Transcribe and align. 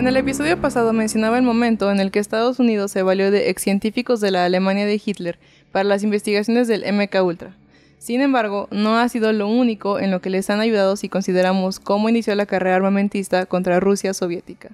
En 0.00 0.06
el 0.06 0.16
episodio 0.16 0.58
pasado 0.58 0.94
mencionaba 0.94 1.36
el 1.36 1.44
momento 1.44 1.90
en 1.90 2.00
el 2.00 2.10
que 2.10 2.20
Estados 2.20 2.58
Unidos 2.58 2.90
se 2.90 3.02
valió 3.02 3.30
de 3.30 3.50
ex 3.50 3.60
científicos 3.60 4.22
de 4.22 4.30
la 4.30 4.46
Alemania 4.46 4.86
de 4.86 4.98
Hitler 5.04 5.38
para 5.72 5.84
las 5.84 6.02
investigaciones 6.02 6.68
del 6.68 6.90
MK 6.90 7.22
Ultra. 7.22 7.54
Sin 7.98 8.22
embargo, 8.22 8.66
no 8.70 8.96
ha 8.96 9.06
sido 9.10 9.30
lo 9.34 9.46
único 9.46 9.98
en 9.98 10.10
lo 10.10 10.22
que 10.22 10.30
les 10.30 10.48
han 10.48 10.60
ayudado 10.60 10.96
si 10.96 11.10
consideramos 11.10 11.80
cómo 11.80 12.08
inició 12.08 12.34
la 12.34 12.46
carrera 12.46 12.76
armamentista 12.76 13.44
contra 13.44 13.78
Rusia 13.78 14.14
soviética. 14.14 14.70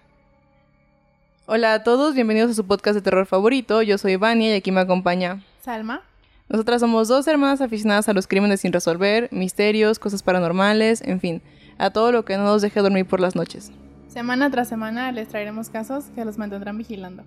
Hola 1.46 1.74
a 1.74 1.82
todos, 1.82 2.14
bienvenidos 2.14 2.52
a 2.52 2.54
su 2.54 2.64
podcast 2.64 2.94
de 2.94 3.02
terror 3.02 3.26
favorito. 3.26 3.82
Yo 3.82 3.98
soy 3.98 4.14
Vania 4.14 4.50
y 4.50 4.58
aquí 4.58 4.70
me 4.70 4.82
acompaña 4.82 5.42
Salma. 5.60 6.02
Nosotras 6.48 6.80
somos 6.80 7.08
dos 7.08 7.26
hermanas 7.26 7.60
aficionadas 7.60 8.08
a 8.08 8.12
los 8.12 8.28
crímenes 8.28 8.60
sin 8.60 8.72
resolver, 8.72 9.28
misterios, 9.32 9.98
cosas 9.98 10.22
paranormales, 10.22 11.02
en 11.02 11.18
fin, 11.18 11.42
a 11.78 11.90
todo 11.90 12.12
lo 12.12 12.24
que 12.24 12.36
no 12.36 12.44
nos 12.44 12.62
deje 12.62 12.78
dormir 12.78 13.06
por 13.06 13.18
las 13.18 13.34
noches. 13.34 13.72
Semana 14.16 14.50
tras 14.50 14.66
semana 14.66 15.12
les 15.12 15.28
traeremos 15.28 15.68
casos 15.68 16.06
que 16.14 16.24
los 16.24 16.38
mantendrán 16.38 16.78
vigilando. 16.78 17.22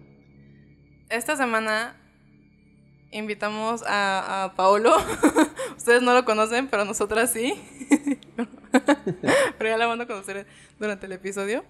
Esta 1.09 1.38
semana 1.38 1.95
invitamos 3.11 3.84
a, 3.85 4.53
Paolo. 4.55 4.97
Ustedes 5.77 6.02
no 6.02 6.16
lo 6.16 6.25
conocen, 6.25 6.67
pero 6.67 6.85
nosotras 6.85 7.31
sí. 7.31 7.53
pero 9.59 9.69
ya 9.69 9.78
la 9.78 9.86
van 9.86 10.02
a 10.02 10.08
conocer 10.08 10.47
durante 10.80 11.05
el 11.05 11.11
episodio. 11.11 11.63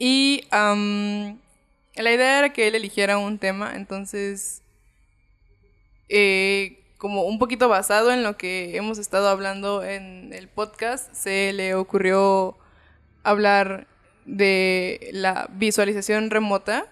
Y 0.00 0.48
la 0.50 1.36
idea 1.94 2.40
era 2.40 2.52
que 2.52 2.66
él 2.66 2.74
eligiera 2.74 3.18
un 3.18 3.38
tema, 3.38 3.76
entonces, 3.76 4.62
eh, 6.08 6.82
como 6.98 7.22
un 7.22 7.38
poquito 7.38 7.68
basado 7.68 8.10
en 8.10 8.24
lo 8.24 8.36
que 8.36 8.76
hemos 8.76 8.98
estado 8.98 9.28
hablando 9.28 9.84
en 9.84 10.32
el 10.32 10.48
podcast, 10.48 11.14
se 11.14 11.52
le 11.52 11.76
ocurrió 11.76 12.58
hablar 13.22 13.93
de 14.24 15.10
la 15.12 15.48
visualización 15.52 16.30
remota, 16.30 16.86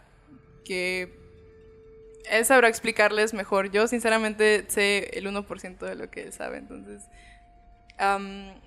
que 0.64 1.12
él 2.30 2.44
sabrá 2.44 2.68
explicarles 2.68 3.34
mejor. 3.34 3.70
Yo 3.70 3.86
sinceramente 3.86 4.64
sé 4.68 5.10
el 5.14 5.26
1% 5.26 5.78
de 5.78 5.94
lo 5.94 6.10
que 6.10 6.22
él 6.22 6.32
sabe, 6.32 6.58
entonces... 6.58 7.02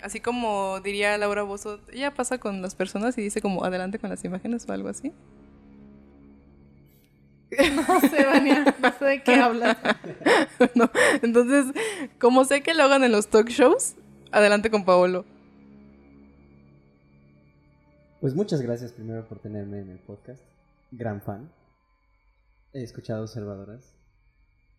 así 0.01 0.19
como 0.19 0.79
diría 0.81 1.17
Laura 1.17 1.43
Bozo, 1.43 1.81
ella 1.91 2.13
pasa 2.13 2.37
con 2.37 2.61
las 2.61 2.75
personas 2.75 3.17
y 3.17 3.21
dice 3.21 3.41
como 3.41 3.63
adelante 3.65 3.99
con 3.99 4.09
las 4.09 4.23
imágenes 4.23 4.65
o 4.67 4.73
algo 4.73 4.89
así. 4.89 5.11
No 7.75 8.01
sé, 8.01 8.25
Vania, 8.25 8.75
no 8.79 8.93
sé 8.97 9.05
de 9.05 9.23
qué 9.23 9.35
hablas. 9.35 9.77
No, 10.75 10.89
Entonces, 11.21 11.67
como 12.19 12.45
sé 12.45 12.61
que 12.61 12.73
lo 12.73 12.83
hagan 12.83 13.03
en 13.03 13.11
los 13.11 13.27
talk 13.27 13.49
shows, 13.49 13.95
adelante 14.31 14.69
con 14.69 14.83
Paolo. 14.83 15.25
Pues 18.25 18.33
muchas 18.33 18.59
gracias 18.59 18.91
primero 18.91 19.27
por 19.27 19.37
tenerme 19.37 19.81
en 19.81 19.91
el 19.91 19.99
podcast. 19.99 20.41
Gran 20.91 21.21
fan. 21.21 21.51
He 22.73 22.81
escuchado 22.81 23.21
observadoras 23.21 23.93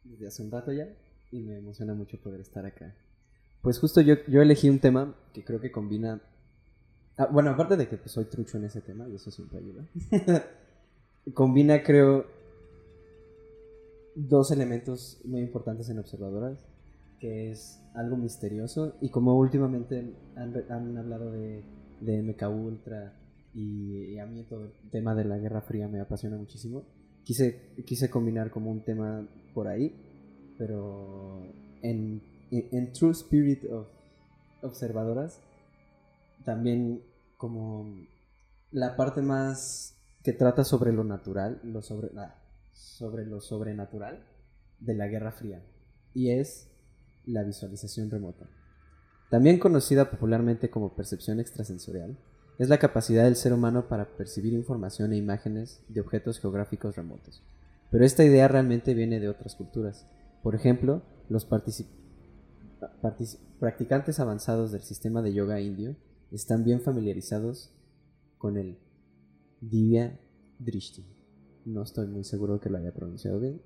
desde 0.02 0.26
hace 0.26 0.42
un 0.42 0.50
rato 0.50 0.72
ya 0.72 0.88
y 1.30 1.42
me 1.42 1.58
emociona 1.58 1.94
mucho 1.94 2.18
poder 2.18 2.40
estar 2.40 2.66
acá. 2.66 2.92
Pues 3.62 3.78
justo 3.78 4.00
yo, 4.00 4.16
yo 4.26 4.42
elegí 4.42 4.68
un 4.68 4.80
tema 4.80 5.14
que 5.32 5.44
creo 5.44 5.60
que 5.60 5.70
combina... 5.70 6.20
Ah, 7.18 7.28
bueno, 7.30 7.50
aparte 7.50 7.76
de 7.76 7.86
que 7.86 7.96
pues, 7.96 8.10
soy 8.10 8.24
trucho 8.24 8.58
en 8.58 8.64
ese 8.64 8.80
tema 8.80 9.08
y 9.08 9.14
eso 9.14 9.30
siempre 9.30 9.58
ayuda. 9.58 9.86
combina 11.32 11.84
creo 11.84 12.26
dos 14.16 14.50
elementos 14.50 15.20
muy 15.24 15.42
importantes 15.42 15.88
en 15.88 16.00
observadoras, 16.00 16.58
que 17.20 17.52
es 17.52 17.80
algo 17.94 18.16
misterioso 18.16 18.96
y 19.00 19.10
como 19.10 19.38
últimamente 19.38 20.16
han, 20.34 20.52
han 20.68 20.98
hablado 20.98 21.30
de, 21.30 21.62
de 22.00 22.22
MK 22.24 22.42
Ultra 22.48 23.12
y, 23.56 24.18
a 24.18 24.26
mí 24.26 24.42
todo 24.44 24.66
el 24.66 24.90
tema 24.90 25.14
de 25.14 25.24
la 25.24 25.38
Guerra 25.38 25.62
Fría 25.62 25.88
me 25.88 25.98
apasiona 25.98 26.36
muchísimo, 26.36 26.84
quise, 27.24 27.72
quise 27.86 28.10
combinar 28.10 28.50
como 28.50 28.70
un 28.70 28.82
tema 28.82 29.26
por 29.54 29.66
ahí, 29.66 29.94
pero 30.58 31.42
en, 31.80 32.20
en, 32.50 32.68
en 32.70 32.92
True 32.92 33.12
Spirit 33.12 33.64
of 33.70 33.86
Observadoras, 34.62 35.40
también 36.44 37.02
como 37.38 37.86
la 38.72 38.94
parte 38.94 39.22
más 39.22 39.96
que 40.22 40.34
trata 40.34 40.62
sobre 40.62 40.92
lo 40.92 41.04
natural, 41.04 41.60
lo 41.64 41.80
sobre, 41.80 42.10
ah, 42.18 42.34
sobre 42.74 43.24
lo 43.24 43.40
sobrenatural 43.40 44.22
de 44.80 44.94
la 44.94 45.06
Guerra 45.06 45.32
Fría, 45.32 45.62
y 46.12 46.30
es 46.30 46.68
la 47.24 47.42
visualización 47.42 48.10
remota. 48.10 48.46
También 49.30 49.58
conocida 49.58 50.10
popularmente 50.10 50.68
como 50.68 50.94
percepción 50.94 51.40
extrasensorial, 51.40 52.18
es 52.58 52.68
la 52.68 52.78
capacidad 52.78 53.24
del 53.24 53.36
ser 53.36 53.52
humano 53.52 53.88
para 53.88 54.16
percibir 54.16 54.52
información 54.52 55.12
e 55.12 55.16
imágenes 55.16 55.82
de 55.88 56.00
objetos 56.00 56.40
geográficos 56.40 56.96
remotos. 56.96 57.42
Pero 57.90 58.04
esta 58.04 58.24
idea 58.24 58.48
realmente 58.48 58.94
viene 58.94 59.20
de 59.20 59.28
otras 59.28 59.54
culturas. 59.54 60.06
Por 60.42 60.54
ejemplo, 60.54 61.02
los 61.28 61.46
practicantes 63.58 64.20
avanzados 64.20 64.72
del 64.72 64.82
sistema 64.82 65.22
de 65.22 65.34
yoga 65.34 65.60
indio 65.60 65.96
están 66.32 66.64
bien 66.64 66.80
familiarizados 66.80 67.72
con 68.38 68.56
el 68.56 68.78
Divya 69.60 70.18
Drishti. 70.58 71.04
No 71.64 71.82
estoy 71.82 72.06
muy 72.06 72.24
seguro 72.24 72.60
que 72.60 72.70
lo 72.70 72.78
haya 72.78 72.92
pronunciado 72.92 73.40
bien, 73.40 73.60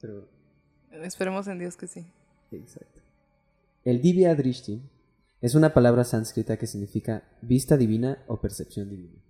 pero 0.00 0.28
Esperemos 1.02 1.46
en 1.48 1.58
Dios 1.58 1.76
que 1.76 1.86
sí. 1.86 2.06
Exacto. 2.50 3.00
El 3.84 4.00
Divya 4.00 4.34
Drishti 4.34 4.82
es 5.40 5.54
una 5.54 5.74
palabra 5.74 6.04
sánscrita 6.04 6.56
que 6.56 6.66
significa 6.66 7.24
vista 7.42 7.76
divina 7.76 8.24
o 8.26 8.40
percepción 8.40 8.88
divina. 8.88 9.22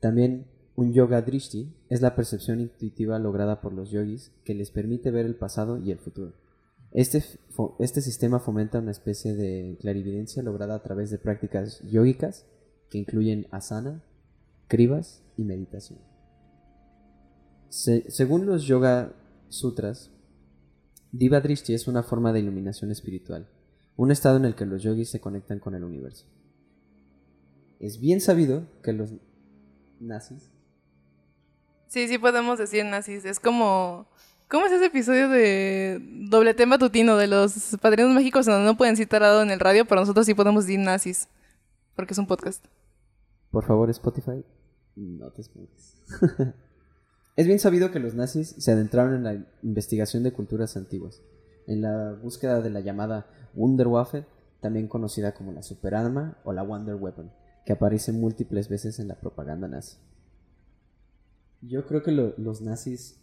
También 0.00 0.46
un 0.74 0.92
yoga 0.92 1.22
drishti 1.22 1.74
es 1.88 2.02
la 2.02 2.14
percepción 2.14 2.60
intuitiva 2.60 3.18
lograda 3.18 3.60
por 3.60 3.72
los 3.72 3.90
yogis 3.90 4.32
que 4.44 4.54
les 4.54 4.70
permite 4.70 5.10
ver 5.10 5.24
el 5.24 5.36
pasado 5.36 5.78
y 5.78 5.90
el 5.90 5.98
futuro. 5.98 6.34
Este, 6.92 7.22
este 7.78 8.00
sistema 8.00 8.40
fomenta 8.40 8.78
una 8.78 8.90
especie 8.90 9.34
de 9.34 9.76
clarividencia 9.80 10.42
lograda 10.42 10.74
a 10.74 10.82
través 10.82 11.10
de 11.10 11.18
prácticas 11.18 11.80
yógicas 11.82 12.46
que 12.90 12.98
incluyen 12.98 13.46
asana, 13.50 14.04
krivas 14.68 15.22
y 15.36 15.44
meditación. 15.44 15.98
Se- 17.68 18.10
según 18.10 18.46
los 18.46 18.64
yoga 18.64 19.12
sutras, 19.48 20.10
Diva 21.12 21.40
Drishti 21.40 21.72
es 21.72 21.88
una 21.88 22.02
forma 22.02 22.32
de 22.32 22.40
iluminación 22.40 22.90
espiritual, 22.90 23.48
un 23.96 24.10
estado 24.10 24.36
en 24.36 24.44
el 24.44 24.54
que 24.54 24.66
los 24.66 24.82
yogis 24.82 25.10
se 25.10 25.20
conectan 25.20 25.58
con 25.58 25.74
el 25.74 25.84
universo. 25.84 26.26
Es 27.80 28.00
bien 28.00 28.20
sabido 28.20 28.66
que 28.82 28.92
los 28.92 29.12
nazis 30.00 30.50
Sí, 31.88 32.08
sí 32.08 32.18
podemos 32.18 32.58
decir 32.58 32.84
nazis. 32.84 33.24
Es 33.24 33.40
como... 33.40 34.06
¿Cómo 34.48 34.66
es 34.66 34.72
ese 34.72 34.86
episodio 34.86 35.28
de 35.28 36.00
doble 36.28 36.54
tema 36.54 36.78
tutino 36.78 37.16
de 37.16 37.26
los 37.26 37.76
padrinos 37.80 38.12
mágicos 38.12 38.46
donde 38.46 38.64
no 38.64 38.76
pueden 38.76 38.96
citar 38.96 39.24
algo 39.24 39.42
en 39.42 39.50
el 39.50 39.58
radio, 39.58 39.86
pero 39.86 40.02
nosotros 40.02 40.24
sí 40.24 40.34
podemos 40.34 40.66
decir 40.66 40.78
nazis? 40.78 41.28
Porque 41.96 42.12
es 42.12 42.18
un 42.18 42.28
podcast. 42.28 42.64
Por 43.50 43.64
favor, 43.64 43.90
Spotify, 43.90 44.44
no 44.94 45.32
te 45.32 45.40
esponjes. 45.40 45.96
es 47.36 47.46
bien 47.46 47.58
sabido 47.58 47.90
que 47.90 47.98
los 47.98 48.14
nazis 48.14 48.54
se 48.58 48.70
adentraron 48.70 49.14
en 49.14 49.24
la 49.24 49.46
investigación 49.64 50.22
de 50.22 50.32
culturas 50.32 50.76
antiguas, 50.76 51.22
en 51.66 51.82
la 51.82 52.12
búsqueda 52.12 52.60
de 52.60 52.70
la 52.70 52.80
llamada 52.80 53.26
Wunderwaffe, 53.56 54.24
también 54.60 54.86
conocida 54.88 55.34
como 55.34 55.52
la 55.52 55.62
superarma 55.62 56.38
o 56.44 56.52
la 56.52 56.62
Wonder 56.62 56.94
Weapon, 56.94 57.30
que 57.64 57.72
aparece 57.72 58.12
múltiples 58.12 58.68
veces 58.68 58.98
en 59.00 59.08
la 59.08 59.16
propaganda 59.16 59.66
nazi. 59.68 59.96
Yo 61.62 61.86
creo 61.86 62.02
que 62.02 62.12
lo- 62.12 62.34
los 62.36 62.60
nazis, 62.62 63.18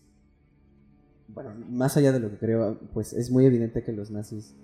bueno, 1.27 1.51
más 1.69 1.95
allá 1.97 2.11
de 2.11 2.19
lo 2.19 2.29
que 2.29 2.37
creo, 2.37 2.79
pues 2.93 3.13
es 3.13 3.31
muy 3.31 3.45
evidente 3.45 3.83
que 3.83 3.93
los 3.93 4.11
nazis 4.11 4.55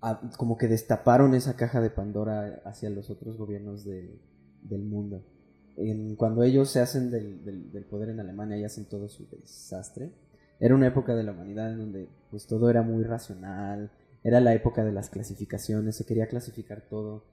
ah, 0.00 0.20
como 0.36 0.56
que 0.56 0.68
destaparon 0.68 1.34
esa 1.34 1.56
caja 1.56 1.80
de 1.80 1.90
Pandora 1.90 2.62
hacia 2.64 2.90
los 2.90 3.10
otros 3.10 3.36
gobiernos 3.36 3.84
de- 3.84 4.18
del 4.62 4.82
mundo. 4.84 5.22
Cuando 6.16 6.42
ellos 6.42 6.70
se 6.70 6.80
hacen 6.80 7.10
del, 7.10 7.44
del- 7.44 7.70
del 7.70 7.84
poder 7.84 8.08
en 8.08 8.18
Alemania 8.20 8.56
y 8.58 8.64
hacen 8.64 8.84
todo 8.84 9.08
su 9.08 9.28
desastre, 9.28 10.10
era 10.60 10.74
una 10.74 10.88
época 10.88 11.14
de 11.14 11.22
la 11.22 11.32
humanidad 11.32 11.72
en 11.72 11.78
donde 11.78 12.08
pues 12.30 12.46
todo 12.46 12.68
era 12.70 12.82
muy 12.82 13.04
racional, 13.04 13.90
era 14.24 14.40
la 14.40 14.54
época 14.54 14.84
de 14.84 14.92
las 14.92 15.10
clasificaciones, 15.10 15.96
se 15.96 16.04
quería 16.04 16.26
clasificar 16.26 16.82
todo. 16.88 17.24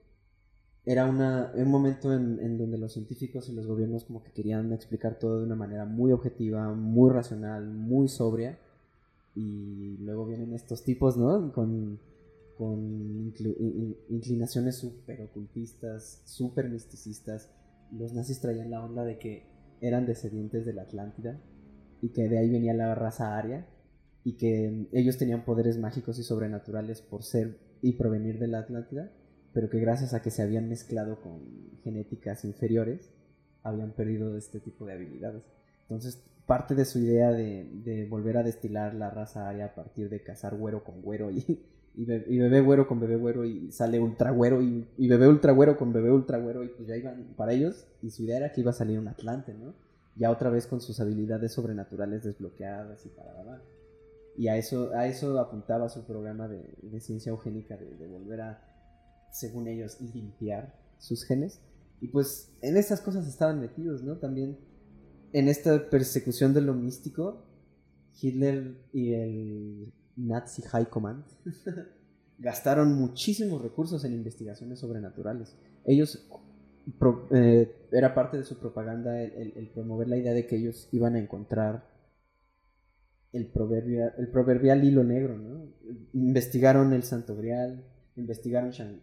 Era 0.85 1.07
una, 1.07 1.51
un 1.55 1.67
momento 1.69 2.13
en, 2.13 2.39
en 2.39 2.59
donde 2.59 2.77
los 2.77 2.93
científicos 2.93 3.49
y 3.49 3.53
los 3.53 3.65
gobiernos 3.65 4.05
como 4.05 4.23
que 4.23 4.31
querían 4.31 4.71
explicar 4.71 5.17
todo 5.17 5.39
de 5.39 5.45
una 5.45 5.55
manera 5.55 5.85
muy 5.85 6.11
objetiva, 6.11 6.71
muy 6.73 7.11
racional, 7.11 7.65
muy 7.65 8.07
sobria. 8.07 8.59
Y 9.33 9.97
luego 9.97 10.27
vienen 10.27 10.53
estos 10.53 10.83
tipos, 10.83 11.17
¿no? 11.17 11.51
Con, 11.51 11.99
con 12.55 13.33
inclinaciones 14.09 14.77
súper 14.77 15.23
ocultistas, 15.23 16.21
súper 16.25 16.69
misticistas. 16.69 17.49
Los 17.91 18.13
nazis 18.13 18.39
traían 18.39 18.69
la 18.69 18.83
onda 18.83 19.03
de 19.03 19.17
que 19.17 19.47
eran 19.81 20.05
descendientes 20.05 20.65
de 20.67 20.73
la 20.73 20.83
Atlántida 20.83 21.41
y 22.01 22.09
que 22.09 22.27
de 22.29 22.37
ahí 22.37 22.49
venía 22.49 22.73
la 22.73 22.93
raza 22.95 23.37
aria 23.37 23.65
y 24.23 24.33
que 24.37 24.87
ellos 24.91 25.17
tenían 25.17 25.45
poderes 25.45 25.77
mágicos 25.77 26.17
y 26.19 26.23
sobrenaturales 26.23 27.01
por 27.01 27.23
ser 27.23 27.57
y 27.81 27.93
provenir 27.93 28.39
de 28.39 28.47
la 28.47 28.59
Atlántida, 28.59 29.11
pero 29.53 29.69
que 29.69 29.79
gracias 29.79 30.13
a 30.13 30.21
que 30.21 30.31
se 30.31 30.41
habían 30.41 30.67
mezclado 30.69 31.21
con 31.21 31.41
genéticas 31.83 32.43
inferiores, 32.45 33.11
habían 33.63 33.91
perdido 33.91 34.35
este 34.37 34.59
tipo 34.59 34.85
de 34.85 34.93
habilidades. 34.93 35.43
Entonces, 35.83 36.21
parte 36.45 36.75
de 36.75 36.85
su 36.85 36.99
idea 36.99 37.31
de, 37.31 37.69
de 37.83 38.05
volver 38.07 38.37
a 38.37 38.43
destilar 38.43 38.93
la 38.93 39.09
raza 39.09 39.47
aria 39.47 39.65
a 39.65 39.75
partir 39.75 40.09
de 40.09 40.21
cazar 40.21 40.55
güero 40.55 40.83
con 40.83 41.01
güero 41.01 41.31
y, 41.31 41.59
y, 41.95 42.05
be- 42.05 42.25
y 42.27 42.37
bebé 42.37 42.61
güero 42.61 42.87
con 42.87 42.99
bebé 42.99 43.15
güero 43.15 43.45
y 43.45 43.71
sale 43.71 43.99
ultra 43.99 44.31
güero 44.31 44.61
y, 44.61 44.87
y 44.97 45.07
bebé 45.07 45.27
ultra 45.27 45.51
güero 45.53 45.77
con 45.77 45.93
bebé 45.93 46.11
ultra 46.11 46.37
güero 46.39 46.63
y 46.63 46.67
pues 46.69 46.87
ya 46.87 46.97
iban 46.97 47.33
para 47.35 47.53
ellos 47.53 47.87
y 48.01 48.09
su 48.11 48.23
idea 48.23 48.37
era 48.37 48.51
que 48.51 48.61
iba 48.61 48.71
a 48.71 48.75
salir 48.75 48.99
un 48.99 49.07
Atlante, 49.07 49.53
¿no? 49.53 49.73
Ya 50.15 50.31
otra 50.31 50.49
vez 50.49 50.67
con 50.67 50.81
sus 50.81 50.99
habilidades 50.99 51.53
sobrenaturales 51.53 52.23
desbloqueadas 52.23 53.05
y 53.05 53.09
para 53.09 53.61
Y 54.37 54.47
a 54.47 54.57
eso, 54.57 54.91
a 54.93 55.07
eso 55.07 55.37
apuntaba 55.39 55.89
su 55.89 56.05
programa 56.05 56.47
de, 56.47 56.99
ciencia 57.01 57.31
eugénica, 57.31 57.77
de, 57.77 57.95
de 57.95 58.07
volver 58.07 58.41
a, 58.41 58.61
según 59.31 59.67
ellos, 59.67 59.99
limpiar 59.99 60.73
sus 60.97 61.25
genes. 61.25 61.61
Y 62.01 62.07
pues 62.07 62.53
en 62.61 62.77
estas 62.77 63.01
cosas 63.01 63.27
estaban 63.27 63.59
metidos, 63.59 64.03
¿no? 64.03 64.17
También 64.17 64.57
en 65.33 65.49
esta 65.49 65.89
persecución 65.89 66.53
de 66.53 66.61
lo 66.61 66.73
místico, 66.73 67.45
Hitler 68.21 68.77
y 68.93 69.13
el 69.13 69.93
Nazi 70.15 70.61
High 70.61 70.89
Command 70.89 71.25
gastaron 72.39 72.93
muchísimos 72.93 73.61
recursos 73.61 74.03
en 74.05 74.13
investigaciones 74.13 74.79
sobrenaturales. 74.79 75.55
Ellos, 75.85 76.27
eh, 77.31 77.87
era 77.91 78.13
parte 78.13 78.37
de 78.37 78.43
su 78.43 78.57
propaganda 78.59 79.21
el, 79.21 79.53
el- 79.55 79.69
promover 79.69 80.07
la 80.07 80.17
idea 80.17 80.33
de 80.33 80.45
que 80.45 80.57
ellos 80.57 80.87
iban 80.91 81.15
a 81.15 81.19
encontrar 81.19 81.83
el 83.33 83.47
proverbial, 83.47 84.13
el 84.17 84.27
proverbial 84.29 84.83
hilo 84.83 85.03
negro, 85.03 85.37
¿no? 85.37 85.65
Investigaron 86.13 86.93
el 86.93 87.03
Santo 87.03 87.35
Grial, 87.35 87.83
investigaron 88.15 88.71
Shang- 88.71 88.99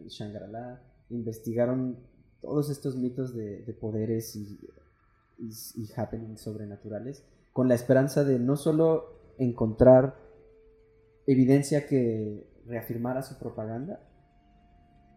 investigaron 1.10 1.98
todos 2.40 2.70
estos 2.70 2.96
mitos 2.96 3.34
de, 3.34 3.62
de 3.62 3.72
poderes 3.74 4.34
y, 4.36 4.58
y, 5.38 5.50
y 5.76 5.88
happenings 5.96 6.40
sobrenaturales, 6.40 7.24
con 7.52 7.68
la 7.68 7.74
esperanza 7.74 8.24
de 8.24 8.38
no 8.38 8.56
solo 8.56 9.34
encontrar 9.38 10.16
evidencia 11.26 11.86
que 11.86 12.46
reafirmara 12.66 13.22
su 13.22 13.38
propaganda, 13.38 14.00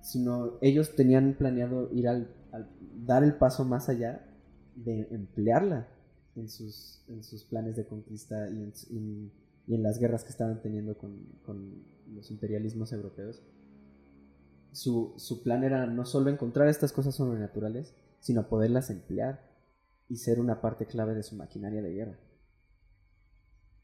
sino 0.01 0.57
ellos 0.61 0.95
tenían 0.95 1.33
planeado 1.37 1.89
ir 1.93 2.07
al, 2.07 2.27
al- 2.55 2.69
dar 3.05 3.23
el 3.23 3.35
paso 3.35 3.65
más 3.65 3.89
allá 3.89 4.25
de 4.75 5.07
emplearla 5.11 5.87
en 6.35 6.49
sus, 6.49 7.03
en 7.07 7.23
sus 7.23 7.43
planes 7.43 7.75
de 7.75 7.85
conquista 7.85 8.49
y 8.49 8.61
en, 8.61 9.31
las 9.67 9.99
guerras 9.99 10.23
que 10.23 10.29
estaban 10.29 10.61
teniendo 10.61 10.97
con, 10.97 11.17
con 11.45 11.83
los 12.13 12.29
imperialismos 12.31 12.91
europeos. 12.91 13.41
Su, 14.71 15.13
su 15.17 15.41
plan 15.43 15.63
era 15.63 15.85
no 15.87 16.05
solo 16.05 16.29
encontrar 16.29 16.67
estas 16.67 16.91
cosas 16.91 17.15
sobrenaturales, 17.15 17.93
sino 18.19 18.47
poderlas 18.47 18.89
emplear 18.89 19.41
y 20.09 20.17
ser 20.17 20.39
una 20.39 20.61
parte 20.61 20.85
clave 20.85 21.15
de 21.15 21.23
su 21.23 21.35
maquinaria 21.35 21.81
de 21.81 21.93
guerra. 21.93 22.17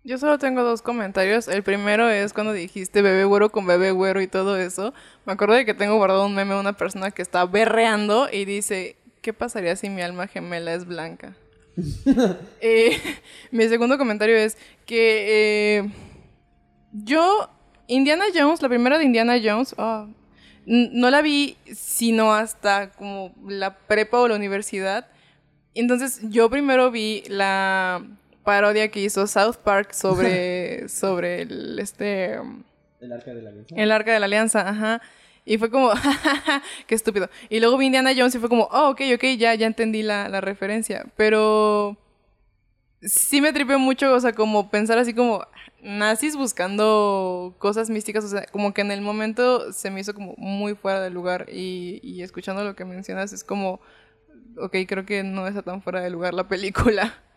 Yo 0.03 0.17
solo 0.17 0.39
tengo 0.39 0.63
dos 0.63 0.81
comentarios. 0.81 1.47
El 1.47 1.61
primero 1.63 2.09
es 2.09 2.33
cuando 2.33 2.53
dijiste 2.53 3.01
bebé 3.03 3.23
güero 3.25 3.51
con 3.51 3.67
bebé 3.67 3.91
güero 3.91 4.19
y 4.21 4.27
todo 4.27 4.57
eso. 4.57 4.93
Me 5.25 5.33
acuerdo 5.33 5.53
de 5.55 5.65
que 5.65 5.73
tengo 5.75 5.95
guardado 5.97 6.25
un 6.25 6.33
meme 6.33 6.55
de 6.55 6.59
una 6.59 6.73
persona 6.73 7.11
que 7.11 7.21
está 7.21 7.45
berreando 7.45 8.27
y 8.31 8.45
dice, 8.45 8.95
¿qué 9.21 9.31
pasaría 9.33 9.75
si 9.75 9.89
mi 9.89 10.01
alma 10.01 10.27
gemela 10.27 10.73
es 10.73 10.85
blanca? 10.85 11.35
Eh, 12.61 12.97
mi 13.51 13.67
segundo 13.67 13.97
comentario 13.97 14.35
es 14.35 14.57
que 14.85 15.77
eh, 15.77 15.91
yo, 16.91 17.49
Indiana 17.87 18.25
Jones, 18.35 18.61
la 18.61 18.69
primera 18.69 18.97
de 18.97 19.05
Indiana 19.05 19.35
Jones, 19.43 19.75
n- 20.65 20.89
no 20.93 21.09
la 21.11 21.21
vi 21.21 21.57
sino 21.73 22.33
hasta 22.33 22.91
como 22.91 23.33
la 23.47 23.77
prepa 23.77 24.19
o 24.19 24.27
la 24.27 24.35
universidad. 24.35 25.07
Entonces 25.75 26.19
yo 26.23 26.49
primero 26.49 26.91
vi 26.91 27.23
la 27.27 28.03
parodia 28.43 28.89
que 28.89 28.99
hizo 29.01 29.27
South 29.27 29.57
Park 29.63 29.93
sobre, 29.93 30.87
sobre 30.89 31.43
el, 31.43 31.79
este, 31.79 32.39
El 32.99 33.11
arca 33.13 33.33
de 33.33 33.41
la 33.41 33.49
alianza. 33.49 33.75
el 33.75 33.91
arca 33.91 34.13
de 34.13 34.19
la 34.19 34.25
alianza, 34.25 34.69
ajá. 34.69 35.01
Y 35.43 35.57
fue 35.57 35.71
como, 35.71 35.91
qué 36.87 36.95
estúpido. 36.95 37.29
Y 37.49 37.59
luego 37.59 37.77
vi 37.77 37.87
Indiana 37.87 38.11
Jones 38.15 38.35
y 38.35 38.39
fue 38.39 38.49
como, 38.49 38.65
oh, 38.71 38.89
ok, 38.91 39.01
ok, 39.15 39.23
ya, 39.37 39.55
ya 39.55 39.65
entendí 39.67 40.03
la, 40.03 40.29
la 40.29 40.39
referencia. 40.39 41.05
Pero 41.17 41.97
sí 43.01 43.41
me 43.41 43.51
tripeó 43.53 43.79
mucho, 43.79 44.13
o 44.13 44.19
sea, 44.19 44.33
como 44.33 44.69
pensar 44.69 44.97
así 44.97 45.13
como 45.13 45.45
nazis 45.81 46.35
buscando 46.35 47.55
cosas 47.57 47.89
místicas, 47.89 48.23
o 48.23 48.27
sea, 48.27 48.45
como 48.51 48.73
que 48.73 48.81
en 48.81 48.91
el 48.91 49.01
momento 49.01 49.73
se 49.73 49.89
me 49.89 49.99
hizo 49.99 50.13
como 50.13 50.35
muy 50.37 50.75
fuera 50.75 51.01
de 51.01 51.09
lugar 51.09 51.47
y, 51.51 51.99
y 52.03 52.21
escuchando 52.21 52.63
lo 52.63 52.75
que 52.75 52.85
mencionas 52.85 53.33
es 53.33 53.43
como, 53.43 53.81
ok, 54.57 54.75
creo 54.87 55.05
que 55.05 55.23
no 55.23 55.47
está 55.47 55.63
tan 55.63 55.81
fuera 55.81 56.01
de 56.01 56.09
lugar 56.09 56.33
la 56.33 56.47
película. 56.47 57.15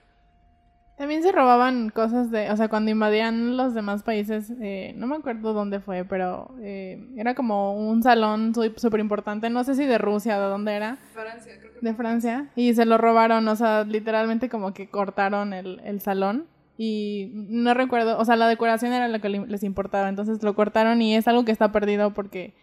También 0.96 1.24
se 1.24 1.32
robaban 1.32 1.90
cosas 1.90 2.30
de, 2.30 2.50
o 2.50 2.56
sea, 2.56 2.68
cuando 2.68 2.90
invadían 2.90 3.56
los 3.56 3.74
demás 3.74 4.04
países, 4.04 4.52
eh, 4.60 4.94
no 4.96 5.08
me 5.08 5.16
acuerdo 5.16 5.52
dónde 5.52 5.80
fue, 5.80 6.04
pero 6.04 6.54
eh, 6.60 7.08
era 7.16 7.34
como 7.34 7.76
un 7.76 8.02
salón 8.04 8.54
súper 8.76 9.00
importante, 9.00 9.50
no 9.50 9.64
sé 9.64 9.74
si 9.74 9.86
de 9.86 9.98
Rusia, 9.98 10.38
de 10.38 10.46
dónde 10.46 10.74
era, 10.74 10.96
Francia, 11.12 11.54
creo 11.58 11.72
que 11.72 11.80
de 11.80 11.94
Francia, 11.94 12.48
y 12.54 12.74
se 12.74 12.84
lo 12.84 12.96
robaron, 12.96 13.48
o 13.48 13.56
sea, 13.56 13.82
literalmente 13.82 14.48
como 14.48 14.72
que 14.72 14.88
cortaron 14.88 15.52
el, 15.52 15.80
el 15.84 16.00
salón 16.00 16.46
y 16.76 17.30
no 17.32 17.74
recuerdo, 17.74 18.18
o 18.18 18.24
sea, 18.24 18.36
la 18.36 18.48
decoración 18.48 18.92
era 18.92 19.08
lo 19.08 19.20
que 19.20 19.28
les 19.28 19.62
importaba, 19.62 20.08
entonces 20.08 20.42
lo 20.42 20.54
cortaron 20.54 21.02
y 21.02 21.14
es 21.14 21.28
algo 21.28 21.44
que 21.44 21.52
está 21.52 21.70
perdido 21.70 22.14
porque 22.14 22.54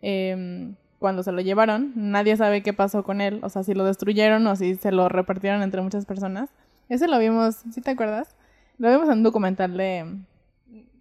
em, 0.00 0.74
cuando 0.98 1.22
se 1.22 1.32
lo 1.32 1.40
llevaron, 1.40 1.92
nadie 1.94 2.36
sabe 2.36 2.62
qué 2.62 2.72
pasó 2.72 3.02
con 3.02 3.20
él, 3.20 3.40
o 3.42 3.48
sea, 3.48 3.62
si 3.62 3.74
lo 3.74 3.84
destruyeron 3.84 4.46
o 4.46 4.56
si 4.56 4.74
se 4.76 4.92
lo 4.92 5.08
repartieron 5.08 5.62
entre 5.62 5.82
muchas 5.82 6.06
personas. 6.06 6.50
Ese 6.88 7.06
lo 7.08 7.18
vimos, 7.18 7.56
¿sí 7.72 7.80
te 7.80 7.90
acuerdas? 7.90 8.34
Lo 8.78 8.90
vimos 8.90 9.04
en 9.08 9.18
un 9.18 9.22
documental 9.22 9.76
de, 9.76 10.16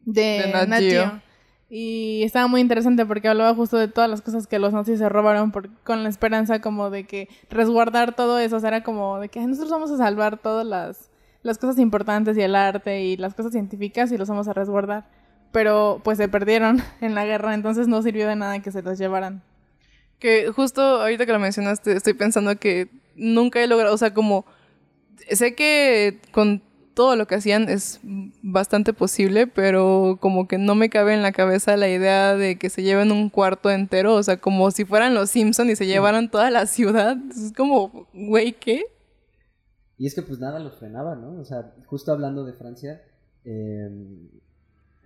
de, 0.06 0.22
De 0.22 0.52
Nat 0.54 0.68
Nat 0.68 0.80
Geo. 0.80 1.04
Geo. 1.04 1.22
Y 1.70 2.24
estaba 2.24 2.48
muy 2.48 2.62
interesante 2.62 3.06
porque 3.06 3.28
hablaba 3.28 3.54
justo 3.54 3.78
de 3.78 3.88
todas 3.90 4.10
las 4.10 4.22
cosas 4.22 4.48
que 4.48 4.58
los 4.58 4.72
nazis 4.72 5.00
se 5.00 5.10
robaron 5.10 5.52
por- 5.52 5.70
con 5.84 6.02
la 6.04 6.08
esperanza 6.10 6.62
como 6.62 6.90
de 6.90 7.04
que 7.06 7.28
resguardar 7.50 8.16
todo 8.16 8.40
eso, 8.40 8.56
o 8.56 8.60
sea, 8.60 8.70
era 8.70 8.84
como 8.84 9.20
de 9.20 9.28
que 9.28 9.40
"Ay, 9.40 9.48
nosotros 9.48 9.72
vamos 9.72 9.92
a 9.92 9.98
salvar 9.98 10.38
todas 10.38 10.66
las, 10.66 11.10
las 11.44 11.58
cosas 11.58 11.78
importantes 11.80 12.38
y 12.38 12.42
el 12.42 12.56
arte 12.56 13.04
y 13.04 13.18
las 13.18 13.34
cosas 13.34 13.52
científicas 13.52 14.12
y 14.14 14.18
los 14.18 14.30
vamos 14.30 14.48
a 14.48 14.54
resguardar. 14.54 15.06
Pero 15.52 16.00
pues 16.06 16.18
se 16.18 16.30
perdieron 16.30 16.82
en 17.02 17.16
la 17.16 17.26
guerra, 17.26 17.54
entonces 17.54 17.88
no 17.90 18.02
sirvió 18.02 18.28
de 18.30 18.36
nada 18.38 18.60
que 18.62 18.72
se 18.72 18.82
los 18.82 18.98
llevaran. 18.98 19.42
Que 20.20 20.48
justo 20.56 20.82
ahorita 20.82 21.26
que 21.26 21.34
lo 21.34 21.40
mencionaste, 21.40 21.92
estoy 21.94 22.14
pensando 22.14 22.56
que 22.58 22.90
nunca 23.16 23.62
he 23.62 23.68
logrado, 23.68 23.94
o 23.94 23.98
sea, 23.98 24.14
como 24.14 24.46
sé 25.32 25.56
que 25.56 26.20
con 26.32 26.62
todo 26.94 27.16
lo 27.16 27.28
que 27.28 27.36
hacían 27.36 27.70
es 27.70 28.00
bastante 28.42 28.92
posible, 28.92 29.46
pero 29.46 30.18
como 30.20 30.48
que 30.48 30.58
no 30.58 30.74
me 30.74 30.90
cabe 30.90 31.14
en 31.14 31.22
la 31.22 31.32
cabeza 31.32 31.78
la 31.78 31.90
idea 31.90 32.36
de 32.36 32.58
que 32.58 32.70
se 32.70 32.82
lleven 32.82 33.12
un 33.12 33.30
cuarto 33.30 33.70
entero, 33.70 34.16
o 34.16 34.24
sea, 34.24 34.38
como 34.38 34.72
si 34.72 34.84
fueran 34.84 35.14
los 35.14 35.30
Simpson 35.30 35.70
y 35.70 35.76
se 35.76 35.86
llevaran 35.86 36.32
toda 36.32 36.50
la 36.50 36.66
ciudad. 36.66 37.18
Es 37.30 37.54
como, 37.56 38.08
güey, 38.14 38.54
¿qué? 38.54 38.86
Y 39.98 40.08
es 40.08 40.16
que 40.16 40.22
pues 40.22 40.40
nada 40.40 40.60
los 40.60 40.78
frenaba, 40.78 41.16
¿no? 41.16 41.40
O 41.40 41.46
sea, 41.46 41.74
justo 41.86 42.12
hablando 42.12 42.46
de 42.46 42.54
Francia, 42.54 43.02
eh, 43.46 43.90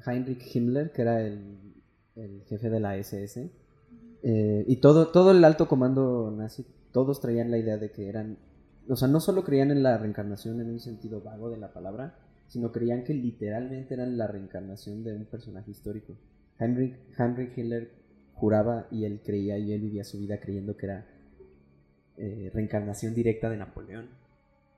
Heinrich 0.05 0.55
Himmler, 0.55 0.91
que 0.91 1.01
era 1.01 1.21
el, 1.21 1.73
el 2.15 2.43
jefe 2.47 2.69
de 2.69 2.79
la 2.79 2.95
SS, 2.97 3.51
eh, 4.23 4.65
y 4.67 4.77
todo, 4.77 5.07
todo 5.07 5.31
el 5.31 5.43
alto 5.43 5.67
comando 5.67 6.31
nazi, 6.31 6.65
todos 6.91 7.21
traían 7.21 7.51
la 7.51 7.57
idea 7.57 7.77
de 7.77 7.91
que 7.91 8.07
eran, 8.07 8.37
o 8.89 8.95
sea, 8.95 9.07
no 9.07 9.19
solo 9.19 9.43
creían 9.43 9.71
en 9.71 9.83
la 9.83 9.97
reencarnación 9.97 10.59
en 10.61 10.69
un 10.69 10.79
sentido 10.79 11.21
vago 11.21 11.49
de 11.49 11.57
la 11.57 11.71
palabra, 11.73 12.15
sino 12.47 12.71
creían 12.71 13.03
que 13.03 13.13
literalmente 13.13 13.93
eran 13.93 14.17
la 14.17 14.27
reencarnación 14.27 15.03
de 15.03 15.15
un 15.15 15.25
personaje 15.25 15.71
histórico. 15.71 16.13
Heinrich, 16.59 16.95
Himmler 17.17 17.91
juraba 18.33 18.87
y 18.91 19.05
él 19.05 19.21
creía 19.23 19.57
y 19.57 19.71
él 19.71 19.81
vivía 19.81 20.03
su 20.03 20.19
vida 20.19 20.39
creyendo 20.39 20.75
que 20.75 20.85
era 20.87 21.05
eh, 22.17 22.51
reencarnación 22.53 23.13
directa 23.15 23.49
de 23.49 23.57
Napoleón. 23.57 24.09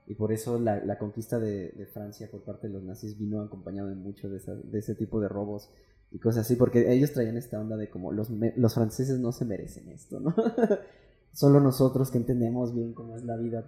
Y 0.06 0.16
por 0.16 0.32
eso 0.34 0.60
la, 0.60 0.84
la 0.84 0.98
conquista 0.98 1.40
de, 1.40 1.88
Francia 1.94 2.30
por 2.30 2.42
parte 2.44 2.68
de 2.68 2.74
los 2.74 2.84
nazis 2.84 3.18
vino 3.18 3.42
acompañado 3.42 3.88
de 3.90 3.96
mucho 3.96 4.30
de, 4.30 4.38
esa- 4.38 4.56
de 4.56 4.80
ese 4.80 4.96
tipo 4.96 5.22
de 5.22 5.30
robos 5.30 5.70
y 6.12 6.20
cosas 6.20 6.46
así, 6.46 6.56
porque 6.56 6.92
ellos 6.92 7.14
traían 7.14 7.38
esta 7.38 7.60
onda 7.60 7.78
de 7.78 7.90
como 7.90 8.12
los, 8.12 8.30
los 8.30 8.74
franceses 8.74 9.20
no 9.20 9.32
se 9.32 9.46
merecen 9.46 9.90
esto, 9.90 10.20
¿no? 10.20 10.36
Solo 11.34 11.60
nosotros 11.60 12.12
que 12.12 12.20
entendemos 12.20 12.74
bien 12.74 12.94
cómo 12.94 13.16
es 13.18 13.24
la 13.24 13.36
vida 13.36 13.66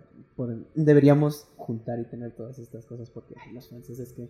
deberíamos 0.75 1.47
juntar 1.57 1.99
y 1.99 2.05
tener 2.05 2.35
todas 2.35 2.59
estas 2.59 2.85
cosas 2.85 3.09
porque 3.09 3.33
ay, 3.37 3.53
los 3.53 3.67
franceses 3.67 4.13
que... 4.13 4.29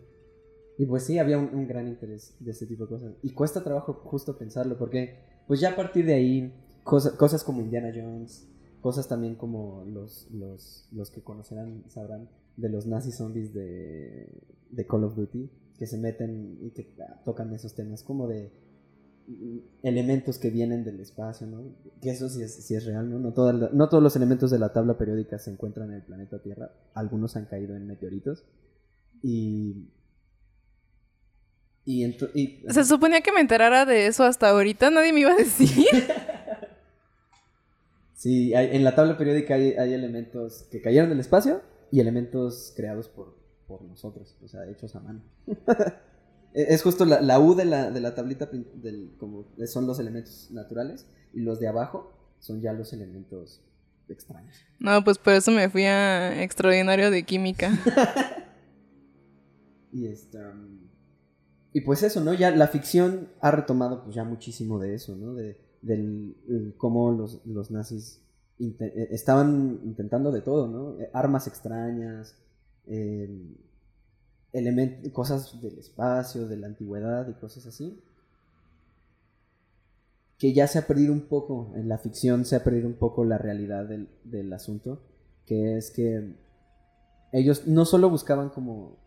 Y 0.78 0.86
pues 0.86 1.04
sí, 1.04 1.20
había 1.20 1.38
un, 1.38 1.68
gran 1.68 1.88
interés 1.88 2.36
de 2.40 2.52
este 2.52 2.66
tipo 2.66 2.84
de 2.84 2.90
cosas. 2.90 3.14
Y 3.24 3.32
cuesta 3.32 3.64
trabajo 3.64 3.94
justo 3.94 4.38
pensarlo 4.38 4.78
porque 4.78 5.20
pues 5.48 5.60
ya 5.60 5.72
a 5.72 5.76
partir 5.76 6.06
de 6.06 6.14
ahí 6.14 6.54
cosa- 6.84 7.18
cosas 7.18 7.44
como 7.44 7.62
Indiana 7.62 7.92
Jones, 7.94 8.48
cosas 8.82 9.08
también 9.08 9.36
como 9.36 9.84
los, 9.86 10.30
los, 10.32 10.88
los 10.92 11.12
que 11.12 11.22
conocerán 11.22 11.84
sabrán 11.90 12.30
de 12.56 12.70
los 12.70 12.86
nazi 12.88 13.12
zombies 13.12 13.54
de, 13.54 14.30
de 14.70 14.88
Call 14.88 15.04
of 15.04 15.16
Duty 15.16 15.50
que 15.78 15.88
se 15.88 15.98
meten 15.98 16.58
y 16.62 16.72
que 16.72 16.96
tocan 17.26 17.54
esos 17.54 17.76
temas 17.76 18.04
como 18.04 18.28
de 18.28 18.52
elementos 19.82 20.38
que 20.38 20.50
vienen 20.50 20.84
del 20.84 21.00
espacio, 21.00 21.48
¿no? 21.48 21.64
Que 22.02 22.12
eso 22.12 22.30
sí 22.30 22.42
es, 22.44 22.54
sí 22.66 22.76
es 22.76 22.86
real, 22.86 23.10
¿no? 23.10 23.18
No, 23.20 23.34
toda 23.34 23.54
no 23.54 23.90
todos 23.90 24.04
los 24.04 24.16
elementos 24.16 24.52
de 24.52 24.60
la 24.60 24.72
tabla 24.74 24.98
periódica 24.98 25.40
se 25.40 25.50
encuentran 25.52 25.90
en 25.90 25.96
el 25.96 26.04
planeta 26.04 26.42
Tierra. 26.42 26.72
Algunos 26.94 27.36
han 27.36 27.46
caído 27.46 27.76
en 27.76 27.88
meteoritos. 27.88 28.44
Y... 29.22 29.90
Y, 31.88 32.12
Se 32.70 32.84
suponía 32.84 33.22
que 33.22 33.32
me 33.32 33.42
enterara 33.42 33.86
de 33.86 34.08
eso 34.08 34.24
hasta 34.24 34.50
ahorita, 34.50 34.90
nadie 34.90 35.14
me 35.14 35.20
iba 35.22 35.32
a 35.32 35.38
decir. 35.38 35.70
Sí, 38.16 38.56
hay- 38.56 38.76
en 38.76 38.84
la 38.84 38.96
tabla 38.96 39.18
periódica 39.18 39.54
hay, 39.56 39.74
hay 39.74 39.94
elementos 39.94 40.68
que 40.72 40.82
cayeron 40.82 41.10
del 41.10 41.20
espacio 41.20 41.62
y 41.92 42.00
elementos 42.00 42.74
creados 42.76 43.08
por, 43.08 43.36
por 43.68 43.84
nosotros, 43.84 44.36
o 44.44 44.48
sea, 44.48 44.68
hechos 44.68 44.96
a 44.96 45.00
mano. 45.02 45.22
E- 46.56 46.74
es 46.74 46.82
justo 46.82 47.06
la, 47.06 47.22
la 47.22 47.40
U 47.40 47.54
de 47.54 47.66
la, 47.66 47.92
de 47.92 48.00
la 48.00 48.16
tablita, 48.16 48.48
del, 48.48 49.12
como 49.20 49.46
son 49.68 49.86
los 49.86 50.00
elementos 50.00 50.50
naturales 50.52 51.06
y 51.34 51.42
los 51.42 51.60
de 51.60 51.68
abajo 51.68 52.12
son 52.40 52.62
ya 52.62 52.74
los 52.74 52.94
elementos 52.94 53.62
extraños. 54.08 54.56
No, 54.80 55.04
pues 55.04 55.18
por 55.18 55.34
eso 55.34 55.52
me 55.52 55.70
fui 55.70 55.84
a 55.84 56.42
extraordinario 56.42 57.12
de 57.12 57.24
química. 57.24 57.72
Y 59.92 60.08
este, 60.08 60.38
um, 60.38 60.90
y 61.72 61.80
pues 61.80 62.04
eso, 62.04 62.20
¿no? 62.20 62.34
Ya 62.34 62.52
la 62.52 62.68
ficción 62.68 63.30
ha 63.40 63.50
retomado 63.52 64.04
pues 64.04 64.14
ya 64.14 64.26
muchísimo 64.26 64.78
de 64.78 64.94
eso, 64.94 65.16
¿no? 65.16 65.34
De 65.34 65.58
del 65.82 66.36
el 66.50 66.74
cómo 66.78 67.12
los, 67.12 67.46
los 67.46 67.72
nazis 67.72 68.22
eh, 68.60 69.08
estaban 69.12 69.80
intentando 69.86 70.32
de 70.34 70.42
todo, 70.42 70.68
¿no? 70.68 71.00
Eh, 71.00 71.10
Armas 71.14 71.48
extrañas, 71.48 72.36
eh, 72.88 73.30
cosas 75.12 75.62
del 75.62 75.78
espacio, 75.78 76.48
de 76.48 76.58
la 76.58 76.68
antigüedad 76.68 77.28
y 77.28 77.34
cosas 77.34 77.66
así. 77.66 78.00
Que 80.38 80.54
ya 80.54 80.68
se 80.68 80.80
ha 80.80 80.88
perdido 80.88 81.14
un 81.14 81.28
poco, 81.28 81.72
en 81.76 81.88
la 81.88 81.98
ficción 81.98 82.46
se 82.46 82.56
ha 82.56 82.64
perdido 82.64 82.88
un 82.88 82.96
poco 82.96 83.24
la 83.24 83.38
realidad 83.38 83.86
del, 83.86 84.10
del 84.24 84.52
asunto, 84.54 85.02
que 85.46 85.78
es 85.78 85.92
que 85.92 86.36
ellos 87.32 87.68
no 87.68 87.86
solo 87.86 88.10
buscaban 88.10 88.50
como 88.50 88.98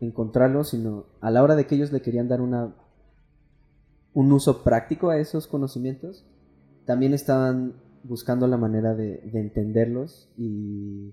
encontrarlo, 0.00 0.64
sino 0.64 1.06
a 1.20 1.30
la 1.30 1.42
hora 1.42 1.56
de 1.56 1.66
que 1.66 1.74
ellos 1.74 1.92
le 1.92 2.02
querían 2.02 2.28
dar 2.28 2.40
una 2.40 2.74
un 4.16 4.32
uso 4.32 4.64
práctico 4.64 5.10
a 5.10 5.18
esos 5.18 5.46
conocimientos, 5.46 6.24
también 6.86 7.12
estaban 7.12 7.74
buscando 8.02 8.46
la 8.46 8.56
manera 8.56 8.94
de, 8.94 9.18
de 9.18 9.40
entenderlos 9.40 10.30
y 10.38 11.12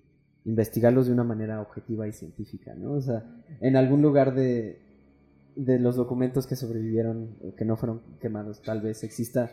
investigarlos 0.53 1.07
de 1.07 1.13
una 1.13 1.23
manera 1.23 1.61
objetiva 1.61 2.07
y 2.07 2.11
científica, 2.11 2.75
¿no? 2.75 2.93
O 2.93 3.01
sea, 3.01 3.25
en 3.59 3.75
algún 3.75 4.03
lugar 4.03 4.35
de, 4.35 4.79
de 5.55 5.79
los 5.79 5.95
documentos 5.95 6.45
que 6.45 6.55
sobrevivieron, 6.55 7.35
que 7.57 7.65
no 7.65 7.75
fueron 7.75 8.01
quemados, 8.21 8.61
tal 8.61 8.81
vez 8.81 9.03
exista 9.03 9.51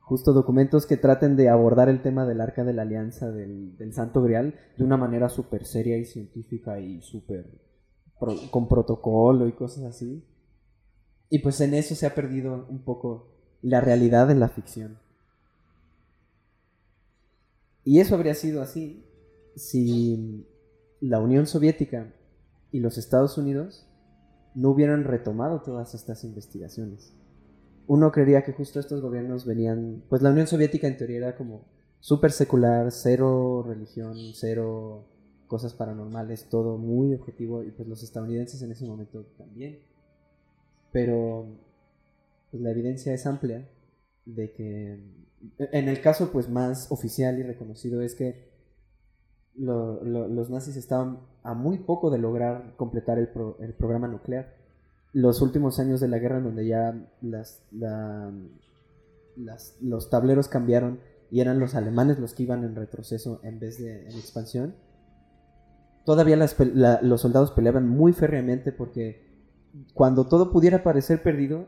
justo 0.00 0.32
documentos 0.32 0.84
que 0.84 0.96
traten 0.96 1.36
de 1.36 1.48
abordar 1.48 1.88
el 1.88 2.02
tema 2.02 2.26
del 2.26 2.40
arca 2.40 2.64
de 2.64 2.72
la 2.72 2.82
alianza, 2.82 3.30
del, 3.30 3.76
del 3.76 3.92
santo 3.92 4.20
grial, 4.20 4.54
de 4.76 4.84
una 4.84 4.96
manera 4.96 5.28
súper 5.28 5.64
seria 5.64 5.96
y 5.96 6.04
científica 6.04 6.80
y 6.80 7.00
súper 7.02 7.46
con 8.50 8.66
protocolo 8.66 9.46
y 9.46 9.52
cosas 9.52 9.84
así. 9.84 10.24
Y 11.30 11.38
pues 11.38 11.60
en 11.60 11.74
eso 11.74 11.94
se 11.94 12.06
ha 12.06 12.14
perdido 12.16 12.66
un 12.68 12.82
poco 12.82 13.28
la 13.62 13.80
realidad 13.80 14.30
en 14.32 14.40
la 14.40 14.48
ficción. 14.48 14.98
Y 17.84 18.00
eso 18.00 18.16
habría 18.16 18.34
sido 18.34 18.62
así 18.62 19.04
si 19.56 20.46
la 21.00 21.18
Unión 21.18 21.46
Soviética 21.46 22.12
y 22.70 22.80
los 22.80 22.98
Estados 22.98 23.38
Unidos 23.38 23.88
no 24.54 24.70
hubieran 24.70 25.04
retomado 25.04 25.62
todas 25.62 25.94
estas 25.94 26.24
investigaciones. 26.24 27.14
Uno 27.86 28.12
creería 28.12 28.44
que 28.44 28.52
justo 28.52 28.80
estos 28.80 29.00
gobiernos 29.00 29.46
venían, 29.46 30.02
pues 30.08 30.22
la 30.22 30.30
Unión 30.30 30.46
Soviética 30.46 30.86
en 30.86 30.96
teoría 30.96 31.18
era 31.18 31.36
como 31.36 31.64
súper 32.00 32.32
secular, 32.32 32.92
cero 32.92 33.64
religión, 33.66 34.16
cero 34.34 35.06
cosas 35.46 35.74
paranormales, 35.74 36.48
todo 36.48 36.76
muy 36.76 37.14
objetivo 37.14 37.62
y 37.62 37.70
pues 37.70 37.88
los 37.88 38.02
estadounidenses 38.02 38.60
en 38.62 38.72
ese 38.72 38.86
momento 38.86 39.24
también. 39.38 39.78
Pero 40.92 41.46
pues, 42.50 42.62
la 42.62 42.70
evidencia 42.70 43.14
es 43.14 43.26
amplia 43.26 43.68
de 44.24 44.52
que 44.52 44.98
en 45.58 45.88
el 45.88 46.00
caso 46.00 46.32
pues 46.32 46.48
más 46.48 46.90
oficial 46.90 47.38
y 47.38 47.42
reconocido 47.42 48.02
es 48.02 48.14
que 48.14 48.55
lo- 49.58 50.02
lo- 50.04 50.28
los 50.28 50.50
nazis 50.50 50.76
estaban 50.76 51.20
a 51.42 51.54
muy 51.54 51.78
poco 51.78 52.10
de 52.10 52.18
lograr 52.18 52.74
completar 52.76 53.18
el, 53.18 53.28
pro- 53.28 53.56
el 53.60 53.72
programa 53.74 54.08
nuclear. 54.08 54.54
Los 55.12 55.40
últimos 55.40 55.78
años 55.78 56.00
de 56.00 56.08
la 56.08 56.18
guerra 56.18 56.38
en 56.38 56.44
donde 56.44 56.66
ya 56.66 56.94
las, 57.22 57.62
la- 57.72 58.32
las- 59.36 59.76
los 59.80 60.10
tableros 60.10 60.48
cambiaron 60.48 61.00
y 61.30 61.40
eran 61.40 61.58
los 61.58 61.74
alemanes 61.74 62.18
los 62.18 62.34
que 62.34 62.44
iban 62.44 62.64
en 62.64 62.76
retroceso 62.76 63.40
en 63.42 63.58
vez 63.58 63.78
de 63.78 64.08
en 64.08 64.16
expansión. 64.16 64.74
Todavía 66.04 66.36
los 66.36 67.20
soldados 67.20 67.50
peleaban 67.50 67.88
muy 67.88 68.12
férreamente 68.12 68.70
porque 68.70 69.26
cuando 69.92 70.26
todo 70.28 70.52
pudiera 70.52 70.82
parecer 70.84 71.22
perdido, 71.22 71.66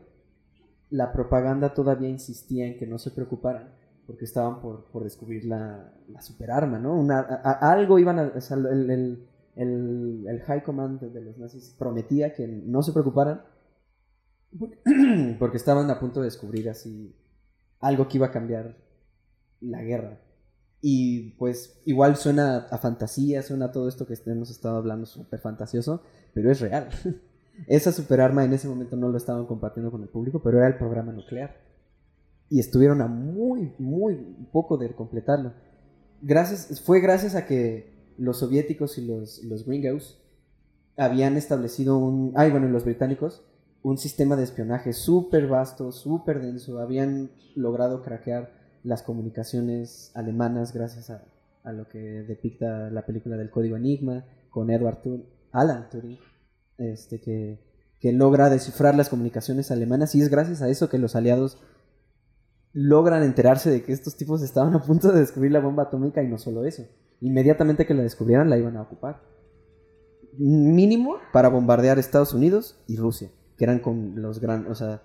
la 0.89 1.11
propaganda 1.11 1.73
todavía 1.73 2.07
insistía 2.09 2.65
en 2.65 2.77
que 2.77 2.87
no 2.87 2.97
se 2.99 3.11
preocuparan, 3.11 3.73
porque 4.09 4.25
estaban 4.25 4.59
por, 4.59 4.85
por 4.85 5.03
descubrir 5.03 5.45
la, 5.45 5.93
la 6.07 6.19
superarma, 6.21 6.79
¿no? 6.79 6.95
Una, 6.99 7.19
a- 7.19 7.41
a- 7.51 7.71
algo 7.71 7.99
iban 7.99 8.17
a... 8.17 8.31
o 8.35 8.41
sea, 8.41 8.57
el, 8.57 8.89
el- 8.89 9.27
el- 9.55 10.25
el 10.27 10.41
High 10.41 10.63
Command 10.63 10.99
de 10.99 11.21
los 11.21 11.37
nazis 11.37 11.75
prometía 11.77 12.33
que 12.33 12.47
no 12.47 12.81
se 12.81 12.91
preocuparan, 12.91 13.43
porque- 15.37 15.57
estaban 15.57 15.91
a 15.91 15.99
punto 15.99 16.21
de 16.21 16.25
descubrir 16.25 16.69
así 16.71 17.15
algo 17.79 18.07
que 18.07 18.17
iba 18.17 18.27
a 18.27 18.31
cambiar 18.31 18.75
la 19.61 19.83
guerra. 19.83 20.19
Y 20.81 21.31
pues 21.37 21.81
igual 21.85 22.15
suena 22.15 22.65
a 22.71 22.77
fantasía, 22.79 23.43
suena 23.43 23.65
a 23.65 23.71
todo 23.71 23.87
esto 23.87 24.07
que 24.07 24.15
hemos 24.25 24.49
estado 24.49 24.77
hablando 24.77 25.05
súper 25.05 25.39
fantasioso, 25.39 26.01
pero 26.33 26.51
es 26.51 26.61
real. 26.61 26.89
Esa 27.67 27.91
superarma 27.91 28.43
en 28.43 28.53
ese 28.53 28.67
momento 28.69 28.95
no 28.95 29.09
lo 29.09 29.17
estaban 29.17 29.45
compartiendo 29.45 29.91
con 29.91 30.01
el 30.01 30.07
público, 30.09 30.41
pero 30.41 30.57
era 30.57 30.67
el 30.67 30.77
programa 30.77 31.11
nuclear. 31.11 31.68
Y 32.49 32.59
estuvieron 32.59 33.01
a 33.01 33.07
muy, 33.07 33.73
muy 33.77 34.15
poco 34.51 34.77
de 34.77 34.93
completarlo. 34.93 35.53
Gracias, 36.21 36.81
fue 36.81 36.99
gracias 36.99 37.35
a 37.35 37.45
que 37.45 37.93
los 38.17 38.39
soviéticos 38.39 38.97
y 38.97 39.05
los, 39.05 39.43
los 39.43 39.65
gringos 39.65 40.21
habían 40.97 41.37
establecido 41.37 41.97
un... 41.97 42.33
Ay, 42.35 42.51
bueno, 42.51 42.67
los 42.67 42.85
británicos, 42.85 43.43
un 43.83 43.97
sistema 43.97 44.35
de 44.35 44.43
espionaje 44.43 44.93
súper 44.93 45.47
vasto, 45.47 45.91
súper 45.91 46.41
denso. 46.41 46.79
Habían 46.79 47.31
logrado 47.55 48.01
craquear 48.01 48.51
las 48.83 49.03
comunicaciones 49.03 50.11
alemanas 50.15 50.73
gracias 50.73 51.09
a, 51.09 51.23
a 51.63 51.71
lo 51.71 51.87
que 51.87 51.99
depicta 51.99 52.89
la 52.89 53.05
película 53.05 53.37
del 53.37 53.49
Código 53.49 53.77
Enigma 53.77 54.25
con 54.49 54.69
Edward 54.69 55.01
Tur 55.01 55.25
Alan 55.51 55.89
Turing 55.89 56.17
este, 56.77 57.19
que, 57.19 57.59
que 57.99 58.11
logra 58.13 58.49
descifrar 58.49 58.95
las 58.95 59.09
comunicaciones 59.09 59.71
alemanas 59.71 60.15
y 60.15 60.21
es 60.21 60.29
gracias 60.29 60.61
a 60.61 60.69
eso 60.69 60.89
que 60.89 60.97
los 60.97 61.15
aliados 61.15 61.57
logran 62.73 63.23
enterarse 63.23 63.69
de 63.69 63.83
que 63.83 63.93
estos 63.93 64.15
tipos 64.15 64.41
estaban 64.41 64.73
a 64.75 64.83
punto 64.83 65.11
de 65.11 65.19
descubrir 65.19 65.51
la 65.51 65.59
bomba 65.59 65.83
atómica 65.83 66.23
y 66.23 66.27
no 66.27 66.37
solo 66.37 66.65
eso. 66.65 66.83
Inmediatamente 67.21 67.85
que 67.85 67.93
la 67.93 68.03
descubrieran 68.03 68.49
la 68.49 68.57
iban 68.57 68.77
a 68.77 68.81
ocupar. 68.81 69.21
Mínimo 70.37 71.17
para 71.33 71.49
bombardear 71.49 71.99
Estados 71.99 72.33
Unidos 72.33 72.79
y 72.87 72.97
Rusia, 72.97 73.29
que 73.57 73.63
eran 73.63 73.79
con 73.79 74.21
los 74.21 74.39
gran, 74.39 74.67
o 74.67 74.75
sea, 74.75 75.01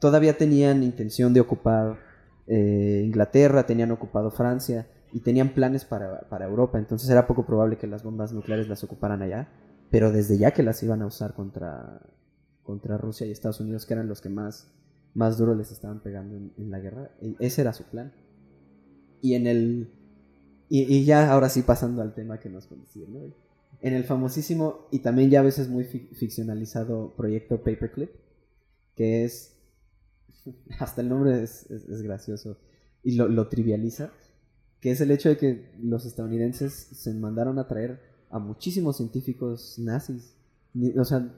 todavía 0.00 0.36
tenían 0.36 0.82
intención 0.82 1.32
de 1.32 1.40
ocupar 1.40 1.98
eh, 2.46 3.02
Inglaterra, 3.04 3.66
tenían 3.66 3.90
ocupado 3.90 4.30
Francia 4.30 4.86
y 5.12 5.20
tenían 5.20 5.50
planes 5.50 5.84
para, 5.84 6.28
para 6.28 6.46
Europa, 6.46 6.78
entonces 6.78 7.08
era 7.08 7.26
poco 7.26 7.46
probable 7.46 7.78
que 7.78 7.86
las 7.86 8.04
bombas 8.04 8.32
nucleares 8.32 8.68
las 8.68 8.84
ocuparan 8.84 9.22
allá 9.22 9.48
pero 9.90 10.12
desde 10.12 10.38
ya 10.38 10.52
que 10.52 10.62
las 10.62 10.82
iban 10.82 11.02
a 11.02 11.06
usar 11.06 11.34
contra, 11.34 12.00
contra 12.62 12.98
Rusia 12.98 13.26
y 13.26 13.30
Estados 13.30 13.60
Unidos, 13.60 13.86
que 13.86 13.94
eran 13.94 14.08
los 14.08 14.20
que 14.20 14.28
más, 14.28 14.72
más 15.16 15.38
duro 15.38 15.54
les 15.54 15.72
estaban 15.72 16.00
pegando 16.00 16.36
en, 16.36 16.52
en 16.58 16.70
la 16.70 16.78
guerra. 16.78 17.10
E- 17.20 17.34
ese 17.40 17.62
era 17.62 17.72
su 17.72 17.84
plan. 17.84 18.12
Y 19.22 19.34
en 19.34 19.46
el. 19.46 19.88
Y, 20.68 20.82
y 20.82 21.04
ya 21.04 21.32
ahora 21.32 21.48
sí 21.48 21.62
pasando 21.62 22.02
al 22.02 22.14
tema 22.14 22.38
que 22.38 22.48
nos 22.50 22.66
conocía, 22.66 23.06
¿no? 23.08 23.20
En 23.80 23.94
el 23.94 24.04
famosísimo 24.04 24.88
y 24.90 25.00
también 25.00 25.30
ya 25.30 25.40
a 25.40 25.42
veces 25.44 25.68
muy 25.68 25.84
fic- 25.84 26.14
ficcionalizado 26.14 27.14
proyecto 27.16 27.56
Paperclip, 27.58 28.10
que 28.94 29.24
es. 29.24 29.56
Hasta 30.78 31.00
el 31.00 31.08
nombre 31.08 31.42
es, 31.42 31.68
es- 31.70 31.88
es 31.88 32.02
gracioso 32.02 32.58
y 33.02 33.12
lo, 33.16 33.28
lo 33.28 33.48
trivializa, 33.48 34.10
que 34.80 34.90
es 34.90 35.00
el 35.00 35.10
hecho 35.12 35.28
de 35.28 35.36
que 35.36 35.70
los 35.80 36.04
estadounidenses 36.06 36.72
se 36.74 37.14
mandaron 37.14 37.58
a 37.58 37.68
traer 37.68 38.00
a 38.30 38.38
muchísimos 38.40 38.96
científicos 38.96 39.78
nazis, 39.78 40.34
o 40.98 41.04
sea, 41.04 41.32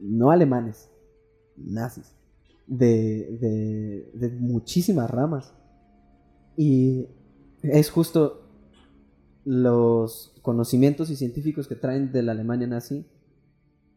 no 0.00 0.30
alemanes, 0.30 0.90
nazis, 1.56 2.12
de, 2.66 3.38
de, 3.40 4.10
de 4.14 4.30
muchísimas 4.30 5.10
ramas. 5.10 5.54
Y 6.56 7.08
es 7.62 7.90
justo 7.90 8.44
los 9.44 10.34
conocimientos 10.42 11.10
y 11.10 11.16
científicos 11.16 11.68
que 11.68 11.74
traen 11.74 12.12
de 12.12 12.22
la 12.22 12.32
Alemania 12.32 12.66
nazi 12.66 13.06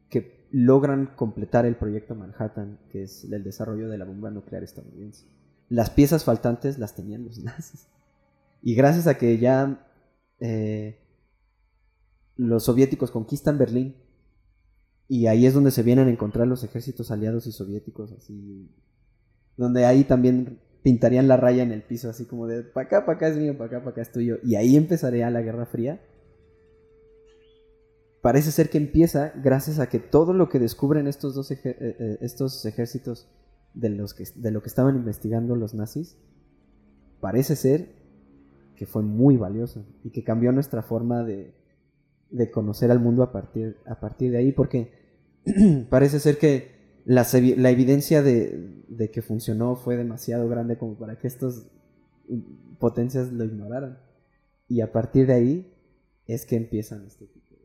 que 0.10 0.48
logran 0.52 1.14
completar 1.16 1.66
el 1.66 1.76
proyecto 1.76 2.16
Manhattan, 2.16 2.80
que 2.90 3.04
es 3.04 3.26
el 3.26 3.44
desarrollo 3.44 3.90
de 3.90 3.98
la 3.98 4.06
bomba 4.06 4.32
nuclear 4.32 4.64
estadounidense. 4.64 5.26
Las 5.70 5.90
piezas 5.90 6.24
faltantes 6.24 6.80
las 6.80 6.96
tenían 6.96 7.26
los 7.26 7.38
nazis. 7.44 7.88
Y 8.62 8.76
gracias 8.76 9.08
a 9.08 9.18
que 9.18 9.38
ya 9.38 9.86
eh, 10.40 11.00
los 12.36 12.64
soviéticos 12.64 13.12
conquistan 13.12 13.58
Berlín, 13.58 13.96
y 15.08 15.28
ahí 15.28 15.46
es 15.46 15.54
donde 15.54 15.72
se 15.72 15.84
vienen 15.84 16.08
a 16.08 16.12
encontrar 16.12 16.48
los 16.48 16.64
ejércitos 16.64 17.12
aliados 17.12 17.48
y 17.48 17.52
soviéticos, 17.52 18.12
así, 18.12 18.70
donde 19.56 19.86
ahí 19.86 20.04
también 20.04 20.60
pintarían 20.84 21.28
la 21.28 21.38
raya 21.38 21.64
en 21.64 21.72
el 21.72 21.82
piso, 21.82 22.10
así 22.10 22.26
como 22.26 22.48
de, 22.48 22.64
para 22.64 22.88
acá, 22.88 23.06
para 23.06 23.18
acá 23.18 23.28
es 23.30 23.38
mío, 23.38 23.58
para 23.58 23.68
acá, 23.68 23.80
para 23.80 23.92
acá 23.92 24.02
es 24.02 24.12
tuyo, 24.12 24.38
y 24.44 24.56
ahí 24.56 24.76
empezaría 24.76 25.30
la 25.30 25.42
Guerra 25.42 25.66
Fría. 25.66 26.02
Parece 28.22 28.52
ser 28.52 28.70
que 28.70 28.78
empieza 28.78 29.32
gracias 29.42 29.80
a 29.80 29.88
que 29.88 30.00
todo 30.00 30.34
lo 30.34 30.50
que 30.50 30.60
descubren 30.60 31.08
estos 31.08 31.36
dos 31.36 31.50
eh, 31.52 31.60
eh, 31.64 32.18
estos 32.22 32.66
ejércitos 32.66 33.30
de, 33.74 33.90
los 33.90 34.14
que, 34.14 34.26
de 34.36 34.52
lo 34.52 34.62
que 34.62 34.68
estaban 34.68 34.96
investigando 34.98 35.56
los 35.56 35.74
nazis, 35.74 36.18
parece 37.22 37.56
ser 37.56 37.96
que 38.76 38.86
fue 38.86 39.04
muy 39.04 39.38
valioso 39.38 39.86
y 40.04 40.10
que 40.10 40.24
cambió 40.24 40.52
nuestra 40.52 40.82
forma 40.84 41.24
de, 41.24 41.54
de 42.30 42.52
conocer 42.52 42.92
al 42.92 43.00
mundo 43.00 43.24
a 43.24 43.32
partir, 43.32 43.78
a 43.86 44.00
partir 44.00 44.32
de 44.32 44.38
ahí, 44.38 44.52
porque 44.52 44.92
parece 45.90 46.20
ser 46.20 46.38
que 46.38 47.02
la, 47.06 47.26
la 47.58 47.70
evidencia 47.72 48.22
de, 48.22 48.84
de, 48.90 49.12
que 49.12 49.22
funcionó 49.22 49.76
fue 49.76 49.96
demasiado 49.96 50.48
grande 50.50 50.78
como 50.78 50.98
para 50.98 51.18
que 51.18 51.28
estas 51.28 51.68
potencias 52.80 53.32
lo 53.32 53.46
ignoraran. 53.46 54.00
Y 54.68 54.82
a 54.82 54.92
partir 54.92 55.28
de 55.28 55.34
ahí 55.34 55.74
es 56.26 56.46
que 56.46 56.58
empiezan 56.58 57.06
este 57.06 57.28
tipo 57.28 57.56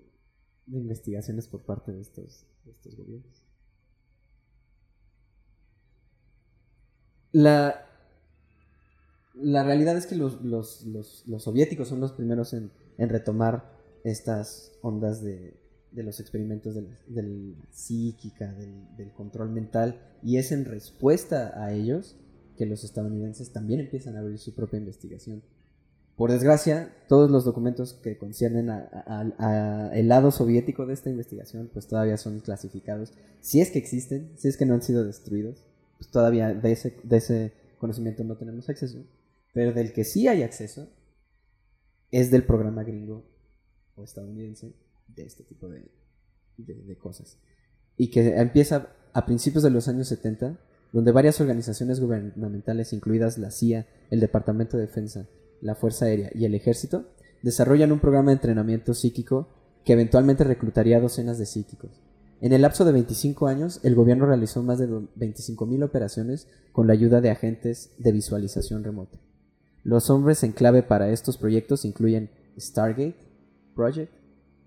de 0.66 0.78
investigaciones 0.78 1.48
por 1.48 1.62
parte 1.62 1.92
de 1.92 2.00
estos, 2.00 2.46
estos 2.66 2.96
gobiernos. 2.96 3.42
La, 7.32 7.86
la 9.34 9.64
realidad 9.64 9.96
es 9.96 10.06
que 10.06 10.14
los, 10.14 10.40
los, 10.42 10.84
los, 10.84 11.26
los 11.26 11.42
soviéticos 11.42 11.88
son 11.88 11.98
los 11.98 12.12
primeros 12.12 12.52
en, 12.52 12.70
en 12.98 13.08
retomar 13.08 13.81
estas 14.04 14.72
ondas 14.82 15.22
de, 15.22 15.54
de 15.92 16.02
los 16.02 16.20
experimentos 16.20 16.74
de 16.74 16.82
la, 16.82 17.64
psíquica, 17.70 18.52
del, 18.96 19.12
control 19.12 19.50
mental, 19.50 20.00
y 20.22 20.38
es 20.38 20.52
en 20.52 20.64
respuesta 20.64 21.52
a 21.62 21.72
ellos 21.72 22.16
que 22.56 22.66
los 22.66 22.84
estadounidenses 22.84 23.52
también 23.52 23.80
empiezan 23.80 24.16
a 24.16 24.20
abrir 24.20 24.38
su 24.38 24.54
propia 24.54 24.78
investigación. 24.78 25.42
Por 26.16 26.30
desgracia, 26.30 26.94
todos 27.08 27.30
los 27.30 27.44
documentos 27.44 27.94
que 27.94 28.18
conciernen 28.18 28.70
al 28.70 30.08
lado 30.08 30.30
soviético 30.30 30.86
de 30.86 30.94
esta 30.94 31.10
investigación, 31.10 31.70
pues 31.72 31.86
todavía 31.86 32.18
son 32.18 32.40
clasificados. 32.40 33.12
Si 33.40 33.60
es 33.60 33.70
que 33.70 33.78
existen, 33.78 34.32
si 34.36 34.48
es 34.48 34.56
que 34.56 34.66
no 34.66 34.74
han 34.74 34.82
sido 34.82 35.04
destruidos, 35.04 35.64
pues 35.96 36.10
todavía 36.10 36.52
de 36.52 36.72
ese, 36.72 36.96
de 37.02 37.16
ese 37.16 37.52
conocimiento 37.78 38.24
no 38.24 38.36
tenemos 38.36 38.68
acceso. 38.68 39.04
Pero 39.54 39.72
del 39.72 39.92
que 39.92 40.04
sí 40.04 40.28
hay 40.28 40.42
acceso 40.42 40.88
es 42.10 42.30
del 42.30 42.44
programa 42.44 42.84
gringo 42.84 43.31
o 43.96 44.04
estadounidense 44.04 44.74
de 45.08 45.24
este 45.24 45.44
tipo 45.44 45.68
de, 45.68 45.88
cosas. 46.98 47.38
Y 47.96 48.10
que 48.10 48.36
empieza 48.36 48.88
a 49.12 49.26
principios 49.26 49.62
de 49.64 49.70
los 49.70 49.88
años 49.88 50.08
70, 50.08 50.58
donde 50.92 51.12
varias 51.12 51.40
organizaciones 51.40 52.00
gubernamentales, 52.00 52.92
incluidas 52.92 53.38
la 53.38 53.50
CIA, 53.50 53.86
el 54.10 54.20
Departamento 54.20 54.76
de 54.76 54.86
Defensa, 54.86 55.28
la 55.60 55.74
Fuerza 55.74 56.06
Aérea 56.06 56.30
y 56.34 56.44
el 56.44 56.54
Ejército, 56.54 57.10
desarrollan 57.42 57.92
un 57.92 58.00
programa 58.00 58.30
de 58.30 58.34
entrenamiento 58.36 58.94
psíquico 58.94 59.48
que 59.84 59.94
eventualmente 59.94 60.44
reclutaría 60.44 61.00
docenas 61.00 61.38
de 61.38 61.46
psíquicos. 61.46 62.00
En 62.40 62.52
el 62.52 62.62
lapso 62.62 62.84
de 62.84 62.92
25 62.92 63.46
años, 63.46 63.80
el 63.84 63.94
gobierno 63.94 64.26
realizó 64.26 64.62
más 64.62 64.78
de 64.78 64.88
25.000 64.88 65.84
operaciones 65.84 66.48
con 66.72 66.86
la 66.86 66.92
ayuda 66.92 67.20
de 67.20 67.30
agentes 67.30 67.92
de 67.98 68.12
visualización 68.12 68.82
remota. 68.82 69.18
Los 69.84 70.10
hombres 70.10 70.42
en 70.42 70.52
clave 70.52 70.82
para 70.82 71.10
estos 71.10 71.38
proyectos 71.38 71.84
incluyen 71.84 72.30
Stargate, 72.58 73.31
Project, 73.74 74.12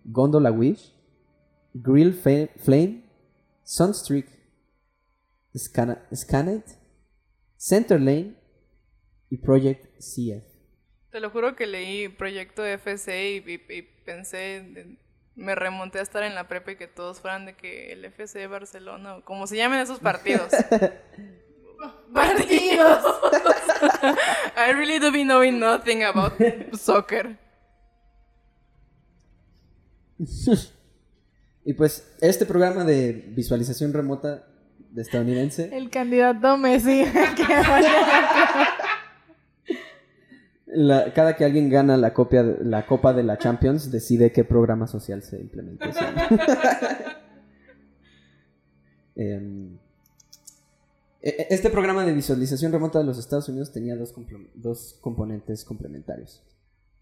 Gondola 0.03 0.51
Wish, 0.51 0.93
Grill 1.73 2.13
Flame, 2.13 3.03
Sunstreak, 3.63 4.27
Scanate, 5.55 6.77
Center 7.57 7.99
Lane 7.99 8.35
y 9.29 9.37
Project 9.37 9.85
CF. 9.97 10.45
Te 11.11 11.19
lo 11.19 11.29
juro 11.29 11.55
que 11.55 11.65
leí 11.65 12.09
Proyecto 12.09 12.63
FC 12.65 13.43
y, 13.45 13.81
pensé, 14.05 14.97
me 15.35 15.55
remonté 15.55 15.99
a 15.99 16.01
estar 16.01 16.23
en 16.23 16.35
la 16.35 16.47
prepa 16.47 16.71
y 16.71 16.75
que 16.75 16.87
todos 16.87 17.21
fueran 17.21 17.45
de 17.45 17.55
que 17.55 17.93
el 17.93 18.05
FC 18.05 18.47
Barcelona, 18.47 19.15
o 19.15 19.25
como 19.25 19.47
se 19.47 19.57
llamen 19.57 19.79
esos 19.79 19.99
partidos. 19.99 20.51
partidos. 22.13 23.03
I 24.57 24.71
really 24.73 24.99
do 24.99 25.11
be 25.11 25.23
knowing 25.23 25.59
nothing 25.59 26.03
about 26.03 26.33
soccer. 26.73 27.37
y 31.65 31.73
pues 31.73 32.15
este 32.21 32.45
programa 32.45 32.83
de 32.83 33.31
visualización 33.35 33.93
remota 33.93 34.47
de 34.91 35.01
estadounidense. 35.01 35.75
El 35.75 35.89
candidato 35.89 36.57
Messi. 36.57 37.03
cada 41.13 41.35
que 41.35 41.45
alguien 41.45 41.69
gana 41.69 41.97
la, 41.97 42.13
copia, 42.13 42.43
la 42.43 42.85
Copa 42.85 43.13
de 43.13 43.23
la 43.23 43.37
Champions, 43.37 43.91
decide 43.91 44.31
qué 44.31 44.43
programa 44.43 44.87
social 44.87 45.21
se 45.21 45.39
implementa. 45.39 45.89
Em, 49.17 49.77
e, 51.21 51.29
e, 51.29 51.47
este 51.51 51.69
programa 51.69 52.05
de 52.05 52.13
visualización 52.13 52.73
remota 52.73 52.99
de 52.99 53.05
los 53.05 53.17
Estados 53.17 53.47
Unidos 53.47 53.71
tenía 53.71 53.95
dos, 53.95 54.13
dos 54.55 54.97
componentes 54.99 55.63
complementarios. 55.63 56.43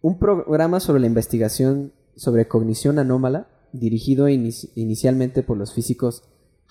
Un 0.02 0.20
programa 0.20 0.80
sobre 0.80 1.00
la 1.00 1.08
investigación 1.08 1.92
sobre 2.16 2.48
cognición 2.48 3.00
anómala, 3.00 3.48
dirigido 3.72 4.30
inicialmente 4.30 5.44
por 5.44 5.58
los 5.58 5.74
físicos 5.74 6.24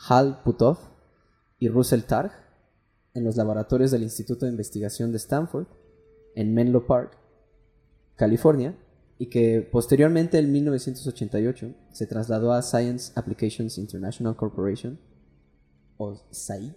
Hal 0.08 0.42
Puthoff 0.44 0.78
y 1.58 1.68
Russell 1.68 2.02
Targ 2.02 2.32
en 3.14 3.24
los 3.24 3.36
laboratorios 3.36 3.90
del 3.90 4.02
Instituto 4.02 4.46
de 4.46 4.52
Investigación 4.52 5.12
de 5.12 5.18
Stanford, 5.18 5.66
en 6.34 6.54
Menlo 6.54 6.86
Park, 6.86 7.18
California, 8.16 8.76
y 9.18 9.26
que 9.26 9.68
posteriormente 9.70 10.38
en 10.38 10.50
1988 10.50 11.74
se 11.92 12.06
trasladó 12.06 12.52
a 12.52 12.62
Science 12.62 13.12
Applications 13.14 13.78
International 13.78 14.34
Corporation, 14.34 14.98
o 15.98 16.20
SAI, 16.30 16.74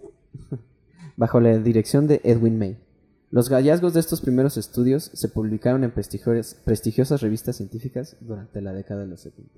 bajo 1.16 1.40
la 1.40 1.58
dirección 1.58 2.06
de 2.06 2.20
Edwin 2.22 2.58
May. 2.58 2.85
Los 3.30 3.48
hallazgos 3.50 3.94
de 3.94 4.00
estos 4.00 4.20
primeros 4.20 4.56
estudios 4.56 5.10
se 5.12 5.28
publicaron 5.28 5.82
en 5.82 5.90
prestigiosas 5.92 7.20
revistas 7.20 7.56
científicas 7.56 8.16
durante 8.20 8.60
la 8.60 8.72
década 8.72 9.00
de 9.00 9.08
los 9.08 9.20
70. 9.20 9.50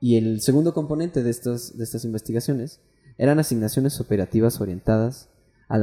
Y 0.00 0.16
el 0.16 0.40
segundo 0.42 0.74
componente 0.74 1.22
de, 1.22 1.30
estas 1.30 2.04
investigaciones 2.04 2.80
eran 3.16 3.38
asignaciones 3.38 4.00
operativas 4.00 4.60
orientadas 4.60 5.28
a, 5.68 5.78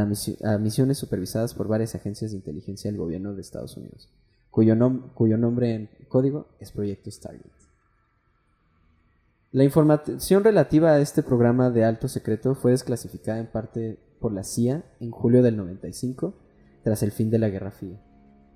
misiones 0.58 0.98
supervisadas 0.98 1.54
por 1.54 1.68
varias 1.68 1.96
agencias 1.96 2.32
de 2.32 2.38
inteligencia 2.38 2.90
del 2.90 3.00
gobierno 3.00 3.34
de 3.34 3.42
Estados 3.42 3.76
Unidos, 3.76 4.10
cuyo, 4.52 4.76
cuyo 5.16 5.38
nombre 5.38 5.74
en 5.74 5.90
código 6.08 6.48
es 6.60 6.72
Proyecto 6.72 7.12
Stargate. 7.12 7.50
La 9.52 9.64
información 9.64 10.44
relativa 10.44 10.92
a 10.92 11.00
este 11.00 11.24
programa 11.24 11.70
de 11.70 11.86
alto 11.86 12.08
secreto 12.08 12.56
fue 12.56 12.72
desclasificada 12.72 13.40
en 13.40 13.48
parte 13.48 13.98
por 14.26 14.34
la 14.34 14.44
CIA 14.44 14.84
en 15.00 15.12
julio 15.12 15.44
del 15.44 15.56
95, 15.56 16.34
tras 16.84 17.04
el 17.04 17.12
fin 17.12 17.30
de 17.30 17.38
la 17.38 17.48
Guerra 17.50 17.70
Fría. 17.70 18.02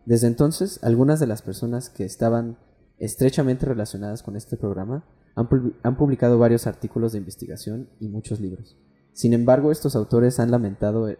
Desde 0.03 0.25
entonces, 0.25 0.83
algunas 0.83 1.19
de 1.19 1.27
las 1.27 1.43
personas 1.43 1.91
que 1.91 2.05
estaban 2.05 2.57
estrechamente 2.97 3.67
relacionadas 3.67 4.23
con 4.23 4.35
este 4.35 4.57
programa 4.57 5.05
han, 5.35 5.95
publicado 5.95 6.39
varios 6.39 6.65
artículos 6.65 7.11
de 7.11 7.19
investigación 7.19 7.87
y 7.99 8.07
muchos 8.07 8.39
libros. 8.39 8.79
Sin 9.13 9.31
embargo, 9.33 9.71
estos 9.71 9.95
autores 9.95 10.39
han 10.39 10.49
lamentado 10.49 11.07
eh, 11.07 11.19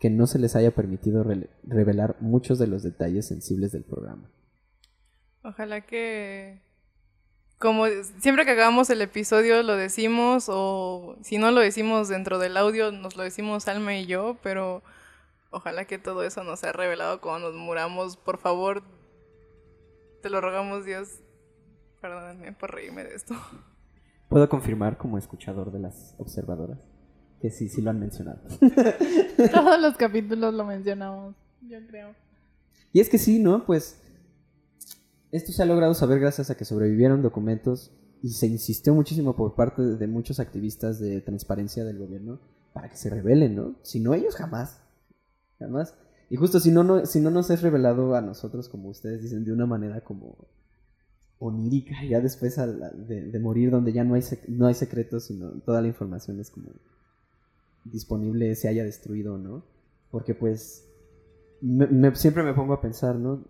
que 0.00 0.10
no 0.10 0.26
se 0.26 0.40
les 0.40 0.56
haya 0.56 0.74
permitido 0.74 1.24
revelar 1.62 2.16
muchos 2.18 2.58
de 2.58 2.66
los 2.66 2.82
detalles 2.82 3.28
sensibles 3.28 3.70
del 3.70 3.84
programa. 3.84 4.28
Ojalá 5.44 5.82
que 5.82 6.62
como 7.58 7.86
siempre 8.20 8.44
que 8.44 8.50
hagamos 8.50 8.90
el 8.90 9.00
episodio 9.00 9.62
lo 9.62 9.76
decimos 9.76 10.46
o 10.48 11.16
si 11.22 11.38
no 11.38 11.50
lo 11.50 11.60
decimos 11.60 12.08
dentro 12.08 12.38
del 12.38 12.56
audio 12.56 12.92
nos 12.92 13.16
lo 13.16 13.22
decimos 13.22 13.68
Alma 13.68 13.96
y 13.96 14.06
yo, 14.06 14.36
pero 14.42 14.82
ojalá 15.50 15.86
que 15.86 15.98
todo 15.98 16.22
eso 16.24 16.44
nos 16.44 16.60
sea 16.60 16.72
revelado 16.72 17.20
cuando 17.20 17.50
nos 17.50 17.58
muramos. 17.58 18.16
Por 18.16 18.38
favor, 18.38 18.82
te 20.22 20.30
lo 20.30 20.40
rogamos 20.40 20.84
Dios. 20.84 21.20
Perdóname 22.00 22.52
por 22.52 22.74
reírme 22.74 23.04
de 23.04 23.14
esto. 23.14 23.34
Puedo 24.28 24.48
confirmar 24.48 24.98
como 24.98 25.16
escuchador 25.16 25.70
de 25.70 25.78
las 25.78 26.14
observadoras 26.18 26.78
que 27.44 27.50
sí, 27.50 27.68
sí 27.68 27.82
lo 27.82 27.90
han 27.90 28.00
mencionado. 28.00 28.40
Todos 29.52 29.78
los 29.78 29.98
capítulos 29.98 30.54
lo 30.54 30.64
mencionamos, 30.64 31.34
yo 31.60 31.78
creo. 31.86 32.14
Y 32.90 33.00
es 33.00 33.10
que 33.10 33.18
sí, 33.18 33.38
¿no? 33.38 33.66
Pues 33.66 34.00
esto 35.36 35.52
se 35.52 35.62
ha 35.62 35.66
logrado 35.66 35.94
saber 35.94 36.20
gracias 36.20 36.50
a 36.50 36.56
que 36.56 36.64
sobrevivieron 36.64 37.22
documentos 37.22 37.90
y 38.22 38.30
se 38.30 38.46
insistió 38.46 38.94
muchísimo 38.94 39.34
por 39.36 39.54
parte 39.54 39.82
de, 39.82 40.06
muchos 40.06 40.38
activistas 40.40 40.98
de 41.00 41.20
transparencia 41.20 41.84
del 41.84 41.98
gobierno 41.98 42.38
para 42.72 42.88
que 42.88 42.96
se 42.96 43.10
revelen, 43.10 43.56
¿no? 43.56 43.74
Si 43.82 44.00
no 44.00 44.14
ellos 44.14 44.36
jamás, 44.36 44.80
jamás. 45.58 45.94
Y 46.30 46.36
justo 46.36 46.60
si 46.60 46.70
no, 46.70 46.84
no, 46.84 47.04
si 47.04 47.20
no 47.20 47.30
nos 47.30 47.50
es 47.50 47.62
revelado 47.62 48.14
a 48.14 48.20
nosotros, 48.20 48.68
como 48.68 48.88
ustedes 48.88 49.22
dicen, 49.22 49.44
de 49.44 49.52
una 49.52 49.66
manera 49.66 50.02
como 50.02 50.46
onírica, 51.38 51.96
ya 52.08 52.20
después 52.20 52.56
de, 52.56 53.22
de 53.30 53.38
morir, 53.40 53.70
donde 53.70 53.92
ya 53.92 54.04
no 54.04 54.14
hay, 54.14 54.22
no 54.48 54.66
hay 54.66 54.74
secretos, 54.74 55.24
sino 55.24 55.50
toda 55.62 55.82
la 55.82 55.88
información 55.88 56.40
es 56.40 56.50
como 56.50 56.68
disponible, 57.84 58.54
se 58.54 58.68
haya 58.68 58.84
destruido, 58.84 59.36
¿no? 59.36 59.64
Porque 60.10 60.34
pues 60.34 60.86
me- 61.60 62.14
siempre 62.14 62.42
me 62.42 62.54
pongo 62.54 62.72
a 62.72 62.80
pensar, 62.80 63.16
¿no? 63.16 63.44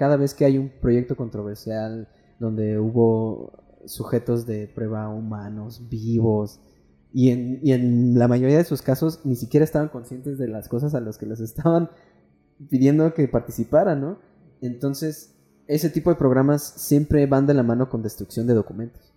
Cada 0.00 0.16
vez 0.16 0.32
que 0.32 0.46
hay 0.46 0.56
un 0.56 0.70
proyecto 0.70 1.14
controversial 1.14 2.08
donde 2.38 2.78
hubo 2.78 3.52
sujetos 3.84 4.46
de 4.46 4.66
prueba 4.66 5.10
humanos, 5.10 5.90
vivos, 5.90 6.58
y 7.12 7.28
en, 7.28 7.60
y 7.62 7.72
en 7.72 8.18
la 8.18 8.26
mayoría 8.26 8.56
de 8.56 8.64
sus 8.64 8.80
casos 8.80 9.20
ni 9.24 9.36
siquiera 9.36 9.62
estaban 9.62 9.90
conscientes 9.90 10.38
de 10.38 10.48
las 10.48 10.70
cosas 10.70 10.94
a 10.94 11.00
las 11.00 11.18
que 11.18 11.26
les 11.26 11.40
estaban 11.40 11.90
pidiendo 12.70 13.12
que 13.12 13.28
participaran, 13.28 14.00
¿no? 14.00 14.18
Entonces, 14.62 15.34
ese 15.66 15.90
tipo 15.90 16.08
de 16.08 16.16
programas 16.16 16.62
siempre 16.62 17.26
van 17.26 17.46
de 17.46 17.52
la 17.52 17.62
mano 17.62 17.90
con 17.90 18.02
destrucción 18.02 18.46
de 18.46 18.54
documentos. 18.54 19.12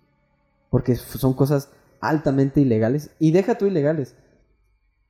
Porque 0.70 0.98
son 0.98 1.34
cosas 1.34 1.70
altamente 2.02 2.60
ilegales. 2.60 3.12
Y 3.20 3.32
deja 3.32 3.58
tú 3.58 3.68
ilegales. 3.68 4.18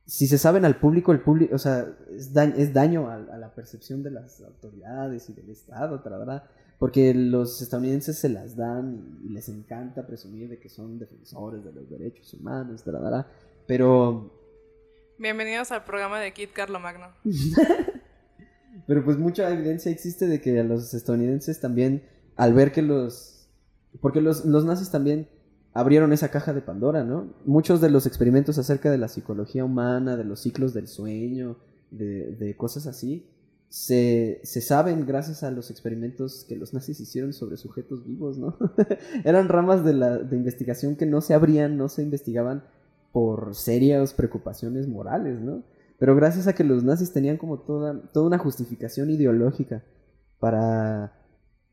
Si 0.06 0.26
se 0.26 0.36
saben 0.38 0.64
al 0.64 0.76
público, 0.78 1.12
el 1.12 1.20
público, 1.20 1.54
o 1.54 1.58
sea, 1.58 1.86
es, 2.10 2.32
da- 2.32 2.44
es 2.44 2.72
daño 2.74 3.08
a, 3.08 3.14
a 3.14 3.38
la 3.38 3.54
percepción 3.54 4.02
de 4.02 4.10
las 4.10 4.40
autoridades 4.42 5.28
y 5.30 5.32
del 5.32 5.48
Estado, 5.50 6.00
tarará, 6.00 6.46
porque 6.78 7.14
los 7.14 7.62
estadounidenses 7.62 8.18
se 8.18 8.28
las 8.28 8.54
dan 8.56 9.18
y 9.24 9.30
les 9.30 9.48
encanta 9.48 10.06
presumir 10.06 10.48
de 10.50 10.58
que 10.58 10.68
son 10.68 10.98
defensores 10.98 11.64
de 11.64 11.72
los 11.72 11.88
derechos 11.88 12.34
humanos, 12.34 12.82
tarará, 12.84 13.26
pero 13.66 14.30
Bienvenidos 15.16 15.70
al 15.70 15.84
programa 15.84 16.18
de 16.20 16.32
Kit 16.32 16.50
Carlo 16.52 16.80
Magno. 16.80 17.06
Pero 18.86 19.04
pues 19.04 19.16
mucha 19.16 19.48
evidencia 19.50 19.90
existe 19.92 20.26
de 20.26 20.40
que 20.40 20.58
a 20.58 20.64
los 20.64 20.92
estadounidenses 20.92 21.60
también, 21.60 22.02
al 22.36 22.52
ver 22.52 22.72
que 22.72 22.82
los... 22.82 23.46
Porque 24.00 24.20
los, 24.20 24.44
los 24.44 24.64
nazis 24.64 24.90
también 24.90 25.28
abrieron 25.74 26.12
esa 26.12 26.30
caja 26.30 26.54
de 26.54 26.62
Pandora, 26.62 27.04
¿no? 27.04 27.34
Muchos 27.44 27.80
de 27.80 27.90
los 27.90 28.06
experimentos 28.06 28.58
acerca 28.58 28.90
de 28.90 28.98
la 28.98 29.08
psicología 29.08 29.64
humana, 29.64 30.16
de 30.16 30.24
los 30.24 30.40
ciclos 30.40 30.72
del 30.72 30.86
sueño, 30.86 31.56
de, 31.90 32.54
cosas 32.56 32.86
así, 32.86 33.28
se, 33.68 34.40
se 34.44 34.60
saben 34.60 35.04
gracias 35.04 35.42
a 35.42 35.50
los 35.50 35.70
experimentos 35.70 36.44
que 36.48 36.56
los 36.56 36.74
nazis 36.74 37.00
hicieron 37.00 37.32
sobre 37.32 37.56
sujetos 37.56 38.06
vivos, 38.06 38.38
¿no? 38.38 38.56
Eran 39.24 39.48
ramas 39.48 39.84
de, 39.84 39.94
la, 39.94 40.18
de 40.18 40.36
investigación 40.36 40.94
que 40.94 41.06
no 41.06 41.20
se 41.20 41.34
abrían, 41.34 41.76
no 41.76 41.88
se 41.88 42.02
investigaban 42.02 42.64
por 43.12 43.56
serias 43.56 44.14
preocupaciones 44.14 44.86
morales, 44.86 45.40
¿no? 45.40 45.64
Pero 45.98 46.14
gracias 46.14 46.46
a 46.46 46.54
que 46.54 46.64
los 46.64 46.84
nazis 46.84 47.12
tenían 47.12 47.36
como 47.36 47.58
toda, 47.58 48.00
toda 48.12 48.26
una 48.26 48.38
justificación 48.38 49.10
ideológica 49.10 49.82
para 50.38 51.12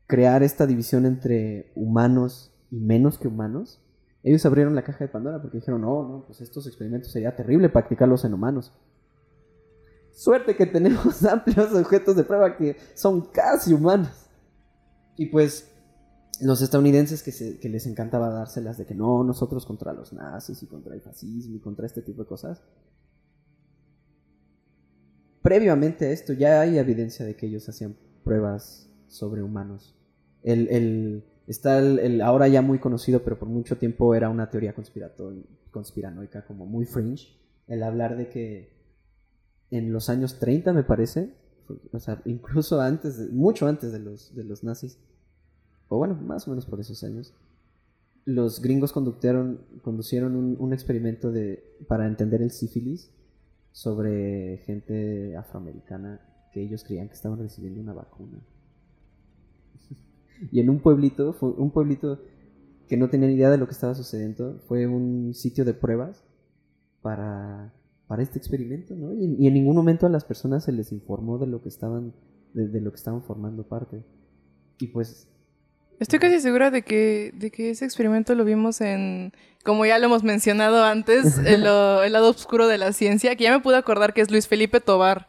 crear 0.08 0.42
esta 0.42 0.66
división 0.66 1.06
entre 1.06 1.72
humanos 1.76 2.52
y 2.70 2.80
menos 2.80 3.18
que 3.18 3.28
humanos, 3.28 3.80
ellos 4.22 4.44
abrieron 4.46 4.74
la 4.74 4.84
caja 4.84 5.04
de 5.04 5.08
Pandora 5.10 5.40
porque 5.42 5.58
dijeron, 5.58 5.80
no, 5.80 6.06
no, 6.08 6.24
pues 6.26 6.40
estos 6.40 6.66
experimentos 6.66 7.10
sería 7.10 7.34
terrible 7.34 7.68
practicarlos 7.68 8.24
en 8.24 8.34
humanos. 8.34 8.72
Suerte 10.12 10.54
que 10.56 10.66
tenemos 10.66 11.24
amplios 11.26 11.72
objetos 11.74 12.16
de 12.16 12.24
prueba 12.24 12.56
que 12.56 12.76
son 12.94 13.22
casi 13.32 13.72
humanos. 13.72 14.28
Y 15.16 15.26
pues 15.26 15.68
los 16.40 16.62
estadounidenses 16.62 17.22
que, 17.22 17.32
se- 17.32 17.58
les 17.68 17.86
encantaba 17.86 18.28
dárselas 18.30 18.78
de 18.78 18.86
que 18.86 18.94
no, 18.94 19.24
nosotros 19.24 19.66
contra 19.66 19.92
los 19.92 20.12
nazis 20.12 20.62
y 20.62 20.66
contra 20.66 20.94
el 20.94 21.00
fascismo 21.00 21.56
y 21.56 21.60
contra 21.60 21.86
este 21.86 22.02
tipo 22.02 22.22
de 22.22 22.28
cosas. 22.28 22.62
Previamente 25.42 26.06
a 26.06 26.10
esto 26.10 26.32
ya 26.32 26.60
hay 26.60 26.78
evidencia 26.78 27.26
de 27.26 27.34
que 27.34 27.46
ellos 27.46 27.68
hacían 27.68 27.96
pruebas 28.24 28.88
sobre 29.08 29.42
humanos. 29.42 29.96
El, 30.42 30.68
el- 30.68 31.24
está 31.52 31.78
el, 31.78 31.98
el 32.00 32.20
ahora 32.22 32.48
ya 32.48 32.62
muy 32.62 32.78
conocido, 32.80 33.22
pero 33.24 33.38
por 33.38 33.48
mucho 33.48 33.78
tiempo 33.78 34.14
era 34.14 34.28
una 34.30 34.50
teoría 34.50 34.74
conspiranoica 35.70 36.44
como 36.46 36.66
muy 36.66 36.84
fringe, 36.86 37.28
el 37.68 37.82
hablar 37.82 38.16
de 38.16 38.28
que 38.28 38.72
en 39.70 39.92
los 39.92 40.08
años 40.10 40.38
30 40.38 40.72
me 40.72 40.84
parece, 40.84 41.34
o 41.92 41.98
sea, 41.98 42.20
incluso 42.26 42.80
antes, 42.80 43.18
de- 43.18 43.28
mucho 43.28 43.66
antes 43.66 43.92
de 43.92 43.98
los, 44.00 44.34
de 44.34 44.44
los 44.44 44.64
nazis, 44.64 44.98
o 45.88 45.98
bueno, 45.98 46.14
más 46.14 46.46
o 46.46 46.50
menos 46.50 46.66
por 46.66 46.80
esos 46.80 47.02
años, 47.04 47.34
los 48.24 48.60
gringos 48.60 48.92
conductaron, 48.92 49.60
conducieron 49.82 50.36
un, 50.36 50.56
un 50.58 50.72
experimento 50.72 51.32
de, 51.32 51.64
para 51.88 52.06
entender 52.06 52.42
el 52.42 52.50
sífilis 52.50 53.10
sobre 53.72 54.58
gente 54.66 55.36
afroamericana 55.36 56.20
que 56.52 56.62
ellos 56.62 56.84
creían 56.84 57.08
que 57.08 57.14
estaban 57.14 57.38
recibiendo 57.38 57.80
una 57.80 57.94
vacuna. 57.94 58.38
y 60.50 60.60
en 60.60 60.70
un 60.70 60.80
pueblito, 60.80 61.32
fue 61.32 61.50
un 61.50 61.70
pueblito 61.70 62.20
que 62.88 62.96
no 62.96 63.08
tenía 63.08 63.28
ni 63.28 63.34
idea 63.34 63.50
de 63.50 63.58
lo 63.58 63.66
que 63.66 63.72
estaba 63.72 63.94
sucediendo, 63.94 64.60
fue 64.68 64.86
un 64.86 65.32
sitio 65.34 65.64
de 65.64 65.74
pruebas 65.74 66.24
para, 67.00 67.72
para 68.06 68.22
este 68.22 68.38
experimento, 68.38 68.94
¿no? 68.94 69.12
Y, 69.14 69.36
y 69.38 69.46
en 69.46 69.54
ningún 69.54 69.76
momento 69.76 70.06
a 70.06 70.10
las 70.10 70.24
personas 70.24 70.64
se 70.64 70.72
les 70.72 70.92
informó 70.92 71.38
de 71.38 71.46
lo 71.46 71.62
que 71.62 71.68
estaban, 71.68 72.12
de, 72.54 72.68
de 72.68 72.80
lo 72.80 72.90
que 72.90 72.96
estaban 72.96 73.22
formando 73.22 73.66
parte. 73.66 74.02
Y 74.78 74.88
pues 74.88 75.28
Estoy 76.00 76.18
casi 76.18 76.40
segura 76.40 76.72
de 76.72 76.82
que, 76.82 77.32
de 77.36 77.52
que 77.52 77.70
ese 77.70 77.84
experimento 77.84 78.34
lo 78.34 78.44
vimos 78.44 78.80
en, 78.80 79.32
como 79.64 79.86
ya 79.86 79.98
lo 80.00 80.06
hemos 80.06 80.24
mencionado 80.24 80.82
antes, 80.84 81.38
el, 81.46 81.62
lo- 81.62 82.02
el 82.02 82.12
lado 82.12 82.28
oscuro 82.30 82.66
de 82.66 82.76
la 82.78 82.92
ciencia, 82.92 83.36
que 83.36 83.44
ya 83.44 83.56
me 83.56 83.62
pude 83.62 83.76
acordar 83.76 84.12
que 84.12 84.20
es 84.20 84.30
Luis 84.30 84.48
Felipe 84.48 84.80
Tobar. 84.80 85.28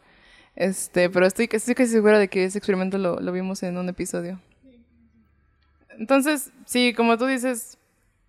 Este, 0.56 1.08
pero 1.10 1.26
estoy, 1.26 1.48
estoy 1.52 1.74
casi 1.76 1.92
segura 1.92 2.18
de 2.18 2.26
que 2.28 2.44
ese 2.44 2.58
experimento 2.58 2.98
lo, 2.98 3.20
lo 3.20 3.30
vimos 3.32 3.62
en 3.62 3.76
un 3.78 3.88
episodio. 3.88 4.40
Entonces, 5.98 6.50
sí, 6.66 6.92
como 6.94 7.16
tú 7.18 7.26
dices, 7.26 7.78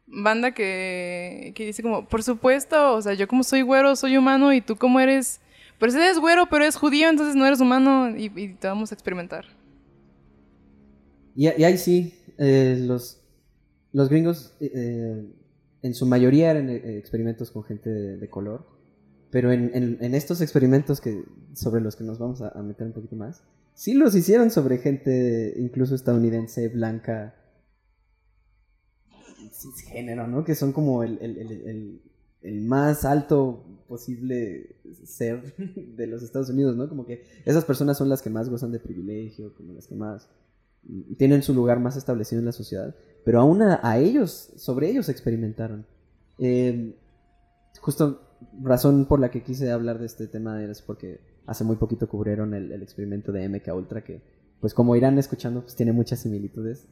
banda 0.08 0.52
que, 0.54 1.52
que 1.56 1.66
dice 1.66 1.82
como, 1.84 2.08
por 2.08 2.24
supuesto, 2.24 2.94
o 2.94 3.02
sea, 3.02 3.14
yo 3.14 3.28
como 3.28 3.44
soy 3.44 3.62
güero, 3.62 3.96
soy 3.96 4.18
humano, 4.18 4.54
y 4.54 4.62
tú 4.62 4.76
como 4.76 5.00
eres, 5.00 5.40
pues 5.80 5.96
eres 5.96 6.20
güero, 6.20 6.48
pero 6.50 6.64
eres 6.64 6.76
judío, 6.76 7.10
entonces 7.10 7.36
no 7.36 7.46
eres 7.46 7.62
humano, 7.62 8.16
y, 8.16 8.30
te 8.56 8.68
vamos 8.68 8.92
a 8.92 8.96
experimentar. 8.96 9.46
Y, 11.36 11.48
ahí 11.48 11.78
sí, 11.78 12.14
eh, 12.38 12.78
los, 12.80 13.22
los 13.92 14.10
gringos 14.10 14.56
eh, 14.62 15.26
en 15.82 15.94
su 15.94 16.06
mayoría 16.06 16.52
eran 16.52 16.70
eh, 16.70 16.98
experimentos 16.98 17.52
con 17.52 17.64
gente 17.64 17.90
de, 17.90 18.30
color, 18.30 18.66
pero 19.32 19.52
en, 19.52 19.72
en- 19.74 20.16
estos 20.16 20.40
experimentos 20.40 21.02
que, 21.02 21.24
sobre 21.54 21.82
los 21.82 21.96
que 21.98 22.06
nos 22.06 22.20
vamos 22.20 22.42
a 22.42 22.62
meter 22.62 22.88
un 22.88 22.94
poquito 22.94 23.18
más, 23.18 23.44
sí 23.74 23.94
los 23.94 24.16
hicieron 24.16 24.50
sobre 24.50 24.78
gente 24.78 25.54
incluso 25.58 25.94
estadounidense, 25.94 26.70
blanca, 26.70 27.36
cisgénero, 29.74 30.28
¿no? 30.28 30.44
Que 30.44 30.56
son 30.56 30.72
como 30.74 31.04
el, 31.04 31.18
el- 31.22 31.38
el- 31.38 32.02
el- 32.42 32.62
más 32.62 33.06
alto 33.06 33.64
posible 33.88 34.76
ser 35.04 35.56
de 35.98 36.06
los 36.08 36.22
Estados 36.22 36.50
Unidos, 36.50 36.76
¿no? 36.76 36.88
Como 36.88 37.06
que 37.06 37.24
esas 37.46 37.66
personas 37.66 37.98
son 37.98 38.08
las 38.10 38.22
que 38.22 38.30
más 38.30 38.50
gozan 38.50 38.72
de 38.72 38.80
privilegio, 38.80 39.54
como 39.56 39.74
las 39.74 39.88
que 39.88 39.96
más 39.96 40.30
tienen 41.18 41.42
su 41.42 41.56
lugar 41.56 41.80
más 41.80 41.98
establecido 41.98 42.40
en 42.40 42.46
la 42.46 42.52
sociedad, 42.52 42.96
pero 43.24 43.40
aún 43.40 43.64
a, 43.64 43.98
ellos, 43.98 44.52
sobre 44.58 44.90
ellos 44.92 45.10
experimentaron. 45.10 45.88
Eh, 46.38 46.96
justo 47.80 48.22
razón 48.62 49.06
por 49.06 49.20
la 49.20 49.32
que 49.32 49.42
quise 49.42 49.72
hablar 49.72 49.98
de 50.00 50.06
este 50.06 50.28
tema 50.28 50.64
es 50.64 50.84
porque 50.84 51.22
hace 51.48 51.64
muy 51.64 51.78
poquito 51.78 52.08
cubrieron 52.08 52.54
el, 52.54 52.72
el 52.72 52.84
experimento 52.84 53.32
de 53.32 53.50
MK 53.50 53.74
Ultra 53.74 54.04
que, 54.04 54.22
pues 54.62 54.76
como 54.76 54.96
irán 54.96 55.18
escuchando, 55.18 55.62
pues 55.62 55.76
tiene 55.76 55.92
muchas 55.94 56.20
similitudes, 56.20 56.86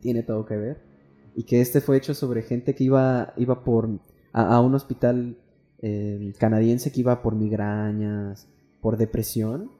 tiene 0.00 0.22
todo 0.22 0.46
que 0.46 0.56
ver, 0.56 0.89
y 1.34 1.44
que 1.44 1.60
este 1.60 1.80
fue 1.80 1.96
hecho 1.96 2.14
sobre 2.14 2.42
gente 2.42 2.74
que 2.74 2.84
iba, 2.84 3.32
iba 3.36 3.62
por 3.64 3.88
a, 4.32 4.60
un 4.60 4.74
hospital 4.74 5.36
eh, 5.80 6.32
canadiense 6.38 6.92
que 6.92 7.00
iba 7.00 7.22
por 7.22 7.34
migrañas, 7.34 8.48
por 8.80 8.96
depresión, 8.96 9.70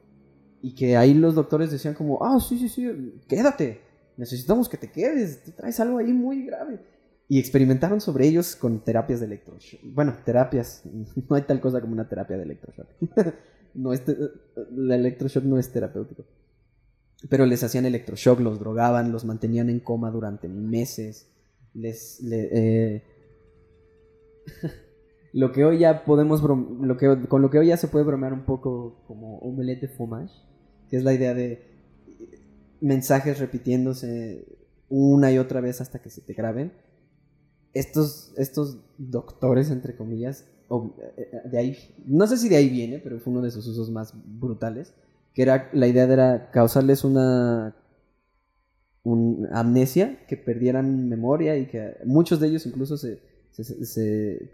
y 0.62 0.74
que 0.74 0.96
ahí 0.96 1.14
los 1.14 1.34
doctores 1.34 1.70
decían 1.70 1.94
como, 1.94 2.22
ah, 2.24 2.38
sí, 2.40 2.58
sí, 2.58 2.68
sí, 2.68 3.14
quédate, 3.28 3.80
necesitamos 4.16 4.68
que 4.68 4.76
te 4.76 4.90
quedes, 4.90 5.42
tú 5.42 5.52
traes 5.52 5.80
algo 5.80 5.98
ahí 5.98 6.12
muy 6.12 6.44
grave. 6.44 6.80
Y 7.28 7.38
experimentaron 7.38 8.00
sobre 8.00 8.26
ellos 8.26 8.56
con 8.56 8.80
terapias 8.80 9.20
de 9.20 9.26
electroshock. 9.26 9.80
Bueno, 9.84 10.16
terapias, 10.24 10.82
no 11.28 11.36
hay 11.36 11.42
tal 11.42 11.60
cosa 11.60 11.80
como 11.80 11.92
una 11.92 12.08
terapia 12.08 12.36
de 12.36 12.42
electroshock. 12.42 12.88
no 13.74 13.92
es 13.92 14.04
te- 14.04 14.16
la 14.74 14.96
electroshock 14.96 15.44
no 15.44 15.56
es 15.56 15.70
terapéutico. 15.72 16.24
Pero 17.28 17.46
les 17.46 17.62
hacían 17.62 17.86
electroshock, 17.86 18.40
los 18.40 18.58
drogaban, 18.58 19.12
los 19.12 19.24
mantenían 19.24 19.70
en 19.70 19.80
coma 19.80 20.10
durante 20.10 20.48
meses. 20.48 21.28
Les, 21.74 22.20
le- 22.22 22.48
eh, 22.52 23.02
lo 25.32 25.52
que 25.52 25.64
hoy 25.64 25.78
ya 25.78 26.04
podemos 26.04 26.42
lo 26.42 26.96
que 26.96 27.26
con 27.28 27.42
lo 27.42 27.50
que 27.50 27.58
hoy 27.58 27.68
ya 27.68 27.76
se 27.76 27.88
puede 27.88 28.04
bromear 28.04 28.32
un 28.32 28.44
poco 28.44 29.02
como 29.06 29.38
omelette 29.38 29.82
de 29.82 29.88
fromage, 29.88 30.34
que 30.88 30.96
es 30.96 31.04
la 31.04 31.12
idea 31.14 31.34
de 31.34 31.62
mensajes 32.80 33.38
repitiéndose 33.38 34.44
una 34.88 35.30
y 35.32 35.38
otra 35.38 35.60
vez 35.60 35.80
hasta 35.80 36.00
que 36.00 36.10
se 36.10 36.20
te 36.22 36.32
graben. 36.34 36.72
estos, 37.72 38.32
estos 38.36 38.78
doctores, 38.98 39.70
entre 39.70 39.96
comillas, 39.96 40.46
eh, 41.16 41.30
de 41.50 41.58
ahí, 41.58 41.76
no 42.06 42.26
sé 42.26 42.36
si 42.36 42.48
de 42.48 42.56
ahí 42.56 42.68
viene, 42.68 42.98
pero 42.98 43.18
fue 43.20 43.32
uno 43.32 43.42
de 43.42 43.50
sus 43.50 43.66
usos 43.66 43.90
más 43.90 44.14
brutales, 44.40 44.94
que 45.34 45.42
era, 45.42 45.70
la 45.72 45.86
idea 45.86 46.04
era 46.04 46.50
causarles 46.50 47.04
una 47.04 47.76
un 49.02 49.48
amnesia, 49.52 50.26
que 50.26 50.36
perdieran 50.36 51.08
memoria 51.08 51.56
y 51.56 51.66
que 51.66 51.96
muchos 52.04 52.40
de 52.40 52.48
ellos 52.48 52.66
incluso 52.66 52.96
se, 52.96 53.20
se, 53.50 54.50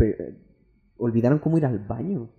olvidaron 0.99 1.39
cómo 1.39 1.59
ir 1.59 1.67
al 1.67 1.79
baño 1.79 2.31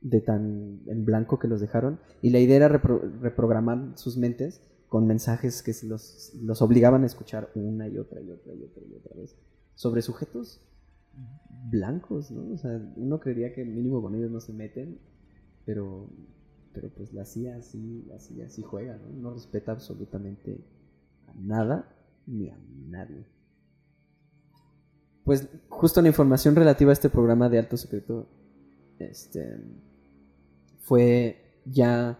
de 0.00 0.20
tan 0.20 0.80
en 0.86 1.04
blanco 1.04 1.38
que 1.38 1.48
los 1.48 1.60
dejaron. 1.60 2.00
Y 2.22 2.30
la 2.30 2.38
idea 2.40 2.56
era 2.56 2.68
repro- 2.68 3.20
reprogramar 3.20 3.92
sus 3.96 4.16
mentes 4.16 4.60
con 4.88 5.06
mensajes 5.06 5.62
que 5.62 5.72
los, 5.86 6.32
los 6.42 6.60
obligaban 6.62 7.02
a 7.02 7.06
escuchar 7.06 7.50
una 7.54 7.88
y 7.88 7.98
otra 7.98 8.20
y 8.20 8.30
otra 8.30 8.52
y 8.54 8.62
otra 8.62 8.82
y 8.84 8.94
otra 8.94 9.16
vez 9.16 9.36
sobre 9.74 10.02
sujetos 10.02 10.60
blancos, 11.70 12.30
¿no? 12.30 12.52
O 12.52 12.58
sea, 12.58 12.80
uno 12.96 13.18
creería 13.20 13.54
que 13.54 13.64
mínimo 13.64 14.02
con 14.02 14.14
ellos 14.14 14.30
no 14.30 14.40
se 14.40 14.52
meten, 14.52 14.98
pero, 15.64 16.10
pero 16.72 16.90
pues 16.90 17.12
la 17.12 17.24
CIA 17.24 17.62
sí, 17.62 18.04
la 18.08 18.18
CIA 18.18 18.48
sí 18.48 18.62
juega, 18.62 18.96
¿no? 18.98 19.08
No 19.20 19.34
respeta 19.34 19.72
absolutamente 19.72 20.58
nada 21.38 21.88
ni 22.26 22.48
a 22.50 22.56
nadie. 22.88 23.24
Pues 25.24 25.48
justo 25.68 26.02
la 26.02 26.08
información 26.08 26.54
relativa 26.56 26.90
a 26.90 26.92
este 26.94 27.08
programa 27.08 27.48
de 27.48 27.58
alto 27.60 27.76
secreto 27.76 28.26
este, 28.98 29.56
fue 30.80 31.60
ya 31.64 32.18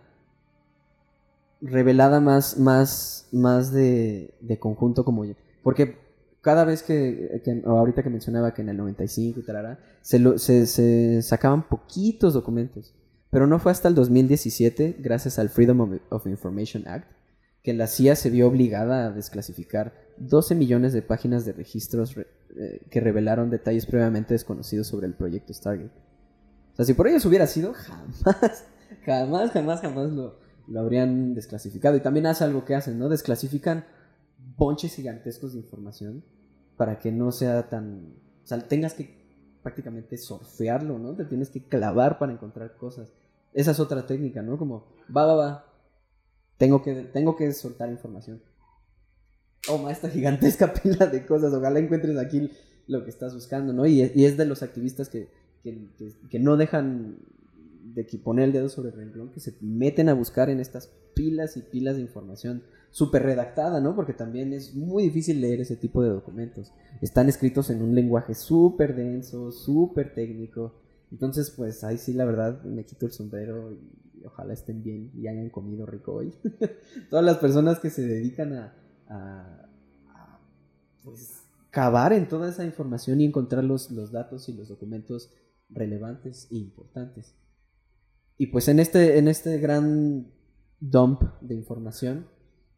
revelada 1.61 2.21
más, 2.21 2.59
más, 2.59 3.29
más 3.33 3.73
de, 3.73 4.35
de 4.41 4.59
conjunto 4.59 5.05
como 5.05 5.25
yo. 5.25 5.35
Porque 5.63 5.97
cada 6.41 6.65
vez 6.65 6.83
que, 6.83 7.41
que- 7.45 7.63
ahorita 7.65 8.03
que 8.03 8.11
mencionaba 8.11 8.53
que 8.55 8.63
en 8.63 8.69
el 8.69 8.77
95 8.77 9.41
y 9.41 9.45
se, 10.03 10.19
lo- 10.19 10.39
se, 10.39 10.67
se 10.67 11.23
sacaban 11.23 11.69
poquitos 11.69 12.35
documentos. 12.35 12.95
Pero 13.31 13.47
no 13.47 13.59
fue 13.59 13.73
hasta 13.73 13.89
el 13.89 13.95
2017, 13.95 14.97
gracias 14.99 15.39
al 15.39 15.49
Freedom 15.49 15.99
of 16.11 16.27
Information 16.27 16.87
Act, 16.87 17.09
que 17.63 17.73
la 17.73 17.87
CIA 17.87 18.17
se 18.17 18.31
vio 18.31 18.49
obligada 18.49 19.07
a 19.07 19.11
desclasificar 19.11 19.93
12 20.19 20.55
millones 20.55 20.93
de 20.93 21.03
páginas 21.03 21.45
de 21.45 21.53
registros 21.53 22.15
re- 22.15 22.27
eh, 22.57 22.81
que 22.91 23.01
revelaron 23.01 23.51
detalles 23.51 23.87
previamente 23.87 24.35
desconocidos 24.35 24.87
sobre 24.89 25.07
el 25.07 25.15
proyecto 25.15 25.53
Stargate. 25.55 25.91
O 26.73 26.77
sea, 26.77 26.85
si 26.85 26.95
por 26.95 27.07
ellos 27.09 27.25
hubiera 27.25 27.47
sido, 27.47 27.73
jamás, 27.75 28.65
jamás, 29.05 29.51
jamás, 29.53 29.81
jamás 29.81 30.11
lo, 30.11 30.39
lo 30.69 30.81
habrían 30.81 31.35
desclasificado. 31.35 31.97
Y 31.97 32.01
también 32.01 32.27
hace 32.27 32.45
algo 32.45 32.65
que 32.65 32.75
hacen, 32.75 32.99
¿no? 32.99 33.09
Desclasifican 33.09 33.85
bonches 34.57 34.95
gigantescos 34.95 35.53
de 35.53 35.61
información 35.61 36.25
para 36.77 36.99
que 36.99 37.13
no 37.13 37.31
sea 37.33 37.69
tan... 37.69 38.15
O 38.43 38.47
sea, 38.47 38.59
tengas 38.67 38.95
que 38.95 39.23
prácticamente 39.63 40.17
surfearlo, 40.19 40.99
¿no? 40.99 41.15
Te 41.15 41.25
tienes 41.25 41.49
que 41.51 41.63
clavar 41.63 42.19
para 42.19 42.33
encontrar 42.33 42.77
cosas. 42.77 43.13
Esa 43.53 43.71
es 43.71 43.81
otra 43.81 44.07
técnica, 44.07 44.43
¿no? 44.43 44.59
Como, 44.59 44.87
va, 45.15 45.27
va, 45.27 45.35
va. 45.37 45.72
Tengo 46.59 46.83
que, 46.83 46.95
tengo 47.13 47.37
que 47.37 47.53
soltar 47.53 47.91
información. 47.91 48.41
Toma 49.67 49.93
esta 49.93 50.09
gigantesca 50.11 50.73
pila 50.83 51.07
de 51.07 51.27
cosas. 51.27 51.53
Ojalá 51.53 51.79
encuentres 51.79 52.17
aquí 52.19 52.51
lo 52.87 53.05
que 53.05 53.11
estás 53.11 53.35
buscando, 53.35 53.73
¿no? 53.73 53.87
Y, 53.87 54.03
y 54.15 54.25
es 54.25 54.37
de 54.37 54.45
los 54.47 54.63
activistas 54.63 55.09
que, 55.09 55.29
que, 55.63 55.89
que- 55.99 56.13
que 56.29 56.39
no 56.39 56.57
dejan 56.57 57.17
de 57.95 58.07
que 58.07 58.17
poner 58.19 58.47
el 58.47 58.53
dedo 58.53 58.69
sobre 58.69 58.91
el 58.91 58.97
renglón, 58.97 59.31
que 59.33 59.41
se 59.41 59.55
meten 59.61 60.09
a 60.09 60.15
buscar 60.15 60.49
en 60.51 60.61
estas 60.61 60.89
pilas 61.15 61.57
y 61.57 61.63
pilas 61.63 61.97
de 61.97 62.03
información 62.03 62.63
súper 62.91 63.23
redactada, 63.23 63.81
¿no? 63.81 63.95
Porque 63.95 64.13
también 64.15 64.53
es 64.53 64.75
muy 64.75 65.05
difícil 65.05 65.41
leer 65.41 65.61
ese 65.61 65.77
tipo 65.77 66.03
de 66.03 66.11
documentos. 66.11 66.73
Están 67.01 67.29
escritos 67.29 67.71
en 67.71 67.83
un 67.83 67.95
lenguaje 67.95 68.35
súper 68.35 68.95
denso, 68.95 69.51
súper 69.53 70.15
técnico. 70.15 70.75
Entonces, 71.11 71.51
pues 71.51 71.85
ahí 71.85 71.99
sí, 71.99 72.13
la 72.15 72.25
verdad, 72.25 72.63
me 72.65 72.85
quito 72.85 73.07
el 73.07 73.13
sombrero 73.13 73.73
y 73.73 73.79
ojalá 74.27 74.53
estén 74.53 74.83
bien 74.83 75.11
y 75.15 75.29
hayan 75.29 75.51
comido 75.51 75.87
rico 75.87 76.15
hoy. 76.15 76.35
Todas 77.11 77.25
las 77.25 77.39
personas 77.39 77.79
que 77.79 77.91
se 77.91 78.07
dedican 78.07 78.53
a, 79.09 79.69
pues, 81.05 81.43
cavar 81.71 82.13
en 82.13 82.29
toda 82.29 82.51
esa 82.51 82.65
información 82.65 83.21
y 83.21 83.25
encontrar 83.25 83.65
los, 83.65 83.91
los 83.91 84.13
datos 84.13 84.49
y 84.49 84.53
los 84.53 84.69
documentos 84.69 85.33
relevantes 85.71 86.49
e 86.51 86.57
importantes. 86.57 87.35
Y 88.37 88.49
pues 88.49 88.69
en 88.69 88.79
este, 88.79 89.19
en 89.19 89.29
este 89.29 89.59
gran 89.59 90.33
dump 90.81 91.23
de 91.41 91.55
información, 91.55 92.27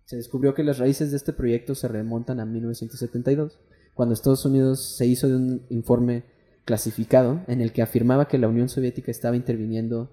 se 0.05 0.17
descubrió 0.17 0.55
que 0.55 0.63
las 0.63 0.79
raíces 0.79 1.11
de 1.11 1.17
este 1.17 1.33
proyecto 1.33 1.75
se 1.75 1.89
remontan 1.89 2.41
a 2.41 2.45
1972, 2.45 3.59
cuando 3.95 4.13
Estados 4.13 4.45
Unidos 4.45 4.97
se 4.97 5.07
hizo 5.07 5.29
de 5.29 5.37
un 5.37 5.67
informe 5.71 6.25
clasificado 6.65 7.43
en 7.47 7.61
el 7.61 7.73
que 7.73 7.83
afirmaba 7.83 8.29
que 8.29 8.39
la 8.39 8.49
Unión 8.49 8.69
Soviética 8.69 9.11
estaba 9.11 9.37
interviniendo, 9.37 10.11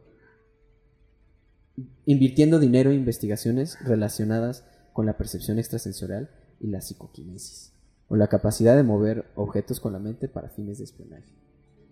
invirtiendo 2.05 2.59
dinero 2.59 2.91
en 2.91 2.97
investigaciones 2.97 3.77
relacionadas 3.83 4.65
con 4.93 5.05
la 5.05 5.17
percepción 5.17 5.59
extrasensorial 5.59 6.29
y 6.59 6.67
la 6.67 6.81
psicoquinesis, 6.81 7.73
o 8.07 8.15
la 8.15 8.27
capacidad 8.27 8.75
de 8.75 8.83
mover 8.83 9.25
objetos 9.35 9.79
con 9.79 9.93
la 9.93 9.99
mente 9.99 10.27
para 10.27 10.49
fines 10.49 10.77
de 10.77 10.83
espionaje. 10.83 11.33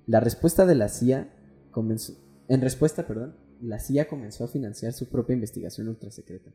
La 0.05 0.19
respuesta 0.19 0.65
de 0.65 0.75
la 0.75 0.89
CIA 0.89 1.29
comenzó, 1.71 2.13
en 2.47 2.61
respuesta, 2.61 3.05
perdón, 3.07 3.35
la 3.61 3.79
CIA 3.79 4.07
comenzó 4.07 4.45
a 4.45 4.47
financiar 4.47 4.93
su 4.93 5.07
propia 5.07 5.33
investigación 5.33 5.87
ultrasecreta, 5.87 6.51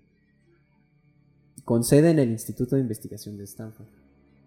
con 1.65 1.85
sede 1.85 2.11
en 2.11 2.19
el 2.19 2.31
Instituto 2.31 2.77
de 2.77 2.83
Investigación 2.83 3.37
de 3.37 3.45
Stanford. 3.45 3.87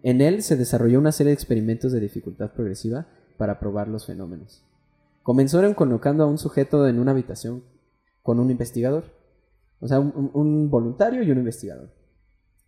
En 0.02 0.20
él 0.20 0.42
se 0.42 0.56
desarrolló 0.56 0.98
una 0.98 1.12
serie 1.12 1.30
de 1.30 1.34
experimentos 1.34 1.90
de 1.92 2.00
dificultad 2.00 2.52
progresiva 2.52 3.08
para 3.36 3.58
probar 3.58 3.88
los 3.88 4.06
fenómenos. 4.06 4.62
Comenzaron 5.22 5.74
colocando 5.74 6.24
a 6.24 6.26
un 6.26 6.38
sujeto 6.38 6.86
en 6.86 6.98
una 6.98 7.10
habitación 7.10 7.62
con 8.28 8.40
un 8.40 8.50
investigador, 8.50 9.04
o 9.80 9.88
sea, 9.88 10.00
un, 10.00 10.12
un- 10.14 10.30
un 10.34 10.68
voluntario 10.70 11.22
y 11.22 11.30
un 11.30 11.38
investigador, 11.38 11.88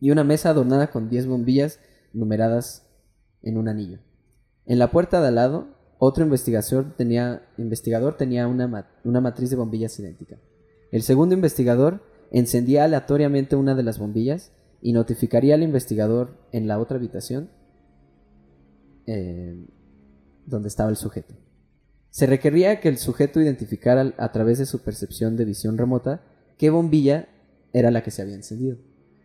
y 0.01 0.11
una 0.11 0.25
mesa 0.25 0.49
adornada 0.49 0.91
con 0.91 1.11
10 1.11 1.27
bombillas 1.27 1.81
numeradas 2.15 2.87
en 3.43 3.59
un 3.59 3.69
anillo. 3.69 3.99
En 4.65 4.79
la 4.79 4.91
puerta 4.91 5.21
de 5.21 5.29
al 5.29 5.35
lado, 5.35 5.67
otro 5.99 6.25
investigador 6.25 6.95
tenía, 6.97 7.43
investigador 7.59 8.17
tenía 8.17 8.47
una, 8.49 8.89
una 9.05 9.21
matriz 9.21 9.51
de 9.51 9.57
bombillas 9.57 9.99
idéntica. 9.99 10.39
El 10.93 11.03
segundo 11.03 11.35
investigador 11.35 12.01
encendía 12.31 12.85
aleatoriamente 12.85 13.55
una 13.55 13.75
de 13.75 13.83
las 13.83 13.99
bombillas 13.99 14.53
y 14.81 14.95
notificaría 14.95 15.57
al 15.57 15.63
investigador 15.63 16.39
en 16.53 16.69
la 16.69 16.79
otra 16.79 16.97
habitación 16.97 17.51
eh, 19.07 19.67
donde 20.47 20.69
estaba 20.69 20.89
el 20.89 20.97
sujeto. 20.97 21.35
Se 22.11 22.27
requería 22.27 22.81
que 22.81 22.89
el 22.89 22.99
sujeto 22.99 23.41
identificara 23.41 24.15
a 24.19 24.33
través 24.33 24.59
de 24.59 24.67
su 24.67 24.83
percepción 24.83 25.37
de 25.37 25.45
visión 25.45 25.79
remota 25.79 26.23
qué 26.59 26.71
bombilla 26.71 27.29
era 27.73 27.91
la 27.91 28.03
que 28.03 28.11
se 28.11 28.23
había 28.23 28.35
encendido. 28.35 28.79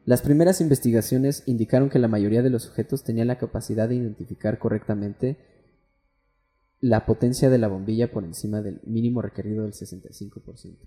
Las 0.06 0.22
primeras 0.22 0.62
investigaciones 0.62 1.42
indicaron 1.48 1.90
que 1.90 1.98
la 1.98 2.08
mayoría 2.08 2.44
de 2.44 2.52
los 2.52 2.64
sujetos 2.64 3.04
tenían 3.04 3.28
la 3.28 3.40
capacidad 3.40 3.90
de 3.90 3.96
identificar 3.96 4.60
correctamente 4.60 5.38
la 6.80 7.08
potencia 7.08 7.50
de 7.50 7.58
la 7.58 7.68
bombilla 7.68 8.12
por 8.12 8.24
encima 8.24 8.62
del 8.62 8.82
mínimo 8.86 9.24
requerido 9.24 9.64
del 9.64 9.74
65%, 9.74 10.78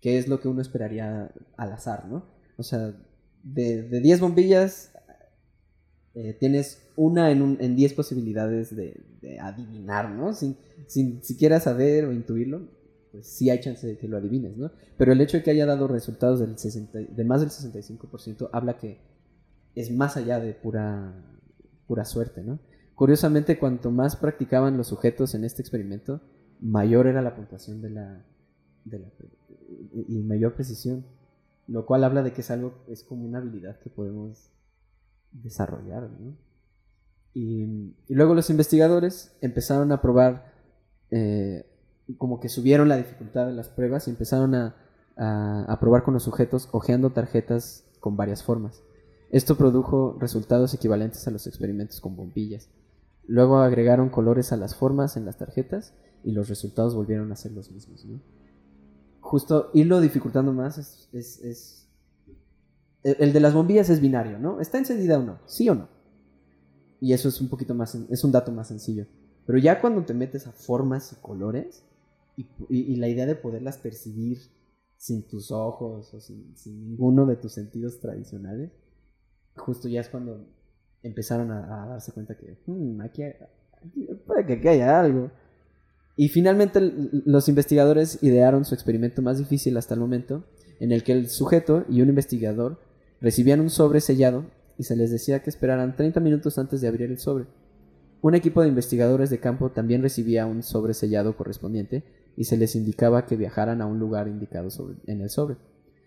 que 0.00 0.18
es 0.18 0.26
lo 0.26 0.40
que 0.40 0.48
uno 0.48 0.60
esperaría 0.60 1.30
al 1.56 1.72
azar, 1.72 2.08
¿no? 2.08 2.26
O 2.56 2.64
sea, 2.64 2.96
de, 3.44 3.82
de 3.82 4.00
10 4.00 4.20
bombillas 4.20 4.90
eh, 6.14 6.36
tienes 6.38 6.86
una 6.94 7.30
en, 7.32 7.42
un, 7.42 7.56
en 7.60 7.74
10 7.74 7.94
posibilidades 7.94 8.74
de, 8.74 9.00
adivinar, 9.40 10.10
¿no? 10.10 10.32
Sin, 10.32 10.56
siquiera 10.86 11.58
saber 11.58 12.04
o 12.04 12.12
intuirlo, 12.12 12.68
pues 13.10 13.26
sí 13.26 13.50
hay 13.50 13.60
chance 13.60 13.86
de 13.86 13.96
que 13.96 14.06
lo 14.06 14.16
adivines, 14.16 14.56
¿no? 14.56 14.70
Pero 14.96 15.12
el 15.12 15.20
hecho 15.20 15.38
de 15.38 15.42
que 15.42 15.50
haya 15.50 15.66
dado 15.66 15.88
resultados 15.88 16.38
del 16.40 16.56
60, 16.56 16.98
de 16.98 17.24
más 17.24 17.40
del 17.40 17.50
65% 17.50 18.50
habla 18.52 18.76
que 18.76 19.00
es 19.74 19.90
más 19.90 20.16
allá 20.16 20.38
de 20.38 20.52
pura, 20.52 21.14
pura 21.88 22.04
suerte, 22.04 22.42
¿no? 22.42 22.60
Curiosamente, 22.94 23.58
cuanto 23.58 23.90
más 23.90 24.14
practicaban 24.14 24.76
los 24.76 24.86
sujetos 24.86 25.34
en 25.34 25.42
este 25.44 25.62
experimento, 25.62 26.20
mayor 26.60 27.08
era 27.08 27.22
la 27.22 27.34
puntuación 27.34 27.82
de 27.82 27.90
la, 27.90 28.24
de 28.84 29.00
la 29.00 29.08
y 30.08 30.22
mayor 30.22 30.54
precisión, 30.54 31.04
lo 31.66 31.86
cual 31.86 32.04
habla 32.04 32.22
de 32.22 32.32
que 32.32 32.42
es 32.42 32.50
algo, 32.52 32.84
es 32.86 33.02
como 33.02 33.24
una 33.24 33.38
habilidad 33.38 33.80
que 33.80 33.90
podemos 33.90 34.53
desarrollar, 35.34 36.08
¿no? 36.10 36.36
Y, 37.34 37.66
luego 38.08 38.34
los 38.34 38.48
investigadores 38.48 39.36
empezaron 39.40 39.90
a 39.92 40.00
probar, 40.00 40.52
eh, 41.10 41.66
como 42.16 42.38
que 42.38 42.48
subieron 42.48 42.88
la 42.88 42.96
dificultad 42.96 43.46
de 43.46 43.52
las 43.52 43.68
pruebas 43.68 44.06
y 44.06 44.10
empezaron 44.10 44.54
a, 44.54 44.76
probar 45.80 46.02
con 46.04 46.14
los 46.14 46.22
sujetos 46.22 46.68
hojeando 46.72 47.10
tarjetas 47.10 47.84
con 48.00 48.16
varias 48.16 48.42
formas. 48.42 48.82
Esto 49.30 49.56
produjo 49.56 50.16
resultados 50.20 50.74
equivalentes 50.74 51.26
a 51.26 51.30
los 51.30 51.46
experimentos 51.46 52.00
con 52.00 52.16
bombillas. 52.16 52.68
Luego 53.26 53.58
agregaron 53.58 54.10
colores 54.10 54.52
a 54.52 54.56
las 54.56 54.76
formas 54.76 55.16
en 55.16 55.24
las 55.24 55.38
tarjetas 55.38 55.94
y 56.22 56.32
los 56.32 56.48
resultados 56.48 56.94
volvieron 56.94 57.32
a 57.32 57.36
ser 57.36 57.52
los 57.52 57.70
mismos. 57.70 58.04
¿no? 58.04 58.20
Justo 59.20 59.70
irlo 59.72 60.00
dificultando 60.00 60.52
más 60.52 60.78
es- 61.12 61.83
El 63.04 63.34
de 63.34 63.40
las 63.40 63.52
bombillas 63.52 63.90
es 63.90 64.00
binario, 64.00 64.38
¿no? 64.38 64.60
¿Está 64.60 64.78
encendida 64.78 65.18
o 65.18 65.22
no? 65.22 65.38
¿Sí 65.46 65.68
o 65.68 65.74
no? 65.74 65.88
Y 67.00 67.12
eso 67.12 67.28
es 67.28 67.38
un 67.40 67.48
poquito 67.50 67.74
más, 67.74 67.94
es 67.94 68.24
un 68.24 68.32
dato 68.32 68.50
más 68.50 68.68
sencillo. 68.68 69.06
Pero 69.46 69.58
ya 69.58 69.78
cuando 69.80 70.02
te 70.06 70.14
metes 70.14 70.46
a 70.46 70.52
formas 70.52 71.12
y 71.12 71.16
colores, 71.16 71.84
y, 72.70 72.96
la 72.96 73.08
idea 73.08 73.26
de 73.26 73.36
poderlas 73.36 73.76
percibir 73.78 74.38
sin 74.96 75.22
tus 75.28 75.50
ojos 75.52 76.12
o 76.14 76.20
sin, 76.20 76.54
ninguno 76.66 77.26
de 77.26 77.36
tus 77.36 77.52
sentidos 77.52 78.00
tradicionales, 78.00 78.72
justo 79.54 79.86
ya 79.86 80.00
es 80.00 80.08
cuando 80.08 80.46
empezaron 81.02 81.50
a, 81.52 81.86
darse 81.88 82.12
cuenta 82.12 82.36
que 82.36 82.56
"Hmm, 82.66 83.02
aquí, 83.02 83.22
hay- 83.22 83.34
puede 84.26 84.46
que 84.46 84.52
aquí 84.54 84.68
haya 84.68 84.98
algo. 84.98 85.30
Y 86.16 86.28
finalmente 86.28 86.80
los 86.80 87.48
investigadores 87.48 88.22
idearon 88.22 88.64
su 88.64 88.74
experimento 88.74 89.20
más 89.20 89.38
difícil 89.38 89.76
hasta 89.76 89.92
el 89.94 90.00
momento, 90.00 90.44
en 90.80 90.90
el 90.90 91.04
que 91.04 91.12
el 91.12 91.28
sujeto 91.28 91.84
y 91.88 92.00
un 92.00 92.08
investigador 92.08 92.78
recibían 93.20 93.60
un 93.60 93.70
sobre 93.70 94.00
sellado 94.00 94.46
y 94.78 94.84
se 94.84 94.96
les 94.96 95.10
decía 95.10 95.42
que 95.42 95.50
esperaran 95.50 95.96
30 95.96 96.20
minutos 96.20 96.58
antes 96.58 96.80
de 96.80 96.88
abrir 96.88 97.10
el 97.10 97.18
sobre. 97.18 97.46
Un 98.20 98.34
equipo 98.34 98.62
de 98.62 98.68
investigadores 98.68 99.30
de 99.30 99.38
campo 99.38 99.70
también 99.70 100.02
recibía 100.02 100.46
un 100.46 100.62
sobre 100.62 100.94
sellado 100.94 101.36
correspondiente 101.36 102.04
y 102.36 102.44
se 102.44 102.56
les 102.56 102.74
indicaba 102.74 103.26
que 103.26 103.36
viajaran 103.36 103.82
a 103.82 103.86
un 103.86 103.98
lugar 103.98 104.28
indicado 104.28 104.68
en 105.06 105.20
el 105.20 105.30
sobre. 105.30 105.56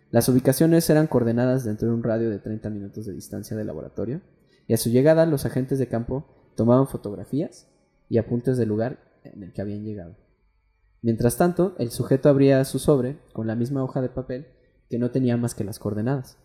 Las 0.10 0.28
ubicaciones 0.30 0.90
eran 0.90 1.08
coordenadas 1.08 1.64
dentro 1.64 1.88
de 1.88 1.94
un 1.94 2.04
radio 2.04 2.30
de 2.30 2.40
30 2.40 2.70
minutos 2.70 3.06
de 3.06 3.14
distancia 3.14 3.56
del 3.56 3.68
laboratorio 3.68 4.22
y 4.68 4.74
a 4.74 4.78
su 4.78 4.90
llegada 4.90 5.26
los 5.26 5.46
agentes 5.46 5.80
de 5.80 5.88
campo 5.88 6.26
tomaban 6.56 6.88
fotografías 6.88 7.68
y 8.10 8.18
apuntes 8.18 8.58
del 8.58 8.70
lugar 8.70 9.00
en 9.24 9.44
el 9.44 9.54
que 9.54 9.62
habían 9.62 9.84
llegado. 9.84 10.16
Mientras 11.02 11.38
tanto, 11.38 11.76
el 11.78 11.92
sujeto 11.92 12.30
abría 12.30 12.64
su 12.66 12.80
sobre 12.80 13.20
con 13.34 13.48
la 13.48 13.56
misma 13.56 13.84
hoja 13.84 14.02
de 14.02 14.10
papel 14.10 14.48
que 14.90 14.98
no 14.98 15.12
tenía 15.12 15.38
más 15.38 15.54
que 15.54 15.64
las 15.64 15.80
coordenadas. 15.80 16.38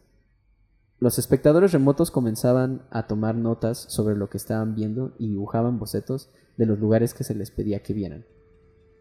Los 1.02 1.18
espectadores 1.18 1.72
remotos 1.72 2.12
comenzaban 2.12 2.82
a 2.90 3.08
tomar 3.08 3.34
notas 3.34 3.86
sobre 3.88 4.14
lo 4.14 4.30
que 4.30 4.36
estaban 4.36 4.76
viendo 4.76 5.16
y 5.18 5.30
dibujaban 5.30 5.80
bocetos 5.80 6.30
de 6.56 6.64
los 6.64 6.78
lugares 6.78 7.12
que 7.12 7.24
se 7.24 7.34
les 7.34 7.50
pedía 7.50 7.82
que 7.82 7.92
vieran. 7.92 8.24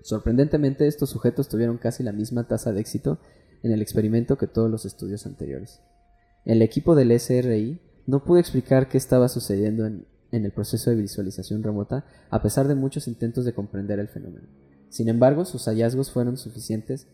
Sorprendentemente, 0.01 0.87
estos 0.87 1.11
sujetos 1.11 1.47
tuvieron 1.47 1.77
casi 1.77 2.01
la 2.01 2.11
misma 2.11 2.47
tasa 2.47 2.73
de 2.73 2.81
éxito 2.81 3.19
en 3.61 3.71
el 3.71 3.83
experimento 3.83 4.39
que 4.39 4.47
todos 4.47 4.67
los 4.67 4.83
estudios 4.83 5.27
anteriores. 5.27 5.79
El 6.43 6.63
equipo 6.63 6.95
del 6.95 7.11
SRI 7.19 7.79
no 8.07 8.23
pudo 8.23 8.39
explicar 8.39 8.89
qué 8.89 8.97
estaba 8.97 9.29
sucediendo 9.29 9.85
en, 9.85 10.07
en 10.31 10.43
el 10.43 10.53
proceso 10.53 10.89
de 10.89 10.95
visualización 10.95 11.61
remota 11.61 12.05
a 12.31 12.41
pesar 12.41 12.67
de 12.67 12.73
muchos 12.73 13.07
intentos 13.07 13.45
de 13.45 13.53
comprender 13.53 13.99
el 13.99 14.07
fenómeno. 14.07 14.47
Sin 14.89 15.07
embargo, 15.07 15.45
sus 15.45 15.65
hallazgos 15.65 16.09
fueron 16.09 16.37
suficientes 16.37 17.05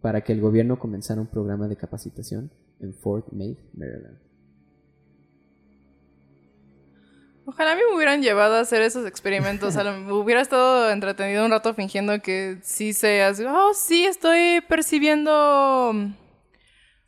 para 0.00 0.24
que 0.24 0.32
el 0.32 0.40
gobierno 0.40 0.80
comenzara 0.80 1.20
un 1.20 1.28
programa 1.28 1.68
de 1.68 1.76
capacitación 1.76 2.50
en 2.80 2.94
Fort 2.94 3.26
Meade, 3.32 3.56
Maryland. 3.76 4.18
Ojalá 7.48 7.76
me 7.76 7.82
hubieran 7.94 8.22
llevado 8.22 8.56
a 8.56 8.60
hacer 8.60 8.82
esos 8.82 9.06
experimentos. 9.06 9.76
A 9.76 9.84
lo- 9.84 10.18
hubiera 10.20 10.40
estado 10.40 10.90
entretenido 10.90 11.44
un 11.44 11.50
rato 11.52 11.74
fingiendo 11.74 12.20
que 12.20 12.58
sí 12.62 12.92
sé. 12.92 13.22
así, 13.22 13.44
Oh, 13.46 13.72
sí, 13.72 14.04
estoy 14.04 14.60
percibiendo 14.68 15.92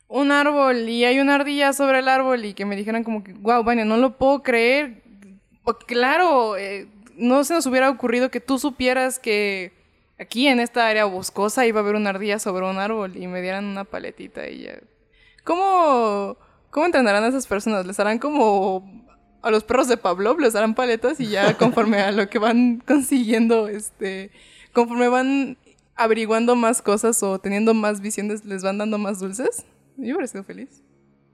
un 0.07 0.31
árbol 0.31 0.87
y 0.89 1.03
hay 1.03 1.19
una 1.19 1.35
ardilla 1.35 1.73
sobre 1.73 1.99
el 1.99 2.07
árbol. 2.07 2.45
Y 2.45 2.53
que 2.53 2.65
me 2.65 2.77
dijeran 2.77 3.03
como 3.03 3.23
que, 3.23 3.33
wow, 3.33 3.63
Vania, 3.63 3.83
no 3.85 3.97
lo 3.97 4.17
puedo 4.17 4.41
creer. 4.41 5.03
O- 5.65 5.73
Claro, 5.77 6.55
eh, 6.57 6.87
no 7.15 7.43
se 7.43 7.53
nos 7.53 7.65
hubiera 7.65 7.89
ocurrido 7.89 8.31
que 8.31 8.39
tú 8.39 8.57
supieras 8.59 9.19
que 9.19 9.73
aquí 10.17 10.47
en 10.47 10.61
esta 10.61 10.87
área 10.87 11.03
boscosa 11.03 11.65
iba 11.65 11.81
a 11.81 11.83
haber 11.83 11.95
una 11.95 12.11
ardilla 12.11 12.39
sobre 12.39 12.65
un 12.65 12.77
árbol 12.77 13.17
y 13.17 13.27
me 13.27 13.41
dieran 13.41 13.65
una 13.65 13.83
paletita 13.83 14.47
y 14.47 14.63
ya. 14.63 14.79
¿Cómo, 15.49 16.37
cómo 16.69 16.85
entrenarán 16.85 17.23
a 17.23 17.29
esas 17.29 17.47
personas? 17.47 17.83
¿Les 17.87 17.99
harán 17.99 18.19
como 18.19 18.83
a 19.41 19.49
los 19.49 19.63
perros 19.63 19.87
de 19.87 19.97
Pavlov? 19.97 20.37
¿Les 20.37 20.53
darán 20.53 20.75
paletas 20.75 21.19
y 21.19 21.27
ya 21.27 21.57
conforme 21.57 21.97
a 22.01 22.11
lo 22.11 22.29
que 22.29 22.37
van 22.37 22.83
consiguiendo, 22.85 23.67
este, 23.67 24.29
conforme 24.73 25.07
van 25.07 25.57
averiguando 25.95 26.55
más 26.55 26.83
cosas 26.83 27.23
o 27.23 27.39
teniendo 27.39 27.73
más 27.73 27.99
visiones, 27.99 28.45
les 28.45 28.61
van 28.61 28.77
dando 28.77 28.99
más 28.99 29.19
dulces? 29.19 29.65
Yo 29.97 30.13
hubiera 30.13 30.27
sido 30.27 30.43
feliz. 30.43 30.83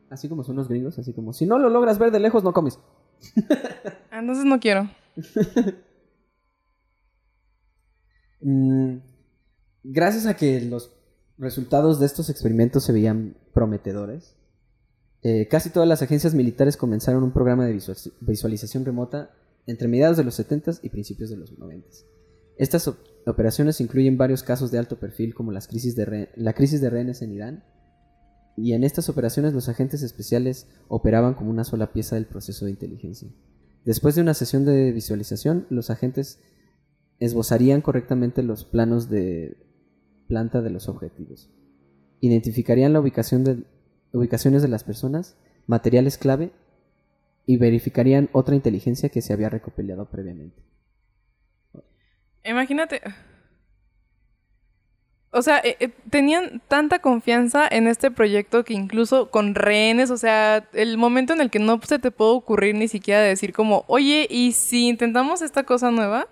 Así 0.09 0.29
como 0.29 0.45
son 0.45 0.55
los 0.55 0.69
gringos, 0.69 0.97
así 0.97 1.11
como 1.11 1.33
si 1.33 1.45
no 1.45 1.59
lo 1.59 1.69
logras 1.69 1.99
ver 1.99 2.11
de 2.11 2.21
lejos, 2.21 2.41
no 2.41 2.53
comes. 2.53 2.79
Ah, 4.11 4.19
Entonces 4.19 4.45
no 4.45 4.61
quiero. 4.61 4.89
Mm, 8.41 8.97
gracias 9.83 10.27
a 10.27 10.35
que 10.35 10.61
los 10.61 10.94
resultados 11.37 11.99
de 11.99 12.05
estos 12.05 12.29
experimentos 12.29 12.83
se 12.83 12.93
veían 12.93 13.35
prometedores, 13.53 14.35
eh, 15.21 15.47
casi 15.47 15.69
todas 15.69 15.89
las 15.89 16.01
agencias 16.01 16.33
militares 16.33 16.77
comenzaron 16.77 17.23
un 17.23 17.31
programa 17.31 17.65
de 17.65 17.73
visual- 17.73 18.13
visualización 18.21 18.85
remota 18.85 19.31
entre 19.65 19.87
mediados 19.87 20.17
de 20.17 20.23
los 20.23 20.35
70s 20.39 20.79
y 20.83 20.89
principios 20.89 21.29
de 21.29 21.37
los 21.37 21.57
90s. 21.57 22.05
Estas 22.57 22.87
op- 22.87 22.97
operaciones 23.25 23.81
incluyen 23.81 24.17
varios 24.17 24.43
casos 24.43 24.71
de 24.71 24.77
alto 24.77 24.99
perfil 24.99 25.33
como 25.33 25.51
las 25.51 25.67
crisis 25.67 25.95
de 25.95 26.29
la 26.35 26.53
crisis 26.53 26.79
de 26.81 26.89
rehenes 26.89 27.21
en 27.21 27.31
Irán, 27.31 27.63
y 28.57 28.71
en 28.73 28.83
estas 28.85 29.09
operaciones 29.09 29.53
los 29.53 29.67
agentes 29.67 30.01
especiales 30.03 30.67
operaban 30.87 31.33
como 31.33 31.49
una 31.49 31.65
sola 31.65 31.91
pieza 31.91 32.15
del 32.15 32.25
proceso 32.27 32.63
de 32.65 32.71
inteligencia. 32.71 33.29
Después 33.83 34.15
de 34.15 34.21
una 34.21 34.33
sesión 34.33 34.63
de 34.63 34.91
visualización, 34.93 35.65
los 35.69 35.89
agentes 35.89 36.39
esbozarían 37.19 37.81
correctamente 37.81 38.43
los 38.43 38.63
planos 38.63 39.09
de 39.09 39.57
planta 40.27 40.61
de 40.61 40.69
los 40.69 40.89
objetivos. 40.89 41.49
Identificarían 42.21 42.93
la 42.93 42.99
ubicación 42.99 43.43
de, 43.43 43.63
ubicaciones 44.11 44.61
de 44.61 44.67
las 44.67 44.83
personas, 44.83 45.37
materiales 45.67 46.17
clave 46.17 46.51
y 47.45 47.57
verificarían 47.57 48.29
otra 48.31 48.55
inteligencia 48.55 49.09
que 49.09 49.21
se 49.21 49.33
había 49.33 49.49
recopilado 49.49 50.09
previamente. 50.09 50.61
Imagínate. 52.43 53.01
O 55.31 55.41
sea, 55.41 55.57
eh, 55.57 55.75
eh, 55.81 55.89
tenían 56.09 56.61
tanta 56.69 56.99
confianza 56.99 57.67
en 57.69 57.87
este 57.87 58.09
proyecto 58.09 58.63
que 58.63 58.73
incluso 58.73 59.29
con 59.31 59.53
rehenes, 59.53 60.09
o 60.09 60.15
sea, 60.15 60.65
el 60.71 60.97
momento 60.97 61.33
en 61.33 61.41
el 61.41 61.49
que 61.49 61.59
no 61.59 61.77
se 61.85 61.99
te 61.99 62.09
puede 62.09 62.31
ocurrir 62.31 62.73
ni 62.75 62.87
siquiera 62.87 63.19
decir 63.19 63.51
como, 63.51 63.83
oye, 63.87 64.27
¿y 64.29 64.53
si 64.53 64.87
intentamos 64.87 65.41
esta 65.41 65.63
cosa 65.63 65.91
nueva? 65.91 66.29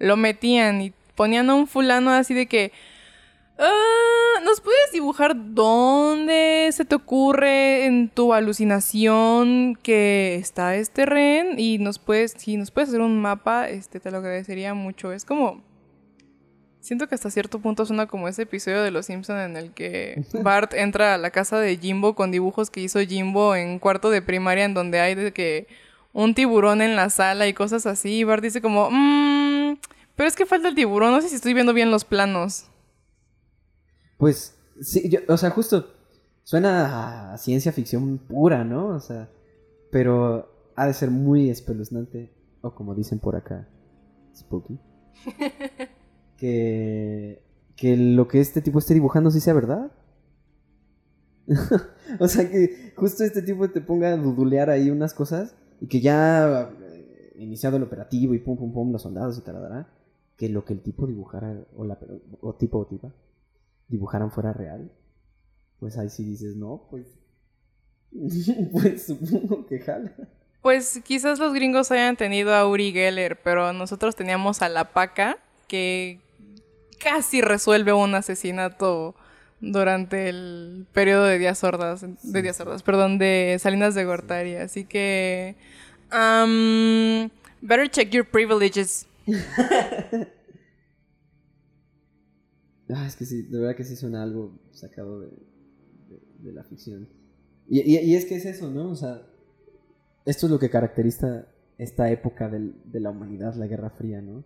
Lo 0.00 0.16
metían 0.16 0.82
y 0.82 0.92
ponían 1.14 1.48
a 1.48 1.54
un 1.54 1.68
fulano 1.68 2.10
así 2.10 2.34
de 2.34 2.46
que, 2.46 2.72
"Ah, 3.60 4.40
¿nos 4.42 4.60
puedes 4.60 4.90
dibujar 4.92 5.34
dónde 5.36 6.70
se 6.72 6.84
te 6.84 6.94
ocurre 6.94 7.84
en 7.84 8.08
tu 8.08 8.32
alucinación 8.32 9.78
que 9.82 10.36
está 10.36 10.76
este 10.76 11.04
rehén? 11.04 11.58
Y 11.58 11.78
nos 11.78 11.98
puedes, 11.98 12.32
si 12.38 12.56
nos 12.56 12.70
puedes 12.70 12.88
hacer 12.88 13.02
un 13.02 13.20
mapa, 13.20 13.68
este, 13.68 14.00
te 14.00 14.10
lo 14.10 14.18
agradecería 14.18 14.74
mucho. 14.74 15.12
Es 15.12 15.24
como... 15.24 15.62
Siento 16.80 17.06
que 17.06 17.14
hasta 17.14 17.30
cierto 17.30 17.60
punto 17.60 17.84
suena 17.84 18.06
como 18.06 18.26
ese 18.26 18.42
episodio 18.42 18.82
de 18.82 18.90
Los 18.90 19.04
Simpson 19.04 19.38
en 19.38 19.56
el 19.58 19.72
que 19.72 20.24
Bart 20.42 20.72
entra 20.72 21.14
a 21.14 21.18
la 21.18 21.30
casa 21.30 21.60
de 21.60 21.76
Jimbo 21.76 22.14
con 22.14 22.30
dibujos 22.30 22.70
que 22.70 22.80
hizo 22.80 23.00
Jimbo 23.00 23.54
en 23.54 23.78
cuarto 23.78 24.08
de 24.08 24.22
primaria 24.22 24.64
en 24.64 24.72
donde 24.72 24.98
hay 25.00 25.14
de 25.14 25.32
que 25.32 25.66
un 26.14 26.34
tiburón 26.34 26.80
en 26.80 26.96
la 26.96 27.10
sala 27.10 27.46
y 27.46 27.52
cosas 27.52 27.84
así. 27.84 28.20
Y 28.20 28.24
Bart 28.24 28.42
dice 28.42 28.62
como, 28.62 28.88
mmm, 28.90 29.76
pero 30.16 30.26
es 30.26 30.36
que 30.36 30.46
falta 30.46 30.68
el 30.68 30.74
tiburón, 30.74 31.12
no 31.12 31.20
sé 31.20 31.28
si 31.28 31.34
estoy 31.34 31.52
viendo 31.52 31.74
bien 31.74 31.90
los 31.90 32.06
planos. 32.06 32.69
Pues, 34.20 34.54
sí, 34.80 35.08
yo- 35.08 35.20
o 35.28 35.36
sea, 35.38 35.50
justo 35.50 35.86
suena 36.44 37.32
a 37.32 37.38
ciencia 37.38 37.72
ficción 37.72 38.18
pura, 38.18 38.64
¿no? 38.64 38.88
O 38.88 39.00
sea, 39.00 39.30
pero 39.90 40.48
ha 40.76 40.86
de 40.86 40.94
ser 40.94 41.10
muy 41.10 41.50
espeluznante, 41.50 42.30
o 42.60 42.74
como 42.74 42.94
dicen 42.94 43.18
por 43.18 43.34
acá, 43.34 43.66
spooky. 44.36 44.78
que, 46.36 47.42
que 47.76 47.96
lo 47.96 48.28
que 48.28 48.40
este 48.40 48.62
tipo 48.62 48.78
esté 48.78 48.94
dibujando 48.94 49.30
sí 49.30 49.40
sea 49.40 49.54
verdad. 49.54 49.90
o 52.20 52.28
sea, 52.28 52.48
que 52.48 52.92
justo 52.96 53.24
este 53.24 53.42
tipo 53.42 53.68
te 53.70 53.80
ponga 53.80 54.12
a 54.12 54.16
dudulear 54.16 54.70
ahí 54.70 54.90
unas 54.90 55.14
cosas 55.14 55.56
y 55.80 55.86
que 55.88 56.00
ya 56.00 56.70
eh, 56.80 57.32
iniciado 57.38 57.76
el 57.78 57.82
operativo 57.82 58.34
y 58.34 58.38
pum 58.38 58.56
pum 58.56 58.72
pum 58.72 58.92
los 58.92 59.02
soldados 59.02 59.38
y 59.38 59.40
taladra, 59.40 59.88
que 60.36 60.48
lo 60.50 60.64
que 60.64 60.74
el 60.74 60.80
tipo 60.82 61.06
dibujara 61.06 61.64
o 61.76 61.84
la 61.84 61.98
o 62.42 62.54
tipo 62.54 62.78
o 62.78 62.86
tipa 62.86 63.12
dibujaran 63.90 64.30
fuera 64.30 64.52
real, 64.52 64.90
pues 65.78 65.98
ahí 65.98 66.08
sí 66.08 66.24
dices, 66.24 66.56
no, 66.56 66.86
pues 66.90 67.06
pues 68.72 69.06
supongo 69.06 69.66
que 69.66 69.78
jala. 69.80 70.12
Pues 70.62 71.00
quizás 71.04 71.38
los 71.38 71.54
gringos 71.54 71.90
hayan 71.90 72.16
tenido 72.16 72.54
a 72.54 72.66
Uri 72.68 72.92
Geller, 72.92 73.40
pero 73.42 73.72
nosotros 73.72 74.14
teníamos 74.14 74.62
a 74.62 74.68
la 74.68 74.92
paca 74.92 75.38
que 75.68 76.18
casi 76.98 77.40
resuelve 77.40 77.92
un 77.92 78.14
asesinato 78.14 79.14
durante 79.60 80.28
el 80.28 80.86
periodo 80.92 81.24
de 81.24 81.38
Díaz 81.38 81.58
Sordas, 81.58 82.04
de 82.22 82.42
Díaz 82.42 82.56
Sordas, 82.56 82.82
perdón, 82.82 83.18
de 83.18 83.56
Salinas 83.60 83.94
de 83.94 84.04
Gortari, 84.04 84.56
así 84.56 84.84
que 84.84 85.54
um, 86.12 87.30
better 87.60 87.88
check 87.90 88.10
your 88.10 88.26
privileges. 88.26 89.06
Ah, 92.94 93.06
es 93.06 93.16
que 93.16 93.24
sí, 93.24 93.42
de 93.42 93.58
verdad 93.58 93.76
que 93.76 93.84
sí 93.84 93.96
suena 93.96 94.22
algo 94.22 94.58
sacado 94.72 95.20
de, 95.20 95.28
de- 96.42 96.52
la 96.52 96.64
ficción. 96.64 97.08
Y, 97.68 97.80
y- 97.80 97.98
y 97.98 98.14
es 98.16 98.24
que 98.24 98.36
es 98.36 98.46
eso, 98.46 98.70
¿no? 98.70 98.90
O 98.90 98.96
sea, 98.96 99.22
esto 100.24 100.46
es 100.46 100.52
lo 100.52 100.58
que 100.58 100.70
caracteriza 100.70 101.46
esta 101.78 102.10
época 102.10 102.48
del- 102.48 102.74
de 102.84 103.00
la 103.00 103.10
humanidad, 103.10 103.54
la 103.54 103.66
Guerra 103.66 103.90
Fría, 103.90 104.20
¿no? 104.20 104.44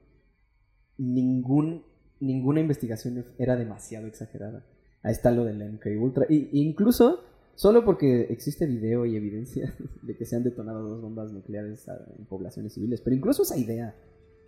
Ningún, 0.99 1.85
ninguna 2.21 2.61
investigación 2.61 3.25
era 3.39 3.57
demasiado 3.57 4.07
exagerada. 4.07 4.65
Ahí 5.03 5.13
está 5.13 5.31
lo 5.33 5.45
del 5.45 5.61
MK 5.63 5.87
Ultra. 6.01 6.27
Y, 6.29 6.49
y 6.53 6.63
incluso, 6.69 7.21
solo 7.55 7.85
porque 7.85 8.23
existe 8.31 8.67
video 8.67 9.05
y 9.07 9.17
evidencia 9.17 9.75
de 10.03 10.17
que 10.17 10.25
se 10.25 10.37
han 10.37 10.45
detonado 10.45 10.89
dos 10.89 11.01
bombas 11.03 11.33
nucleares 11.33 11.89
a- 11.89 12.05
en 12.19 12.25
poblaciones 12.27 12.75
civiles, 12.75 13.01
pero 13.01 13.17
incluso 13.17 13.43
esa 13.43 13.57
idea 13.59 13.95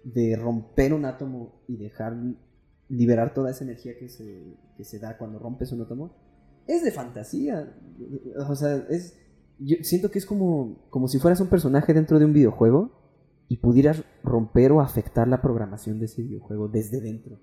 de 0.05 0.37
romper 0.37 0.93
un 0.95 1.05
átomo 1.05 1.61
y 1.67 1.77
dejar 1.79 2.17
liberar 2.89 3.35
toda 3.35 3.51
esa 3.51 3.65
energía 3.65 3.99
que 3.99 4.09
se, 4.09 4.57
que 4.77 4.85
se 4.85 4.99
da 4.99 5.17
cuando 5.19 5.39
rompes 5.39 5.73
un 5.73 5.83
átomo, 5.83 6.15
es 6.67 6.83
de 6.85 6.91
fantasía. 6.93 7.75
O 8.49 8.55
sea, 8.57 8.77
es. 8.91 9.19
Yo 9.59 9.77
siento 9.83 10.11
que 10.11 10.19
es 10.19 10.27
como, 10.27 10.87
como 10.91 11.09
si 11.09 11.19
fueras 11.19 11.41
un 11.41 11.49
personaje 11.49 11.95
dentro 11.95 12.19
de 12.19 12.27
un 12.27 12.33
videojuego 12.35 12.91
y 13.49 13.57
pudieras 13.59 14.03
romper 14.23 14.73
o 14.73 14.81
afectar 14.81 15.27
la 15.29 15.41
programación 15.41 15.99
de 15.99 16.05
ese 16.07 16.23
videojuego 16.23 16.69
desde 16.69 17.01
dentro. 17.01 17.39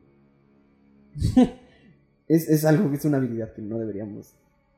es, 2.27 2.49
es 2.49 2.65
algo 2.65 2.89
que 2.89 2.97
es 2.97 3.05
una 3.05 3.17
habilidad 3.17 3.53
que 3.53 3.61
no 3.61 3.79
deberíamos 3.79 4.35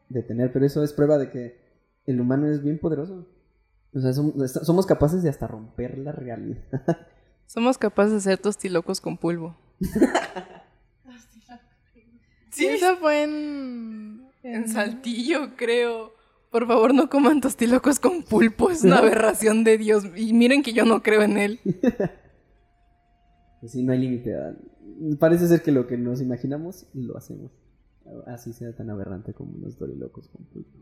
de 0.09 0.23
tener, 0.23 0.51
pero 0.53 0.65
eso 0.65 0.83
es 0.83 0.93
prueba 0.93 1.17
de 1.17 1.29
que 1.31 1.57
el 2.05 2.21
humano 2.21 2.47
es 2.47 2.61
bien 2.63 2.79
poderoso. 2.79 3.27
O 3.93 3.99
sea, 3.99 4.11
som- 4.11 4.41
est- 4.43 4.63
somos 4.63 4.85
capaces 4.85 5.23
de 5.23 5.29
hasta 5.29 5.47
romper 5.47 5.97
la 5.97 6.11
realidad. 6.11 6.61
Somos 7.47 7.77
capaces 7.77 8.11
de 8.11 8.17
hacer 8.17 8.37
tostilocos 8.39 9.01
con 9.01 9.17
pulvo. 9.17 9.55
Sí, 12.55 12.65
eso 12.67 12.97
fue 12.97 13.23
en... 13.23 14.25
En 14.43 14.67
Saltillo, 14.69 15.55
creo. 15.55 16.13
Por 16.51 16.67
favor, 16.67 16.93
no 16.93 17.09
coman 17.09 17.41
tostilocos 17.41 17.99
con 17.99 18.23
pulpo. 18.23 18.69
Es 18.69 18.83
una 18.83 18.99
aberración 18.99 19.63
de 19.63 19.77
Dios. 19.77 20.05
Y 20.15 20.33
miren 20.33 20.61
que 20.63 20.71
yo 20.73 20.85
no 20.85 21.01
creo 21.01 21.21
en 21.23 21.37
él. 21.37 21.59
Pues 23.59 23.71
sí, 23.71 23.81
no 23.83 23.91
hay 23.93 23.99
límite. 23.99 24.35
Parece 25.19 25.47
ser 25.47 25.61
que 25.63 25.71
lo 25.71 25.87
que 25.87 25.97
nos 25.97 26.21
imaginamos 26.21 26.85
lo 26.93 27.17
hacemos. 27.17 27.51
Así 28.27 28.53
sea 28.53 28.71
tan 28.75 28.89
aberrante 28.91 29.33
como 29.33 29.51
unos 29.55 29.77
dorilocos 29.79 30.27
con 30.29 30.45
pulpo. 30.45 30.77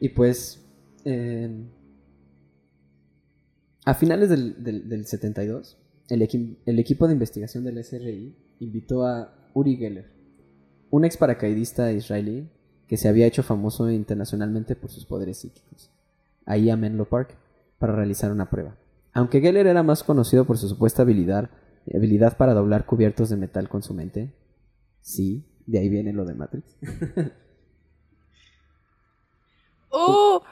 Y 0.00 0.08
pues. 0.10 0.64
eh, 1.04 1.48
a 3.84 3.94
finales 3.94 4.28
del, 4.28 4.62
del- 4.62 4.88
del 4.88 5.06
72, 5.06 5.78
el, 6.10 6.20
equi- 6.22 6.58
el 6.66 6.78
equipo 6.78 7.06
de 7.06 7.14
investigación 7.14 7.64
del 7.64 7.82
SRI 7.82 8.34
invitó 8.60 9.06
a 9.06 9.32
Uri 9.54 9.76
Geller, 9.76 10.10
un 10.90 11.04
ex 11.04 11.16
paracaidista 11.16 11.92
israelí 11.92 12.48
que 12.86 12.96
se 12.96 13.08
había 13.08 13.26
hecho 13.26 13.42
famoso 13.42 13.90
internacionalmente 13.90 14.74
por 14.74 14.90
sus 14.90 15.04
poderes 15.04 15.38
psíquicos, 15.38 15.90
ahí 16.46 16.70
a 16.70 16.76
Menlo 16.76 17.04
Park, 17.04 17.36
para 17.78 17.94
realizar 17.94 18.32
una 18.32 18.50
prueba. 18.50 18.76
Aunque 19.12 19.40
Geller 19.40 19.66
era 19.66 19.82
más 19.82 20.02
conocido 20.02 20.44
por 20.44 20.58
su 20.58 20.68
supuesta 20.68 21.02
habilidad, 21.02 21.50
habilidad 21.94 22.36
para 22.36 22.54
doblar 22.54 22.86
cubiertos 22.86 23.30
de 23.30 23.36
metal 23.36 23.68
con 23.68 23.82
su 23.82 23.94
mente, 23.94 24.32
sí, 25.00 25.44
de 25.66 25.78
ahí 25.78 25.88
viene 25.88 26.12
lo 26.12 26.24
de 26.24 26.34
Matrix. 26.34 26.76
Oh, 29.90 30.42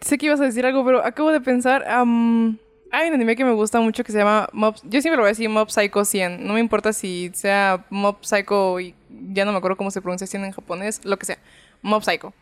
sé 0.00 0.18
que 0.18 0.26
ibas 0.26 0.40
a 0.40 0.44
decir 0.44 0.64
algo, 0.64 0.84
pero 0.84 1.04
acabo 1.04 1.32
de 1.32 1.40
pensar. 1.40 1.84
am, 1.88 2.58
hay 2.90 3.08
un 3.08 3.14
anime 3.14 3.36
que 3.36 3.44
me 3.44 3.52
gusta 3.52 3.80
mucho 3.80 4.04
que 4.04 4.12
se 4.12 4.18
llama 4.18 4.48
Mob. 4.52 4.76
Yo 4.84 5.00
siempre 5.00 5.16
lo 5.16 5.22
voy 5.22 5.28
a 5.28 5.32
decir 5.32 5.48
Mob 5.48 5.70
Psycho 5.70 6.04
100. 6.04 6.46
No 6.46 6.54
me 6.54 6.60
importa 6.60 6.92
si 6.92 7.30
sea 7.34 7.84
Mob 7.90 8.16
Psycho 8.22 8.80
y 8.80 8.94
ya 9.32 9.44
no 9.44 9.52
me 9.52 9.58
acuerdo 9.58 9.76
cómo 9.76 9.90
se 9.90 10.00
pronuncia 10.00 10.26
100 10.26 10.44
en 10.44 10.52
japonés, 10.52 11.04
lo 11.04 11.18
que 11.18 11.26
sea. 11.26 11.38
Mob 11.82 12.02
Psycho. 12.02 12.32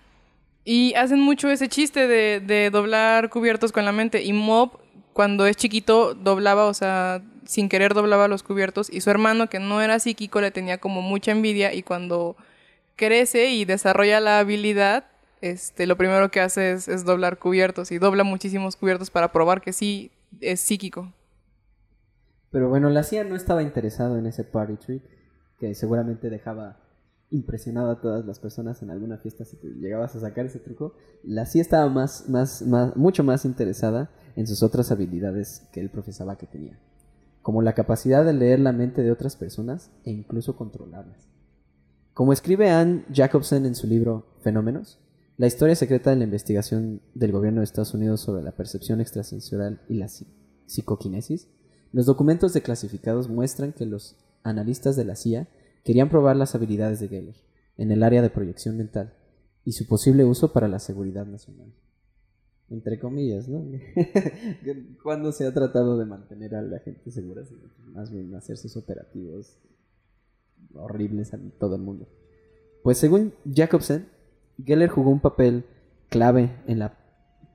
Y 0.64 0.94
hacen 0.94 1.20
mucho 1.20 1.50
ese 1.50 1.68
chiste 1.68 2.06
de, 2.06 2.40
de 2.40 2.70
doblar 2.70 3.30
cubiertos 3.30 3.72
con 3.72 3.84
la 3.84 3.92
mente. 3.92 4.22
Y 4.22 4.32
Mob, 4.32 4.78
cuando 5.12 5.46
es 5.46 5.56
chiquito, 5.56 6.14
doblaba, 6.14 6.66
o 6.66 6.74
sea, 6.74 7.22
sin 7.44 7.68
querer 7.68 7.94
doblaba 7.94 8.28
los 8.28 8.42
cubiertos. 8.42 8.88
Y 8.92 9.00
su 9.00 9.10
hermano, 9.10 9.48
que 9.48 9.58
no 9.58 9.80
era 9.80 9.98
psíquico, 9.98 10.40
le 10.40 10.50
tenía 10.50 10.78
como 10.78 11.02
mucha 11.02 11.32
envidia. 11.32 11.72
Y 11.72 11.82
cuando 11.82 12.36
crece 12.96 13.46
y 13.50 13.64
desarrolla 13.64 14.20
la 14.20 14.38
habilidad, 14.38 15.06
este, 15.40 15.86
lo 15.86 15.96
primero 15.96 16.30
que 16.30 16.40
hace 16.40 16.72
es, 16.72 16.88
es 16.88 17.04
doblar 17.04 17.38
cubiertos. 17.38 17.90
Y 17.92 17.98
dobla 17.98 18.24
muchísimos 18.24 18.76
cubiertos 18.76 19.10
para 19.10 19.32
probar 19.32 19.60
que 19.60 19.72
sí 19.72 20.10
es 20.40 20.60
psíquico. 20.60 21.12
Pero 22.50 22.68
bueno, 22.68 22.88
la 22.90 23.02
CIA 23.02 23.24
no 23.24 23.36
estaba 23.36 23.62
interesado 23.62 24.18
en 24.18 24.26
ese 24.26 24.44
party 24.44 24.76
trick, 24.76 25.02
que 25.58 25.74
seguramente 25.74 26.30
dejaba 26.30 26.78
impresionado 27.30 27.90
a 27.90 28.00
todas 28.00 28.24
las 28.24 28.38
personas 28.38 28.82
en 28.82 28.90
alguna 28.90 29.18
fiesta 29.18 29.44
si 29.44 29.56
te 29.56 29.68
llegabas 29.68 30.14
a 30.14 30.20
sacar 30.20 30.46
ese 30.46 30.60
truco. 30.60 30.94
La 31.24 31.46
CIA 31.46 31.62
estaba 31.62 31.88
más, 31.88 32.28
más, 32.28 32.62
más, 32.62 32.96
mucho 32.96 33.24
más 33.24 33.44
interesada 33.44 34.10
en 34.36 34.46
sus 34.46 34.62
otras 34.62 34.92
habilidades 34.92 35.66
que 35.72 35.80
él 35.80 35.90
profesaba 35.90 36.38
que 36.38 36.46
tenía, 36.46 36.78
como 37.42 37.62
la 37.62 37.74
capacidad 37.74 38.24
de 38.24 38.32
leer 38.32 38.60
la 38.60 38.72
mente 38.72 39.02
de 39.02 39.10
otras 39.10 39.36
personas 39.36 39.90
e 40.04 40.10
incluso 40.10 40.56
controlarlas. 40.56 41.28
Como 42.14 42.32
escribe 42.32 42.70
Anne 42.70 43.04
Jacobsen 43.12 43.66
en 43.66 43.74
su 43.74 43.86
libro 43.86 44.26
Fenómenos, 44.40 44.98
la 45.38 45.46
historia 45.46 45.74
secreta 45.76 46.10
de 46.10 46.16
la 46.16 46.24
investigación 46.24 47.00
del 47.14 47.32
gobierno 47.32 47.60
de 47.60 47.64
Estados 47.64 47.94
Unidos 47.94 48.20
sobre 48.20 48.42
la 48.42 48.52
percepción 48.52 49.00
extrasensorial 49.00 49.80
y 49.88 49.94
la 49.94 50.06
psi- 50.06 50.26
psicoquinesis, 50.66 51.48
los 51.92 52.06
documentos 52.06 52.52
declasificados 52.52 53.28
muestran 53.28 53.72
que 53.72 53.86
los 53.86 54.16
analistas 54.42 54.96
de 54.96 55.04
la 55.04 55.16
CIA 55.16 55.48
querían 55.84 56.08
probar 56.08 56.36
las 56.36 56.54
habilidades 56.54 57.00
de 57.00 57.08
Geller 57.08 57.36
en 57.76 57.90
el 57.92 58.02
área 58.02 58.22
de 58.22 58.30
proyección 58.30 58.76
mental 58.76 59.14
y 59.64 59.72
su 59.72 59.86
posible 59.86 60.24
uso 60.24 60.52
para 60.52 60.68
la 60.68 60.78
seguridad 60.78 61.26
nacional. 61.26 61.72
Entre 62.68 62.98
comillas, 62.98 63.46
¿no? 63.48 63.64
Cuando 65.02 65.30
se 65.32 65.46
ha 65.46 65.54
tratado 65.54 65.98
de 65.98 66.04
mantener 66.06 66.54
a 66.56 66.62
la 66.62 66.78
gente 66.80 67.10
segura, 67.12 67.44
sino 67.44 67.60
más 67.92 68.10
bien 68.10 68.34
hacer 68.34 68.56
sus 68.56 68.76
operativos 68.76 69.58
horribles 70.74 71.32
a 71.34 71.38
todo 71.60 71.76
el 71.76 71.82
mundo. 71.82 72.08
Pues 72.82 72.98
según 72.98 73.34
Jacobsen, 73.54 74.08
Geller 74.64 74.88
jugó 74.88 75.10
un 75.10 75.20
papel 75.20 75.64
clave 76.08 76.56
en 76.66 76.78
la 76.78 76.98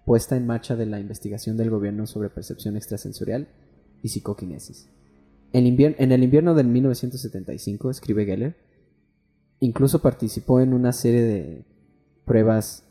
puesta 0.06 0.36
en 0.36 0.46
marcha 0.46 0.76
de 0.76 0.86
la 0.86 1.00
investigación 1.00 1.58
del 1.58 1.70
gobierno 1.70 2.06
sobre 2.06 2.30
percepción 2.30 2.76
extrasensorial 2.76 3.48
y 4.02 4.10
psicoquinesis. 4.10 4.90
En, 5.54 5.66
el 5.66 6.24
invierno 6.24 6.54
del 6.56 6.68
1975, 6.68 7.90
escribe 7.90 8.26
Geller, 8.26 8.56
incluso 9.60 10.02
participó 10.02 10.62
en 10.62 10.74
una 10.74 10.94
serie 10.94 11.22
de 11.22 11.66
pruebas 12.26 12.86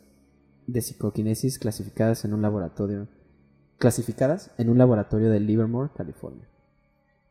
de 0.67 0.83
psicoquinesis 0.83 1.59
clasificadas 1.59 2.25
en 2.25 2.35
un 2.35 2.43
laboratorio 2.43 3.09
clasificadas 3.79 4.51
en 4.59 4.69
un 4.69 4.77
laboratorio 4.77 5.31
de 5.31 5.41
Livermore, 5.41 5.91
California, 5.97 6.47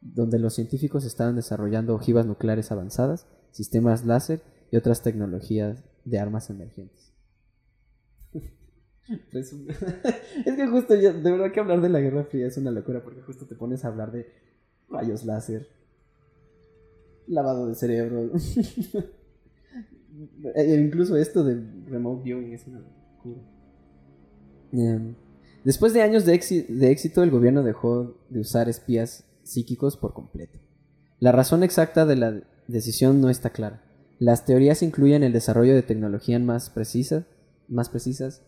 donde 0.01 0.39
los 0.39 0.55
científicos 0.55 1.05
estaban 1.05 1.35
desarrollando 1.35 1.93
ojivas 1.93 2.25
nucleares 2.25 2.71
avanzadas, 2.71 3.27
sistemas 3.51 4.03
láser 4.03 4.41
y 4.71 4.77
otras 4.77 5.01
tecnologías 5.01 5.83
de 6.05 6.19
armas 6.19 6.49
emergentes. 6.49 7.13
Es 10.45 10.55
que 10.55 10.67
justo 10.67 10.95
ya, 10.95 11.11
de 11.13 11.31
verdad 11.31 11.51
que 11.51 11.59
hablar 11.59 11.81
de 11.81 11.89
la 11.89 11.99
Guerra 11.99 12.23
Fría 12.25 12.47
es 12.47 12.57
una 12.57 12.71
locura 12.71 13.03
porque 13.03 13.21
justo 13.21 13.45
te 13.45 13.55
pones 13.55 13.83
a 13.83 13.87
hablar 13.87 14.11
de 14.11 14.27
rayos 14.89 15.25
láser, 15.25 15.67
lavado 17.27 17.67
de 17.67 17.75
cerebro. 17.75 18.31
E 20.53 20.75
incluso 20.75 21.15
esto 21.15 21.45
de 21.45 21.63
remote 21.87 22.23
viewing 22.23 22.51
es 22.51 22.67
una 22.67 22.79
locura. 22.79 23.39
Em, 24.73 25.15
después 25.63 25.93
de 25.93 26.01
años 26.01 26.25
de 26.25 26.33
éxito, 26.33 27.23
el 27.23 27.31
gobierno 27.31 27.63
dejó 27.63 28.17
de 28.29 28.41
usar 28.41 28.67
espías 28.67 29.23
psíquicos 29.43 29.95
por 29.95 30.13
completo. 30.13 30.59
La 31.19 31.31
razón 31.31 31.63
exacta 31.63 32.05
de 32.05 32.17
la 32.17 32.43
decisión 32.67 33.21
no 33.21 33.29
está 33.29 33.51
clara. 33.51 33.81
Las 34.19 34.45
teorías 34.45 34.83
incluyen 34.83 35.23
el 35.23 35.31
desarrollo 35.33 35.73
de 35.73 35.81
tecnología 35.81 36.37
más 36.39 36.69
precisa, 36.69 37.25
más 37.69 37.89
precisas, 37.89 38.43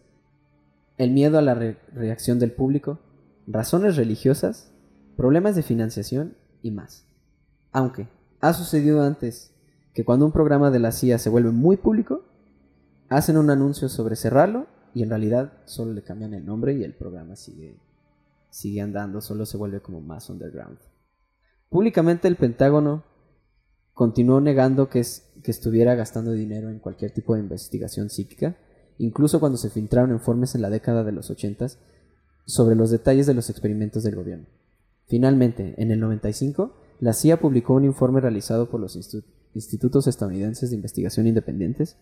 el 0.97 1.11
miedo 1.11 1.37
a 1.37 1.41
la 1.41 1.53
re- 1.55 1.77
reacción 1.93 2.39
del 2.39 2.51
público, 2.51 2.99
razones 3.47 3.95
religiosas, 3.95 4.71
problemas 5.15 5.55
de 5.55 5.63
financiación 5.63 6.35
y 6.61 6.71
más. 6.71 7.07
Aunque 7.71 8.07
ha 8.41 8.53
sucedido 8.53 9.01
antes 9.01 9.53
que 9.93 10.03
cuando 10.03 10.25
un 10.25 10.31
programa 10.33 10.71
de 10.71 10.79
la 10.79 10.91
CIA 10.91 11.17
se 11.17 11.29
vuelve 11.29 11.51
muy 11.51 11.77
público, 11.77 12.25
hacen 13.09 13.37
un 13.37 13.49
anuncio 13.49 13.87
sobre 13.87 14.15
cerrarlo 14.15 14.67
y 14.93 15.03
en 15.03 15.09
realidad 15.09 15.53
solo 15.65 15.93
le 15.93 16.03
cambian 16.03 16.33
el 16.33 16.45
nombre 16.45 16.73
y 16.73 16.83
el 16.83 16.93
programa 16.93 17.37
sigue, 17.37 17.79
sigue 18.49 18.81
andando, 18.81 19.21
solo 19.21 19.45
se 19.45 19.57
vuelve 19.57 19.81
como 19.81 20.01
más 20.01 20.29
underground. 20.29 20.77
Públicamente 21.69 22.27
el 22.27 22.35
Pentágono 22.35 23.05
continuó 23.93 24.41
negando 24.41 24.89
que, 24.89 25.03
que 25.43 25.51
estuviera 25.51 25.95
gastando 25.95 26.31
dinero 26.31 26.69
en 26.69 26.79
cualquier 26.79 27.11
tipo 27.11 27.35
de 27.35 27.41
investigación 27.41 28.09
psíquica, 28.09 28.57
incluso 28.97 29.39
cuando 29.39 29.57
se 29.57 29.69
filtraron 29.69 30.11
informes 30.11 30.55
en 30.55 30.61
la 30.61 30.69
década 30.69 31.03
de 31.03 31.11
los 31.11 31.29
80 31.29 31.67
sobre 32.45 32.75
los 32.75 32.89
detalles 32.91 33.27
de 33.27 33.33
los 33.33 33.49
experimentos 33.49 34.03
del 34.03 34.15
gobierno. 34.15 34.45
Finalmente, 35.07 35.75
en 35.77 35.91
el 35.91 35.99
95, 35.99 36.73
la 36.99 37.13
CIA 37.13 37.39
publicó 37.39 37.73
un 37.73 37.83
informe 37.83 38.21
realizado 38.21 38.69
por 38.69 38.79
los 38.79 38.95
institu- 38.95 39.23
institutos 39.53 40.07
estadounidenses 40.07 40.69
de 40.69 40.75
investigación 40.75 41.27
independientes 41.27 41.97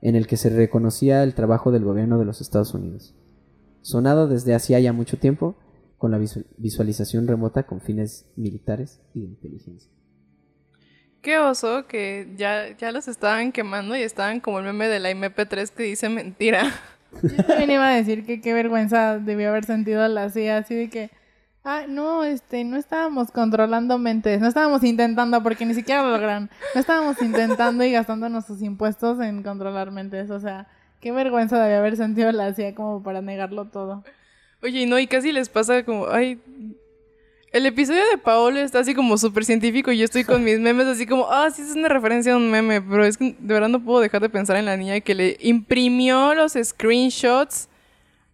en 0.00 0.14
el 0.16 0.26
que 0.26 0.36
se 0.36 0.50
reconocía 0.50 1.22
el 1.22 1.34
trabajo 1.34 1.70
del 1.72 1.84
gobierno 1.84 2.18
de 2.18 2.24
los 2.24 2.40
Estados 2.40 2.74
Unidos. 2.74 3.14
sonado 3.84 4.28
desde 4.28 4.54
hacía 4.54 4.78
ya 4.78 4.92
mucho 4.92 5.18
tiempo, 5.18 5.56
con 5.98 6.10
la 6.12 6.18
visu- 6.18 6.44
visualización 6.56 7.26
remota 7.26 7.64
con 7.66 7.80
fines 7.80 8.26
militares 8.36 9.00
y 9.14 9.20
de 9.22 9.26
inteligencia. 9.26 9.90
Qué 11.22 11.38
oso 11.38 11.86
que 11.86 12.26
ya, 12.36 12.76
ya 12.76 12.90
los 12.90 13.06
estaban 13.06 13.52
quemando 13.52 13.96
y 13.96 14.02
estaban 14.02 14.40
como 14.40 14.58
el 14.58 14.64
meme 14.64 14.88
de 14.88 14.98
la 14.98 15.12
MP3 15.12 15.70
que 15.70 15.84
dice 15.84 16.08
mentira. 16.08 16.64
Yo 17.22 17.44
también 17.44 17.70
iba 17.70 17.88
a 17.88 17.94
decir 17.94 18.26
que 18.26 18.40
qué 18.40 18.52
vergüenza 18.52 19.20
debió 19.20 19.50
haber 19.50 19.64
sentido 19.64 20.06
la 20.08 20.30
CIA, 20.30 20.58
así 20.58 20.74
de 20.74 20.90
que, 20.90 21.10
ah, 21.62 21.84
no, 21.88 22.24
este, 22.24 22.64
no 22.64 22.76
estábamos 22.76 23.30
controlando 23.30 23.98
mentes, 23.98 24.40
no 24.40 24.48
estábamos 24.48 24.82
intentando, 24.82 25.40
porque 25.44 25.64
ni 25.64 25.74
siquiera 25.74 26.02
lo 26.02 26.10
logran, 26.10 26.50
no 26.74 26.80
estábamos 26.80 27.22
intentando 27.22 27.84
y 27.84 27.92
gastando 27.92 28.28
nuestros 28.28 28.60
impuestos 28.60 29.20
en 29.20 29.44
controlar 29.44 29.92
mentes, 29.92 30.28
o 30.28 30.40
sea, 30.40 30.66
qué 31.00 31.12
vergüenza 31.12 31.62
debió 31.62 31.78
haber 31.78 31.96
sentido 31.96 32.32
la 32.32 32.52
CIA 32.52 32.74
como 32.74 33.02
para 33.04 33.22
negarlo 33.22 33.66
todo. 33.66 34.02
Oye, 34.60 34.80
y 34.80 34.86
no, 34.86 34.98
y 34.98 35.06
casi 35.06 35.30
les 35.30 35.48
pasa 35.48 35.84
como, 35.84 36.08
ay, 36.08 36.40
el 37.52 37.66
episodio 37.66 38.02
de 38.10 38.18
Paolo 38.18 38.58
está 38.60 38.78
así 38.78 38.94
como 38.94 39.18
súper 39.18 39.44
científico 39.44 39.92
y 39.92 39.98
yo 39.98 40.04
estoy 40.04 40.24
con 40.24 40.42
mis 40.42 40.58
memes 40.58 40.86
así 40.86 41.06
como, 41.06 41.30
ah, 41.30 41.50
sí, 41.50 41.62
es 41.62 41.76
una 41.76 41.88
referencia 41.88 42.32
a 42.32 42.36
un 42.36 42.50
meme, 42.50 42.80
pero 42.80 43.04
es 43.04 43.18
que 43.18 43.36
de 43.38 43.54
verdad 43.54 43.68
no 43.68 43.84
puedo 43.84 44.00
dejar 44.00 44.22
de 44.22 44.30
pensar 44.30 44.56
en 44.56 44.64
la 44.64 44.76
niña 44.76 45.00
que 45.00 45.14
le 45.14 45.36
imprimió 45.40 46.34
los 46.34 46.54
screenshots 46.54 47.68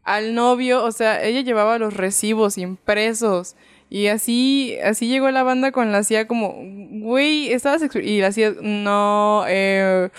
al 0.04 0.34
novio, 0.34 0.84
o 0.84 0.92
sea, 0.92 1.22
ella 1.24 1.40
llevaba 1.40 1.78
los 1.78 1.94
recibos 1.94 2.58
impresos 2.58 3.56
y 3.90 4.06
así, 4.06 4.78
así 4.84 5.08
llegó 5.08 5.30
la 5.30 5.42
banda 5.42 5.72
con 5.72 5.90
la 5.90 6.04
CIA 6.04 6.28
como, 6.28 6.54
güey, 7.00 7.52
estabas, 7.52 7.82
exp-" 7.82 8.04
y 8.04 8.20
la 8.20 8.30
CIA, 8.30 8.54
no, 8.60 9.44
eh, 9.48 10.10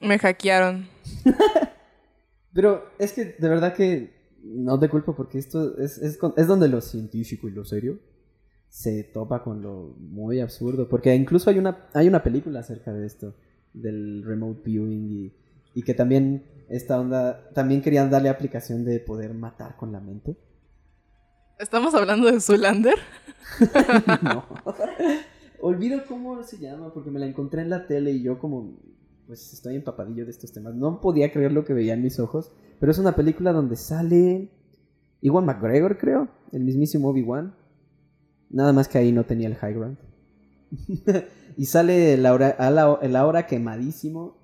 me 0.00 0.18
hackearon. 0.18 0.88
Pero 2.54 2.90
es 2.98 3.12
que 3.12 3.36
de 3.38 3.48
verdad 3.48 3.74
que 3.74 4.17
no 4.48 4.78
te 4.78 4.88
culpo 4.88 5.14
porque 5.14 5.38
esto 5.38 5.78
es, 5.78 5.98
es, 5.98 6.18
es 6.36 6.46
donde 6.46 6.68
lo 6.68 6.80
científico 6.80 7.48
y 7.48 7.52
lo 7.52 7.64
serio 7.64 7.98
se 8.68 9.02
topa 9.02 9.42
con 9.42 9.62
lo 9.62 9.94
muy 9.98 10.40
absurdo. 10.40 10.88
Porque 10.88 11.14
incluso 11.14 11.50
hay 11.50 11.58
una, 11.58 11.88
hay 11.94 12.08
una 12.08 12.22
película 12.22 12.60
acerca 12.60 12.92
de 12.92 13.06
esto, 13.06 13.34
del 13.72 14.22
remote 14.24 14.62
viewing 14.64 15.10
y, 15.10 15.32
y 15.74 15.82
que 15.82 15.94
también 15.94 16.44
esta 16.68 17.00
onda, 17.00 17.50
también 17.54 17.82
querían 17.82 18.10
darle 18.10 18.28
aplicación 18.28 18.84
de 18.84 19.00
poder 19.00 19.34
matar 19.34 19.76
con 19.76 19.92
la 19.92 20.00
mente. 20.00 20.36
¿Estamos 21.58 21.94
hablando 21.94 22.30
de 22.30 22.40
Zulander? 22.40 22.98
no. 24.22 24.44
Olvido 25.60 26.04
cómo 26.06 26.42
se 26.44 26.58
llama 26.58 26.92
porque 26.94 27.10
me 27.10 27.18
la 27.18 27.26
encontré 27.26 27.62
en 27.62 27.70
la 27.70 27.86
tele 27.86 28.12
y 28.12 28.22
yo 28.22 28.38
como 28.38 28.78
pues 29.26 29.52
estoy 29.52 29.76
empapadillo 29.76 30.24
de 30.24 30.30
estos 30.30 30.52
temas. 30.52 30.74
No 30.74 31.00
podía 31.00 31.32
creer 31.32 31.52
lo 31.52 31.64
que 31.64 31.74
veía 31.74 31.94
en 31.94 32.02
mis 32.02 32.18
ojos, 32.18 32.52
pero 32.80 32.92
es 32.92 32.98
una 32.98 33.14
película 33.16 33.52
donde 33.52 33.76
sale 33.76 34.48
Iwan 35.20 35.44
McGregor, 35.44 35.98
creo, 35.98 36.28
el 36.52 36.64
mismísimo 36.64 37.08
Obi-Wan. 37.08 37.54
Nada 38.50 38.72
más 38.72 38.88
que 38.88 38.98
ahí 38.98 39.12
no 39.12 39.24
tenía 39.24 39.48
el 39.48 39.56
high 39.56 39.74
ground. 39.74 39.98
y 41.56 41.66
sale 41.66 42.14
el 42.14 42.26
ahora, 42.26 42.50
el 43.02 43.46
quemadísimo 43.46 44.36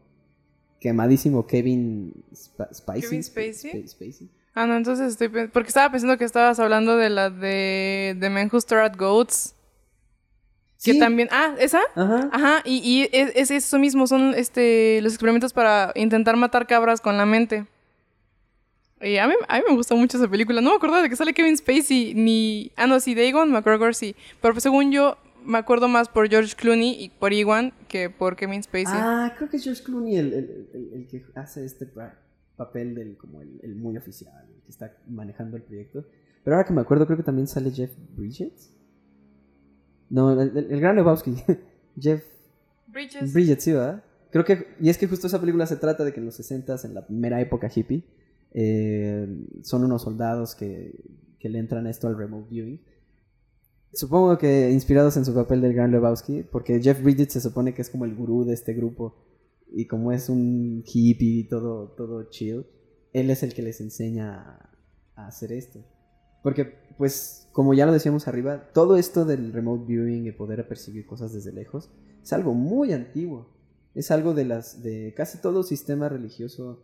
quemadísimo 0.81 1.47
Kevin 1.47 2.13
Spacey. 2.35 3.01
Kevin 3.01 3.23
Spacey. 3.25 3.71
Spa- 3.71 3.89
Spacey. 3.89 4.31
Ah, 4.55 4.67
no, 4.67 4.77
entonces 4.77 5.13
estoy... 5.13 5.29
Porque 5.49 5.69
estaba 5.69 5.91
pensando 5.91 6.19
que 6.19 6.25
estabas 6.25 6.61
hablando 6.61 6.97
de 6.97 7.09
la 7.11 7.31
de 7.31 8.17
The 8.21 8.31
Men 8.31 8.51
Who 8.53 8.61
Stare 8.61 8.83
at 8.83 8.97
Goats. 8.97 9.55
Que 10.85 10.93
Sí. 10.93 10.99
también... 10.99 11.29
Ah, 11.33 11.55
¿esa? 11.59 11.81
Ajá. 11.95 12.29
Ajá, 12.31 12.63
y, 12.67 12.77
y 12.85 13.09
es, 13.13 13.33
es 13.35 13.51
eso 13.51 13.79
mismo, 13.79 14.07
son 14.07 14.35
este 14.35 15.01
los 15.01 15.15
experimentos 15.15 15.53
para 15.55 15.91
intentar 15.95 16.37
matar 16.37 16.67
cabras 16.67 17.01
con 17.01 17.17
la 17.17 17.25
mente. 17.25 17.67
Y 19.05 19.19
a 19.19 19.27
mí, 19.29 19.35
a 19.49 19.59
mí 19.59 19.65
me 19.69 19.75
gustó 19.77 19.97
mucho 19.97 20.17
esa 20.17 20.29
película. 20.29 20.61
No 20.61 20.71
me 20.71 20.77
acuerdo 20.77 21.01
de 21.03 21.09
que 21.09 21.17
sale 21.17 21.35
Kevin 21.35 21.57
Spacey, 21.57 22.15
ni... 22.15 22.73
Ah, 22.77 22.87
no, 22.87 22.99
sí, 23.01 23.15
Ewan 23.17 23.51
McGregor 23.53 23.95
sí. 23.95 24.17
Pero 24.41 24.55
pues, 24.55 24.63
según 24.63 24.91
yo, 24.93 25.17
me 25.45 25.59
acuerdo 25.59 25.89
más 25.89 26.09
por 26.09 26.29
George 26.29 26.55
Clooney 26.57 26.97
y 27.05 27.09
por 27.11 27.33
Ewan 27.33 27.73
que 27.89 28.09
por 28.11 28.35
Kevin 28.37 28.63
Spacey. 28.63 28.87
Ah, 28.97 29.35
creo 29.37 29.51
que 29.51 29.59
es 29.59 29.65
George 29.65 29.83
Clooney 29.83 30.17
el, 30.17 30.33
el- 30.33 30.69
el- 30.75 30.91
el 30.95 31.07
que 31.07 31.25
hace 31.35 31.65
este 31.65 31.87
pa- 31.87 32.19
papel 32.57 32.95
del 32.95 33.17
como 33.19 33.43
el, 33.43 33.75
muy 33.77 33.97
oficial, 33.97 34.47
el 34.49 34.63
que 34.63 34.71
está 34.71 34.97
manejando 35.09 35.57
el 35.57 35.63
proyecto. 35.65 36.07
Pero 36.43 36.57
ahora 36.57 36.67
que 36.67 36.73
me 36.73 36.81
acuerdo, 36.81 37.05
creo 37.07 37.17
que 37.19 37.23
también 37.25 37.47
sale 37.47 37.71
Jeff 37.71 37.91
Bridges. 38.17 38.73
No, 40.11 40.41
el, 40.41 40.51
gran 40.81 40.97
Lebowski. 40.97 41.35
Jeff 42.01 42.23
Bridges. 42.87 43.33
Bridges, 43.33 43.63
sí, 43.65 43.73
¿verdad? 43.73 44.03
Creo 44.31 44.45
que, 44.45 44.75
y 44.81 44.89
es 44.89 44.99
que 44.99 45.07
justo 45.07 45.27
esa 45.27 45.41
película 45.41 45.67
se 45.67 45.77
trata 45.77 46.05
de 46.05 46.13
que 46.13 46.21
en 46.21 46.27
los 46.27 46.35
60 46.37 46.77
en 46.85 46.95
la 46.95 47.07
primera 47.07 47.41
época 47.41 47.71
hippie, 47.75 48.03
eh, 48.55 49.27
son 49.63 49.85
unos 49.85 50.03
soldados 50.03 50.55
que, 50.55 51.05
que 51.39 51.49
le 51.49 51.59
entran 51.59 51.87
esto 51.87 52.09
al 52.09 52.17
remote 52.17 52.49
viewing. 52.49 52.81
Supongo 53.93 54.39
que 54.39 54.71
inspirados 54.71 55.17
en 55.17 55.25
su 55.25 55.35
papel 55.35 55.61
del 55.61 55.75
gran 55.75 55.93
Lebowski, 55.93 56.43
porque 56.43 56.81
Jeff 56.81 57.03
Bridges 57.03 57.35
se 57.35 57.41
supone 57.41 57.75
que 57.75 57.83
es 57.83 57.91
como 57.91 58.07
el 58.07 58.15
gurú 58.15 58.45
de 58.45 58.55
este 58.55 58.73
grupo, 58.73 59.17
y 59.71 59.87
como 59.87 60.13
es 60.13 60.29
un 60.29 60.83
hippie 60.87 61.49
todo, 61.49 61.91
todo 61.91 62.31
chill, 62.31 62.65
él 63.13 63.31
es 63.31 63.43
el 63.43 63.55
que 63.55 63.63
les 63.63 63.81
enseña 63.81 64.71
a 65.17 65.27
hacer 65.27 65.53
esto. 65.53 65.85
Porque, 66.43 66.65
pues, 66.97 67.49
como 67.53 67.75
ya 67.75 67.87
lo 67.87 67.93
decíamos 67.93 68.29
arriba, 68.29 68.71
todo 68.73 68.97
esto 68.97 69.25
del 69.25 69.53
remote 69.53 69.85
viewing 69.87 70.27
y 70.27 70.33
poder 70.33 70.67
percibir 70.69 71.07
cosas 71.07 71.33
desde 71.33 71.53
lejos 71.53 71.91
es 72.23 72.33
algo 72.33 72.55
muy 72.55 72.93
antiguo. 72.93 73.49
Es 73.95 74.11
algo 74.11 74.35
de 74.35 74.45
las 74.45 74.83
de 74.83 75.15
casi 75.17 75.39
todo 75.39 75.63
sistema 75.63 76.09
religioso 76.09 76.83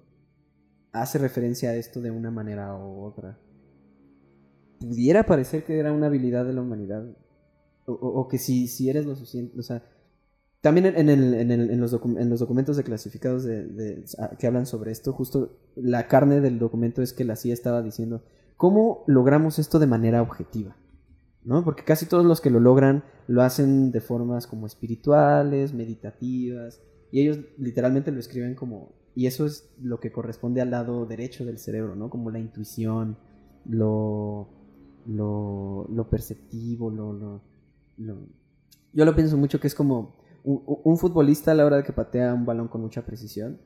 hace 0.92 1.18
referencia 1.18 1.70
a 1.70 1.74
esto 1.76 2.00
de 2.00 2.10
una 2.10 2.30
manera 2.30 2.74
u 2.76 3.02
otra. 3.04 3.38
Pudiera 4.78 5.24
parecer 5.24 5.64
que 5.64 5.78
era 5.78 5.92
una 5.92 6.06
habilidad 6.06 6.44
de 6.46 6.54
la 6.54 6.62
humanidad 6.62 7.04
o, 7.86 7.92
o- 7.92 8.28
que 8.28 8.38
si, 8.38 8.66
si 8.66 8.88
eres 8.88 9.04
lo 9.04 9.14
suficiente, 9.14 9.58
o 9.58 9.62
sea, 9.62 9.82
también 10.62 10.86
en, 10.86 11.08
el- 11.08 11.34
en 11.34 11.50
el- 11.50 11.70
en 11.70 11.80
los, 11.80 11.92
docu- 11.94 12.18
en 12.20 12.30
los 12.30 12.40
documentos 12.40 12.76
de 12.76 12.84
clasificados 12.84 13.44
de, 13.44 14.04
que 14.38 14.46
hablan 14.46 14.66
sobre 14.66 14.90
esto, 14.92 15.12
justo 15.12 15.58
la 15.76 16.06
carne 16.08 16.40
del 16.40 16.58
documento 16.58 17.02
es 17.02 17.12
que 17.12 17.24
la 17.24 17.36
CIA 17.36 17.52
estaba 17.54 17.82
diciendo, 17.82 18.22
¿cómo 18.56 19.04
logramos 19.06 19.58
esto 19.58 19.78
de 19.78 19.86
manera 19.86 20.22
objetiva? 20.22 20.76
¿No? 21.42 21.64
Porque 21.64 21.84
casi 21.84 22.06
todos 22.06 22.24
los 22.26 22.40
que 22.40 22.50
lo 22.50 22.60
logran 22.60 23.02
lo 23.26 23.42
hacen 23.42 23.90
de 23.92 24.00
formas 24.00 24.46
como 24.46 24.66
espirituales, 24.66 25.72
meditativas, 25.74 26.80
y 27.10 27.20
ellos 27.22 27.38
literalmente 27.58 28.12
lo 28.12 28.20
escriben 28.20 28.54
como, 28.54 28.92
y 29.14 29.26
eso 29.26 29.46
es 29.46 29.68
lo 29.80 30.00
que 30.00 30.12
corresponde 30.12 30.60
al 30.60 30.70
lado 30.70 31.06
derecho 31.06 31.44
del 31.44 31.58
cerebro, 31.58 31.96
¿no? 31.96 32.10
Como 32.10 32.30
la 32.30 32.38
intuición, 32.38 33.16
lo, 33.64 34.48
lo, 35.06 35.86
lo 35.88 36.08
perceptivo, 36.08 36.90
lo, 36.90 37.12
lo, 37.98 38.16
Yo 38.92 39.04
lo 39.04 39.14
pienso 39.14 39.36
mucho 39.36 39.60
que 39.60 39.66
es 39.66 39.74
como 39.74 40.14
un, 40.44 40.96
futbolista 40.96 41.50
a 41.50 41.54
la 41.54 41.66
hora 41.66 41.76
de 41.78 41.82
que 41.82 41.92
patea 41.92 42.32
un 42.34 42.46
balón 42.46 42.68
con 42.68 42.80
mucha 42.80 43.04
precisión, 43.04 43.58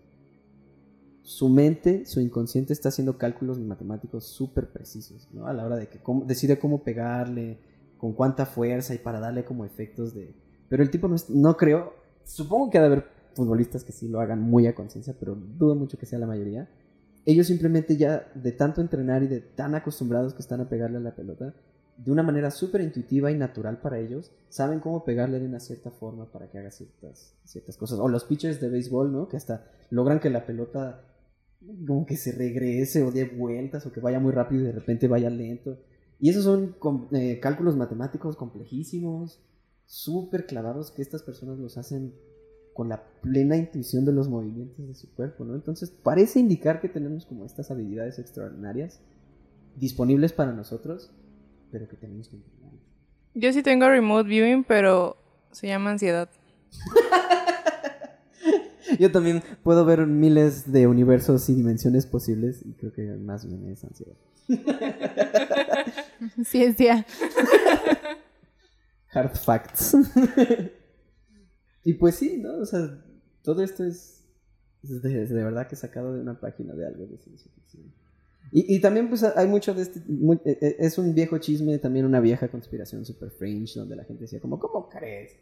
su 1.23 1.49
mente, 1.49 2.05
su 2.05 2.21
inconsciente 2.21 2.73
está 2.73 2.91
haciendo 2.91 3.17
cálculos 3.17 3.59
matemáticos 3.59 4.27
súper 4.27 4.71
precisos, 4.71 5.29
¿no? 5.33 5.47
A 5.47 5.53
la 5.53 5.65
hora 5.65 5.77
de 5.77 5.89
que 5.89 5.99
cómo- 5.99 6.25
decide 6.25 6.59
cómo 6.59 6.83
pegarle, 6.83 7.59
con 7.97 8.13
cuánta 8.13 8.45
fuerza 8.45 8.95
y 8.95 8.99
para 8.99 9.21
darle 9.21 9.45
como 9.45 9.65
efectos 9.65 10.15
de... 10.15 10.35
Pero 10.69 10.83
el 10.83 10.91
tipo 10.91 11.09
no, 11.09 11.17
no 11.31 11.57
creo, 11.57 11.95
supongo 12.25 12.69
que 12.69 12.79
ha 12.79 12.83
de 12.83 12.87
haber 12.89 13.14
futbolistas 13.35 13.85
que 13.85 13.93
sí 13.93 14.09
lo 14.09 14.21
hagan 14.21 14.41
muy 14.41 14.67
a 14.67 14.75
conciencia, 14.75 15.15
pero 15.19 15.35
dudo 15.35 15.75
mucho 15.75 15.99
que 15.99 16.07
sea 16.07 16.19
la 16.19 16.27
mayoría. 16.27 16.69
Ellos 17.27 17.47
simplemente 17.47 17.97
ya 17.97 18.31
de 18.35 18.53
tanto 18.53 18.81
entrenar 18.81 19.23
y 19.23 19.29
de 19.29 19.41
tan 19.41 19.75
acostumbrados 19.75 20.35
que 20.35 20.43
están 20.43 20.61
a 20.61 20.69
pegarle 20.69 20.99
a 20.99 21.01
la 21.01 21.15
pelota, 21.15 21.55
de 21.97 22.11
una 22.11 22.23
manera 22.23 22.51
súper 22.51 22.81
intuitiva 22.81 23.31
y 23.31 23.39
natural 23.39 23.81
para 23.81 23.99
ellos, 23.99 24.33
saben 24.49 24.81
cómo 24.81 25.05
pegarle 25.05 25.39
de 25.39 25.47
una 25.47 25.61
cierta 25.61 25.91
forma 25.91 26.31
para 26.31 26.51
que 26.51 26.59
haga 26.59 26.71
ciertas, 26.71 27.35
ciertas 27.45 27.77
cosas. 27.77 27.99
O 27.99 28.09
los 28.09 28.25
pitchers 28.25 28.61
de 28.61 28.69
béisbol, 28.69 29.13
¿no? 29.13 29.29
Que 29.29 29.37
hasta 29.37 29.65
logran 29.91 30.21
que 30.21 30.31
la 30.31 30.45
pelota 30.45 31.03
como 31.87 32.05
que 32.05 32.17
se 32.17 32.33
regrese 32.33 33.03
o 33.03 33.11
dé 33.11 33.25
vueltas 33.25 33.87
o 33.87 33.93
que 33.93 34.01
vaya 34.01 34.21
muy 34.21 34.33
rápido 34.33 34.63
y 34.63 34.67
de 34.67 34.73
repente 34.73 35.09
vaya 35.09 35.31
lento. 35.31 35.79
Y 36.21 36.31
esos 36.31 36.45
son 36.45 36.77
eh, 37.13 37.41
cálculos 37.41 37.77
matemáticos 37.77 38.37
complejísimos, 38.37 39.41
súper 39.87 40.47
clavados 40.47 40.91
que 40.91 41.03
estas 41.03 41.23
personas 41.23 41.59
los 41.59 41.77
hacen 41.79 42.15
con 42.75 42.89
la 42.89 43.05
plena 43.23 43.57
intuición 43.57 44.05
de 44.05 44.13
los 44.13 44.29
movimientos 44.29 44.87
de 44.87 44.95
su 44.95 45.11
cuerpo, 45.15 45.45
¿no? 45.45 45.55
Entonces 45.55 45.91
parece 45.91 46.41
indicar 46.41 46.81
que 46.81 46.89
tenemos 46.89 47.25
como 47.25 47.47
estas 47.47 47.71
habilidades 47.71 48.19
extraordinarias 48.19 49.01
disponibles 49.77 50.33
para 50.33 50.53
nosotros, 50.53 51.13
pero 51.71 51.89
que 51.89 51.97
tenemos 51.97 52.29
que 52.29 52.37
entrenar. 52.37 52.73
Yo 53.35 53.53
sí 53.53 53.63
tengo 53.63 53.89
remote 53.89 54.29
viewing, 54.29 54.65
pero 54.65 55.17
se 55.53 55.69
llama 55.69 55.93
ansiedad. 55.93 56.29
Yo 58.99 59.11
también 59.11 59.43
puedo 59.63 59.85
ver 59.85 60.07
miles 60.07 60.71
de 60.71 60.87
universos 60.87 61.49
y 61.49 61.55
dimensiones 61.55 62.07
posibles 62.07 62.61
y 62.65 62.73
creo 62.75 62.93
que 62.93 63.03
más 63.03 63.47
bien 63.47 63.71
es 63.71 63.85
ansiedad. 63.85 64.17
Ciencia. 66.45 67.07
Hard 69.13 69.37
facts. 69.37 69.97
Y 71.85 71.95
pues 71.95 72.17
sí, 72.17 72.39
¿no? 72.39 72.59
O 72.59 72.67
sea, 72.67 73.05
todo 73.43 73.63
esto 73.63 73.85
es, 73.85 74.25
de, 74.83 75.27
de 75.27 75.45
verdad 75.45 75.67
que 75.69 75.77
sacado 75.77 76.15
de 76.15 76.21
una 76.21 76.41
página 76.41 76.75
de 76.75 76.87
algo 76.87 77.07
de 77.07 77.19
ciencia 77.19 77.51
ficción. 77.55 77.93
Y, 78.53 78.77
y 78.77 78.81
también 78.81 79.09
pues 79.09 79.23
hay 79.23 79.47
mucho 79.49 79.75
de 79.75 79.83
este, 79.83 80.01
mu- 80.07 80.35
e- 80.45 80.59
e- 80.61 80.77
es 80.79 80.99
un 80.99 81.15
viejo 81.15 81.39
chisme, 81.39 81.79
también 81.79 82.05
una 82.07 82.21
vieja 82.21 82.49
conspiración 82.49 83.05
super 83.05 83.31
fringe, 83.31 83.79
donde 83.79 83.97
la 83.97 84.05
gente 84.05 84.23
decía 84.25 84.41
como, 84.41 84.59
¿cómo 84.59 84.89
crees? 84.89 85.33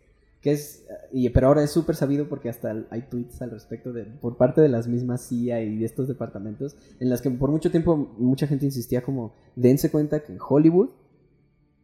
Que 0.41 0.53
es, 0.53 0.85
y, 1.13 1.29
pero 1.31 1.49
ahora 1.49 1.63
es 1.63 1.71
súper 1.71 1.95
sabido 1.95 2.29
porque 2.29 2.49
hasta 2.49 2.85
hay 2.91 3.03
tweets 3.03 3.43
al 3.43 3.51
respecto 3.51 3.93
de, 3.93 4.05
por 4.05 4.37
parte 4.37 4.61
de 4.61 4.69
las 4.69 4.89
mismas 4.89 5.29
CIA 5.29 5.63
y 5.63 5.79
de 5.79 5.85
estos 5.85 6.09
departamentos, 6.09 6.77
en 7.01 7.11
las 7.11 7.23
que 7.23 7.31
por 7.31 7.51
mucho 7.51 7.71
tiempo 7.71 7.97
mucha 7.97 8.47
gente 8.49 8.65
insistía 8.65 9.03
como, 9.03 9.35
dense 9.57 9.91
cuenta 9.91 10.25
que 10.25 10.33
en 10.33 10.39
Hollywood 10.41 10.91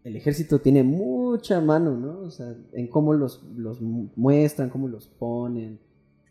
el 0.08 0.16
ejército 0.16 0.60
tiene 0.60 0.82
mucha 0.82 1.60
mano, 1.60 1.96
¿no? 1.96 2.20
O 2.20 2.30
sea, 2.30 2.54
en 2.72 2.88
cómo 2.88 3.14
los, 3.14 3.42
los 3.56 3.80
mu- 3.80 4.08
muestran, 4.16 4.70
cómo 4.70 4.88
los 4.88 5.06
ponen, 5.08 5.78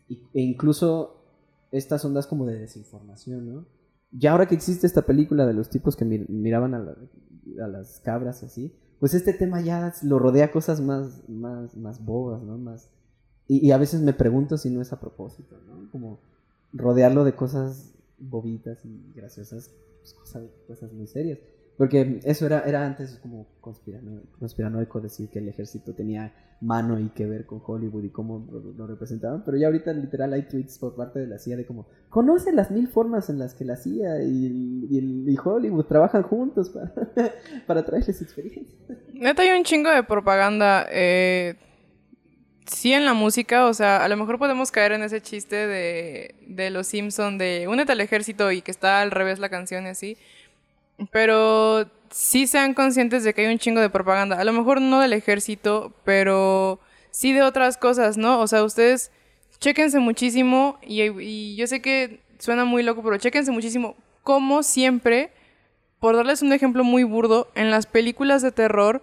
y- 0.08 0.20
e 0.34 0.42
incluso 0.42 1.22
estas 1.72 2.04
ondas 2.04 2.26
como 2.26 2.46
de 2.46 2.58
desinformación, 2.58 3.54
¿no? 3.54 3.66
Ya 4.10 4.32
ahora 4.32 4.46
que 4.46 4.54
existe 4.54 4.86
esta 4.86 5.02
película 5.02 5.46
de 5.46 5.52
los 5.54 5.68
tipos 5.68 5.96
que 5.96 6.04
mir- 6.06 6.28
miraban 6.28 6.74
a, 6.74 6.78
la- 6.78 6.96
a 7.64 7.68
las 7.68 8.00
cabras 8.00 8.42
así, 8.42 8.72
pues 9.00 9.14
este 9.14 9.32
tema 9.32 9.60
ya 9.60 9.92
lo 10.02 10.18
rodea 10.18 10.50
cosas 10.50 10.80
más, 10.80 11.28
más, 11.28 11.76
más 11.76 12.04
bobas, 12.04 12.42
¿no? 12.42 12.58
Más, 12.58 12.90
y, 13.46 13.66
y 13.66 13.70
a 13.72 13.78
veces 13.78 14.00
me 14.02 14.12
pregunto 14.12 14.56
si 14.58 14.70
no 14.70 14.80
es 14.82 14.92
a 14.92 15.00
propósito, 15.00 15.56
¿no? 15.68 15.90
Como 15.90 16.20
rodearlo 16.72 17.24
de 17.24 17.34
cosas 17.34 17.94
bobitas 18.18 18.84
y 18.84 19.12
graciosas, 19.14 19.70
pues, 20.00 20.12
cosas, 20.14 20.42
cosas 20.66 20.92
muy 20.92 21.06
serias. 21.06 21.38
Porque 21.78 22.20
eso 22.24 22.44
era, 22.44 22.60
era 22.66 22.84
antes 22.84 23.18
como 23.22 23.46
conspirano- 23.62 24.22
conspiranoico 24.38 25.00
decir 25.00 25.30
que 25.30 25.38
el 25.38 25.48
ejército 25.48 25.94
tenía 25.94 26.32
mano 26.60 26.98
y 26.98 27.10
que 27.10 27.24
ver 27.24 27.46
con 27.46 27.62
Hollywood 27.64 28.02
y 28.02 28.10
cómo 28.10 28.44
lo, 28.76 28.86
representaban, 28.88 29.44
pero 29.44 29.56
ya 29.56 29.68
ahorita 29.68 29.92
literal 29.92 30.32
hay 30.32 30.42
tweets 30.42 30.78
por 30.78 30.96
parte 30.96 31.20
de 31.20 31.28
la 31.28 31.38
CIA 31.38 31.56
de 31.56 31.66
como, 31.66 31.86
conoce 32.08 32.52
las 32.52 32.72
mil 32.72 32.88
formas 32.88 33.30
en 33.30 33.38
las 33.38 33.54
que 33.54 33.64
la 33.64 33.76
CIA 33.76 34.24
y, 34.24 34.88
y 34.90 35.30
y 35.32 35.36
Hollywood 35.42 35.84
trabajan 35.84 36.24
juntos 36.24 36.70
para, 36.70 36.92
para 37.66 37.84
traerles 37.84 38.20
experiencia. 38.20 38.76
Neta, 39.12 39.42
hay 39.42 39.56
un 39.56 39.62
chingo 39.62 39.88
de 39.90 40.02
propaganda. 40.02 40.86
Eh, 40.90 41.54
sí, 42.66 42.92
en 42.92 43.04
la 43.04 43.14
música, 43.14 43.66
o 43.66 43.74
sea, 43.74 44.04
a 44.04 44.08
lo 44.08 44.16
mejor 44.16 44.38
podemos 44.38 44.72
caer 44.72 44.92
en 44.92 45.02
ese 45.04 45.20
chiste 45.20 45.54
de, 45.68 46.34
de 46.48 46.70
los 46.70 46.88
Simpson 46.88 47.38
de 47.38 47.66
únete 47.68 47.92
al 47.92 48.00
ejército 48.00 48.50
y 48.50 48.62
que 48.62 48.72
está 48.72 49.00
al 49.00 49.12
revés 49.12 49.38
la 49.38 49.48
canción 49.48 49.84
y 49.84 49.90
así. 49.90 50.16
Pero 51.10 51.90
sí 52.10 52.46
sean 52.46 52.74
conscientes 52.74 53.24
de 53.24 53.34
que 53.34 53.46
hay 53.46 53.52
un 53.52 53.58
chingo 53.58 53.80
de 53.80 53.90
propaganda. 53.90 54.40
A 54.40 54.44
lo 54.44 54.52
mejor 54.52 54.80
no 54.80 55.00
del 55.00 55.12
ejército, 55.12 55.92
pero 56.04 56.80
sí 57.10 57.32
de 57.32 57.42
otras 57.42 57.76
cosas, 57.76 58.16
¿no? 58.16 58.40
O 58.40 58.46
sea, 58.46 58.64
ustedes 58.64 59.10
chéquense 59.60 59.98
muchísimo 59.98 60.78
y, 60.82 61.02
y 61.02 61.56
yo 61.56 61.66
sé 61.66 61.80
que 61.82 62.20
suena 62.38 62.64
muy 62.64 62.82
loco, 62.82 63.02
pero 63.02 63.16
chéquense 63.18 63.50
muchísimo 63.50 63.96
como 64.22 64.62
siempre, 64.62 65.32
por 66.00 66.14
darles 66.14 66.42
un 66.42 66.52
ejemplo 66.52 66.84
muy 66.84 67.02
burdo, 67.02 67.50
en 67.54 67.70
las 67.70 67.86
películas 67.86 68.42
de 68.42 68.52
terror, 68.52 69.02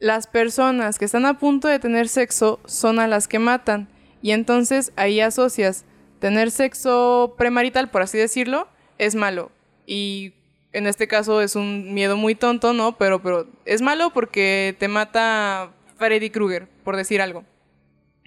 las 0.00 0.26
personas 0.26 0.98
que 0.98 1.04
están 1.04 1.26
a 1.26 1.38
punto 1.38 1.68
de 1.68 1.78
tener 1.78 2.08
sexo 2.08 2.58
son 2.64 2.98
a 2.98 3.06
las 3.06 3.28
que 3.28 3.38
matan. 3.38 3.88
Y 4.22 4.30
entonces 4.30 4.92
ahí 4.96 5.20
asocias 5.20 5.84
tener 6.18 6.50
sexo 6.50 7.34
premarital, 7.36 7.90
por 7.90 8.00
así 8.00 8.16
decirlo, 8.16 8.68
es 8.96 9.14
malo. 9.14 9.52
Y 9.86 10.32
en 10.72 10.86
este 10.86 11.08
caso 11.08 11.40
es 11.40 11.56
un 11.56 11.94
miedo 11.94 12.16
muy 12.16 12.34
tonto, 12.34 12.72
¿no? 12.72 12.96
Pero, 12.98 13.22
pero 13.22 13.46
es 13.64 13.82
malo 13.82 14.10
porque 14.10 14.76
te 14.78 14.88
mata 14.88 15.72
Freddy 15.96 16.30
Krueger, 16.30 16.68
por 16.84 16.96
decir 16.96 17.20
algo. 17.20 17.44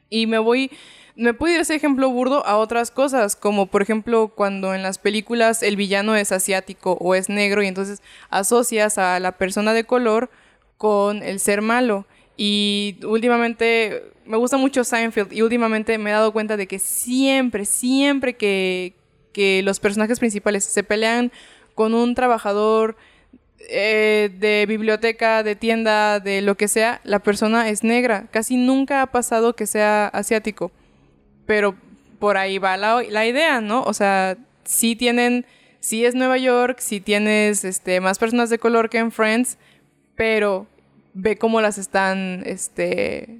Y 0.10 0.28
me 0.28 0.40
voy, 0.40 0.72
me 1.16 1.30
ir 1.30 1.60
ese 1.60 1.76
ejemplo 1.76 2.10
burdo 2.10 2.46
a 2.46 2.58
otras 2.58 2.92
cosas, 2.92 3.36
como 3.36 3.68
por 3.68 3.82
ejemplo 3.82 4.30
cuando 4.36 4.74
en 4.74 4.84
las 4.84 4.98
películas 4.98 5.64
el 5.64 5.76
villano 5.76 6.16
es 6.16 6.32
asiático 6.32 6.98
o 7.00 7.16
es 7.16 7.30
negro 7.30 7.64
y 7.64 7.68
entonces 7.68 8.02
asocias 8.30 8.98
a 8.98 9.20
la 9.20 9.34
persona 9.38 9.74
de 9.74 9.86
color 9.86 10.30
con 10.78 11.24
el 11.24 11.40
ser 11.40 11.62
malo. 11.62 12.06
Y 12.36 12.98
últimamente 13.04 14.04
me 14.26 14.38
gusta 14.38 14.58
mucho 14.58 14.84
Seinfeld 14.84 15.32
y 15.32 15.42
últimamente 15.44 15.98
me 15.98 16.10
he 16.10 16.14
dado 16.14 16.34
cuenta 16.34 16.58
de 16.58 16.68
que 16.68 16.80
siempre, 16.80 17.66
siempre 17.66 18.36
que, 18.36 18.96
que 19.32 19.62
los 19.64 19.80
personajes 19.80 20.20
principales 20.20 20.64
se 20.64 20.84
pelean 20.84 21.32
con 21.76 21.94
un 21.94 22.16
trabajador 22.16 22.96
eh, 23.70 24.30
de 24.40 24.66
biblioteca, 24.68 25.44
de 25.44 25.56
tienda, 25.56 26.20
de 26.20 26.42
lo 26.42 26.56
que 26.56 26.68
sea, 26.68 27.02
la 27.04 27.20
persona 27.20 27.70
es 27.70 27.84
negra. 27.84 28.28
Casi 28.32 28.58
nunca 28.58 29.02
ha 29.02 29.08
pasado 29.08 29.56
que 29.56 29.68
sea 29.68 30.08
asiático. 30.08 30.72
Pero 31.46 31.76
por 32.20 32.38
ahí 32.38 32.58
va 32.58 32.78
la, 32.78 33.26
idea, 33.26 33.62
¿no? 33.62 33.84
O 33.84 33.94
sea, 33.94 34.38
sí 34.64 34.96
tienen, 34.96 35.46
sí 35.80 36.06
es 36.06 36.16
Nueva 36.16 36.38
York, 36.38 36.80
sí 36.80 37.02
tienes 37.02 37.64
este, 37.64 38.00
más 38.00 38.20
personas 38.20 38.50
de 38.50 38.60
color 38.60 38.90
que 38.90 39.00
en 39.00 39.12
Friends, 39.12 39.58
pero 40.16 40.68
ve 41.14 41.38
cómo 41.38 41.62
las 41.62 41.78
están 41.78 42.44
este, 42.46 43.40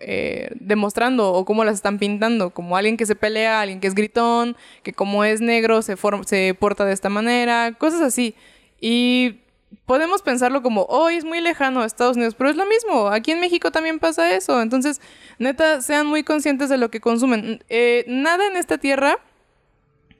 eh, 0.00 0.50
demostrando 0.60 1.32
o 1.32 1.44
cómo 1.44 1.64
las 1.64 1.74
están 1.74 1.98
pintando, 1.98 2.50
como 2.50 2.76
alguien 2.76 2.96
que 2.96 3.06
se 3.06 3.14
pelea, 3.14 3.60
alguien 3.60 3.80
que 3.80 3.86
es 3.86 3.94
gritón, 3.94 4.56
que 4.82 4.92
como 4.92 5.24
es 5.24 5.40
negro 5.40 5.82
se, 5.82 5.96
se 6.24 6.54
porta 6.54 6.84
de 6.84 6.92
esta 6.92 7.08
manera, 7.08 7.72
cosas 7.78 8.00
así. 8.00 8.34
Y 8.80 9.40
podemos 9.84 10.22
pensarlo 10.22 10.62
como, 10.62 10.82
hoy 10.88 11.14
es 11.14 11.24
muy 11.24 11.40
lejano 11.40 11.82
a 11.82 11.86
Estados 11.86 12.16
Unidos, 12.16 12.34
pero 12.34 12.50
es 12.50 12.56
lo 12.56 12.66
mismo, 12.66 13.08
aquí 13.08 13.32
en 13.32 13.40
México 13.40 13.70
también 13.70 13.98
pasa 13.98 14.34
eso, 14.34 14.60
entonces, 14.60 15.00
neta, 15.38 15.82
sean 15.82 16.06
muy 16.06 16.22
conscientes 16.22 16.68
de 16.68 16.76
lo 16.76 16.90
que 16.90 17.00
consumen. 17.00 17.62
Eh, 17.68 18.04
nada 18.08 18.46
en 18.46 18.56
esta 18.56 18.78
tierra, 18.78 19.18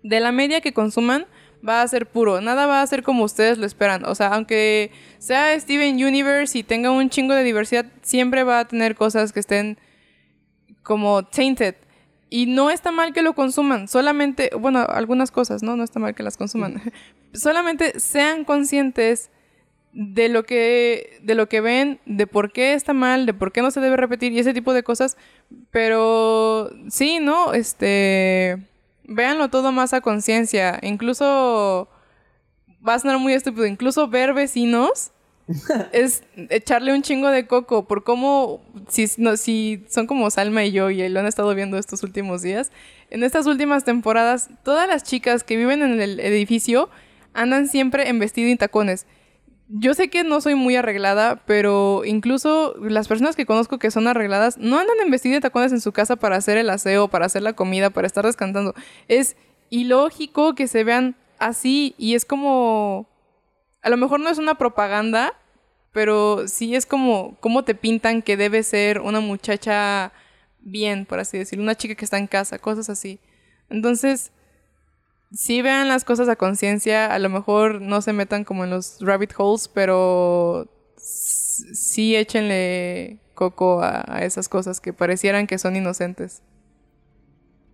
de 0.02 0.20
la 0.20 0.30
media 0.30 0.60
que 0.60 0.72
consuman, 0.72 1.26
va 1.66 1.82
a 1.82 1.88
ser 1.88 2.06
puro, 2.06 2.40
nada 2.40 2.66
va 2.66 2.82
a 2.82 2.86
ser 2.86 3.02
como 3.02 3.24
ustedes 3.24 3.58
lo 3.58 3.66
esperan, 3.66 4.04
o 4.04 4.14
sea, 4.14 4.28
aunque 4.28 4.90
sea 5.18 5.58
Steven 5.58 5.94
Universe 5.94 6.58
y 6.58 6.62
tenga 6.62 6.90
un 6.90 7.10
chingo 7.10 7.34
de 7.34 7.44
diversidad, 7.44 7.86
siempre 8.02 8.44
va 8.44 8.60
a 8.60 8.68
tener 8.68 8.94
cosas 8.94 9.32
que 9.32 9.40
estén 9.40 9.78
como 10.82 11.24
tainted. 11.24 11.74
Y 12.28 12.46
no 12.46 12.70
está 12.70 12.90
mal 12.90 13.12
que 13.12 13.22
lo 13.22 13.34
consuman, 13.34 13.86
solamente, 13.86 14.50
bueno, 14.58 14.80
algunas 14.80 15.30
cosas, 15.30 15.62
¿no? 15.62 15.76
No 15.76 15.84
está 15.84 16.00
mal 16.00 16.14
que 16.14 16.24
las 16.24 16.36
consuman. 16.36 16.82
solamente 17.32 18.00
sean 18.00 18.44
conscientes 18.44 19.30
de 19.92 20.28
lo 20.28 20.44
que 20.44 21.18
de 21.22 21.34
lo 21.34 21.48
que 21.48 21.60
ven, 21.60 22.00
de 22.04 22.26
por 22.26 22.52
qué 22.52 22.74
está 22.74 22.92
mal, 22.92 23.24
de 23.24 23.32
por 23.32 23.52
qué 23.52 23.62
no 23.62 23.70
se 23.70 23.80
debe 23.80 23.96
repetir 23.96 24.32
y 24.32 24.38
ese 24.38 24.52
tipo 24.52 24.74
de 24.74 24.82
cosas, 24.82 25.16
pero 25.70 26.70
sí, 26.88 27.18
¿no? 27.20 27.54
Este 27.54 28.58
véanlo 29.08 29.48
todo 29.50 29.72
más 29.72 29.92
a 29.92 30.00
conciencia, 30.00 30.78
incluso 30.82 31.88
va 32.86 32.94
a 32.94 32.98
sonar 32.98 33.18
muy 33.18 33.32
estúpido, 33.32 33.66
incluso 33.66 34.08
ver 34.08 34.34
vecinos 34.34 35.12
es 35.92 36.24
echarle 36.50 36.92
un 36.92 37.02
chingo 37.02 37.28
de 37.28 37.46
coco 37.46 37.86
por 37.86 38.02
cómo, 38.02 38.62
si, 38.88 39.06
no, 39.18 39.36
si 39.36 39.84
son 39.88 40.06
como 40.06 40.30
Salma 40.30 40.64
y 40.64 40.72
yo 40.72 40.90
y 40.90 41.08
lo 41.08 41.20
han 41.20 41.26
estado 41.26 41.54
viendo 41.54 41.78
estos 41.78 42.02
últimos 42.02 42.42
días, 42.42 42.72
en 43.10 43.22
estas 43.22 43.46
últimas 43.46 43.84
temporadas, 43.84 44.48
todas 44.64 44.88
las 44.88 45.04
chicas 45.04 45.44
que 45.44 45.56
viven 45.56 45.82
en 45.82 46.00
el 46.00 46.18
edificio 46.18 46.90
andan 47.32 47.68
siempre 47.68 48.08
en 48.08 48.18
vestido 48.18 48.48
y 48.48 48.56
tacones. 48.56 49.06
Yo 49.68 49.94
sé 49.94 50.10
que 50.10 50.22
no 50.22 50.40
soy 50.40 50.54
muy 50.54 50.76
arreglada, 50.76 51.42
pero 51.44 52.04
incluso 52.04 52.76
las 52.78 53.08
personas 53.08 53.34
que 53.34 53.46
conozco 53.46 53.78
que 53.78 53.90
son 53.90 54.06
arregladas 54.06 54.58
no 54.58 54.78
andan 54.78 54.98
en 55.02 55.10
vestido 55.10 55.36
y 55.36 55.40
tacones 55.40 55.72
en 55.72 55.80
su 55.80 55.92
casa 55.92 56.16
para 56.16 56.36
hacer 56.36 56.56
el 56.56 56.70
aseo, 56.70 57.08
para 57.08 57.26
hacer 57.26 57.42
la 57.42 57.54
comida, 57.54 57.90
para 57.90 58.06
estar 58.06 58.24
descansando. 58.24 58.74
Es 59.08 59.36
ilógico 59.70 60.54
que 60.54 60.68
se 60.68 60.84
vean 60.84 61.16
así 61.38 61.94
y 61.98 62.14
es 62.14 62.24
como 62.24 63.08
a 63.82 63.90
lo 63.90 63.96
mejor 63.96 64.20
no 64.20 64.28
es 64.28 64.38
una 64.38 64.56
propaganda, 64.56 65.34
pero 65.92 66.46
sí 66.46 66.74
es 66.74 66.86
como 66.86 67.36
cómo 67.40 67.64
te 67.64 67.74
pintan 67.74 68.22
que 68.22 68.36
debe 68.36 68.62
ser 68.62 69.00
una 69.00 69.20
muchacha 69.20 70.12
bien, 70.60 71.06
por 71.06 71.20
así 71.20 71.38
decirlo, 71.38 71.62
una 71.62 71.74
chica 71.74 71.94
que 71.94 72.04
está 72.04 72.18
en 72.18 72.26
casa, 72.26 72.58
cosas 72.58 72.88
así. 72.88 73.20
Entonces, 73.68 74.32
sí 75.32 75.62
vean 75.62 75.88
las 75.88 76.04
cosas 76.04 76.28
a 76.28 76.36
conciencia, 76.36 77.12
a 77.12 77.18
lo 77.18 77.28
mejor 77.30 77.80
no 77.80 78.00
se 78.02 78.12
metan 78.12 78.44
como 78.44 78.64
en 78.64 78.70
los 78.70 78.98
rabbit 79.00 79.32
holes, 79.38 79.68
pero 79.68 80.68
sí 80.96 82.16
échenle 82.16 83.20
coco 83.34 83.82
a, 83.82 84.04
a 84.06 84.24
esas 84.24 84.48
cosas 84.48 84.80
que 84.80 84.92
parecieran 84.92 85.46
que 85.46 85.58
son 85.58 85.76
inocentes. 85.76 86.42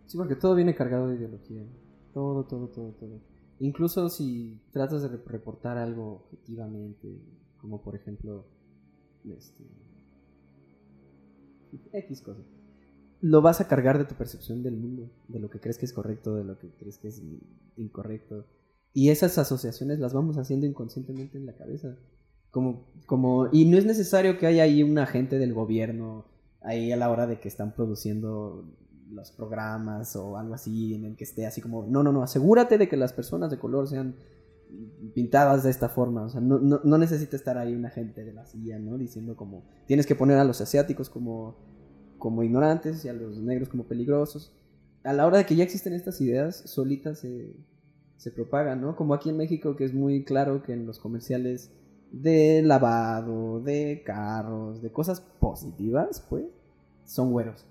Sí, 0.06 0.16
porque 0.16 0.36
todo 0.36 0.54
viene 0.54 0.74
cargado 0.74 1.08
de 1.08 1.16
ideología. 1.16 1.64
Todo, 2.12 2.44
todo, 2.46 2.68
todo, 2.68 2.92
todo. 2.94 3.22
Incluso 3.58 4.08
si 4.10 4.60
tratas 4.72 5.02
de 5.02 5.08
rep- 5.10 5.26
reportar 5.26 5.78
algo 5.78 6.14
objetivamente, 6.26 7.08
como 7.56 7.82
por 7.82 7.94
ejemplo, 7.96 8.46
este, 9.24 9.64
X 11.92 12.22
cosa, 12.22 12.42
lo 13.22 13.40
vas 13.40 13.60
a 13.60 13.68
cargar 13.68 13.98
de 13.98 14.04
tu 14.04 14.16
percepción 14.16 14.64
del 14.64 14.76
mundo, 14.76 15.08
de 15.28 15.38
lo 15.38 15.48
que 15.48 15.60
crees 15.60 15.78
que 15.78 15.86
es 15.86 15.92
correcto, 15.92 16.34
de 16.34 16.44
lo 16.44 16.58
que 16.58 16.68
crees 16.70 16.98
que 16.98 17.08
es 17.08 17.22
incorrecto. 17.76 18.44
Y 18.92 19.10
esas 19.10 19.38
asociaciones 19.38 20.00
las 20.00 20.12
vamos 20.12 20.36
haciendo 20.38 20.66
inconscientemente 20.66 21.38
en 21.38 21.46
la 21.46 21.54
cabeza. 21.54 21.96
Como, 22.50 22.88
como, 23.06 23.48
y 23.52 23.64
no 23.64 23.78
es 23.78 23.86
necesario 23.86 24.38
que 24.38 24.46
haya 24.46 24.64
ahí 24.64 24.82
un 24.82 24.98
agente 24.98 25.38
del 25.38 25.54
gobierno 25.54 26.26
ahí 26.60 26.90
a 26.90 26.96
la 26.96 27.10
hora 27.10 27.26
de 27.28 27.38
que 27.38 27.48
están 27.48 27.74
produciendo 27.74 28.68
los 29.08 29.30
programas 29.30 30.16
o 30.16 30.36
algo 30.36 30.54
así 30.54 30.94
en 30.94 31.04
el 31.04 31.16
que 31.16 31.24
esté 31.24 31.46
así 31.46 31.60
como, 31.60 31.86
no, 31.86 32.02
no, 32.02 32.12
no, 32.12 32.22
asegúrate 32.24 32.76
de 32.76 32.88
que 32.88 32.96
las 32.96 33.12
personas 33.12 33.50
de 33.50 33.58
color 33.58 33.86
sean 33.86 34.16
pintadas 35.14 35.62
de 35.62 35.70
esta 35.70 35.88
forma. 35.88 36.24
O 36.24 36.28
sea, 36.28 36.40
no, 36.40 36.58
no, 36.58 36.80
no 36.82 36.98
necesita 36.98 37.36
estar 37.36 37.56
ahí 37.56 37.72
una 37.72 37.90
gente 37.90 38.24
de 38.24 38.32
la 38.32 38.46
silla, 38.46 38.80
¿no? 38.80 38.98
Diciendo 38.98 39.36
como, 39.36 39.64
tienes 39.86 40.06
que 40.06 40.16
poner 40.16 40.38
a 40.38 40.44
los 40.44 40.60
asiáticos 40.60 41.08
como, 41.08 41.71
como 42.22 42.44
ignorantes 42.44 43.04
y 43.04 43.08
a 43.08 43.12
los 43.12 43.38
negros 43.38 43.68
como 43.68 43.82
peligrosos. 43.82 44.52
A 45.02 45.12
la 45.12 45.26
hora 45.26 45.38
de 45.38 45.44
que 45.44 45.56
ya 45.56 45.64
existen 45.64 45.92
estas 45.92 46.20
ideas, 46.20 46.56
solitas 46.66 47.18
se, 47.18 47.56
se 48.16 48.30
propagan, 48.30 48.80
¿no? 48.80 48.94
Como 48.94 49.12
aquí 49.12 49.28
en 49.30 49.36
México, 49.36 49.74
que 49.74 49.84
es 49.84 49.92
muy 49.92 50.22
claro 50.22 50.62
que 50.62 50.72
en 50.72 50.86
los 50.86 51.00
comerciales 51.00 51.72
de 52.12 52.62
lavado, 52.62 53.58
de 53.58 54.04
carros, 54.06 54.80
de 54.82 54.92
cosas 54.92 55.20
positivas, 55.40 56.24
pues, 56.30 56.44
son 57.04 57.32
güeros. 57.32 57.66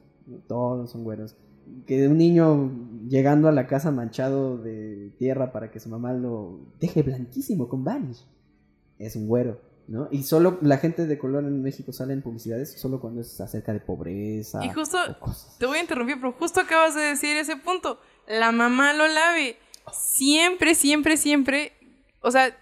Todos 0.50 0.92
son 0.92 1.06
güeros. 1.06 1.38
Que 1.86 2.10
un 2.10 2.18
niño 2.18 2.74
llegando 3.08 3.48
a 3.48 3.54
la 3.54 3.68
casa 3.68 3.90
manchado 3.90 4.58
de 4.58 5.14
tierra 5.18 5.54
para 5.54 5.72
que 5.72 5.80
su 5.80 5.88
mamá 5.88 6.12
lo 6.12 6.60
deje 6.78 7.04
blanquísimo 7.04 7.70
con 7.70 7.86
vanish. 7.86 8.28
Es 9.00 9.16
un 9.16 9.30
güero, 9.30 9.62
¿no? 9.88 10.08
Y 10.12 10.24
solo 10.24 10.58
la 10.62 10.78
gente 10.78 11.06
de 11.06 11.18
color 11.18 11.44
en 11.44 11.62
México 11.64 11.92
sale 11.92 12.14
en 12.14 12.22
publicidades 12.22 12.80
solo 12.80 13.00
cuando 13.00 13.22
es 13.22 13.40
acerca 13.42 13.74
de 13.74 13.80
pobreza. 13.80 14.64
Y 14.64 14.70
justo, 14.70 14.98
te 15.58 15.66
voy 15.66 15.80
a 15.80 15.82
interrumpir, 15.82 16.18
pero 16.20 16.34
justo 16.34 16.62
acabas 16.62 16.96
de 16.96 17.02
decir 17.02 17.36
ese 17.38 17.58
punto. 17.58 18.00
La 18.28 18.52
mamá 18.52 18.94
lo 18.94 19.08
lave. 19.08 19.58
Siempre, 19.92 20.76
siempre, 20.76 21.18
siempre. 21.18 21.74
O 22.22 22.32
sea, 22.32 22.56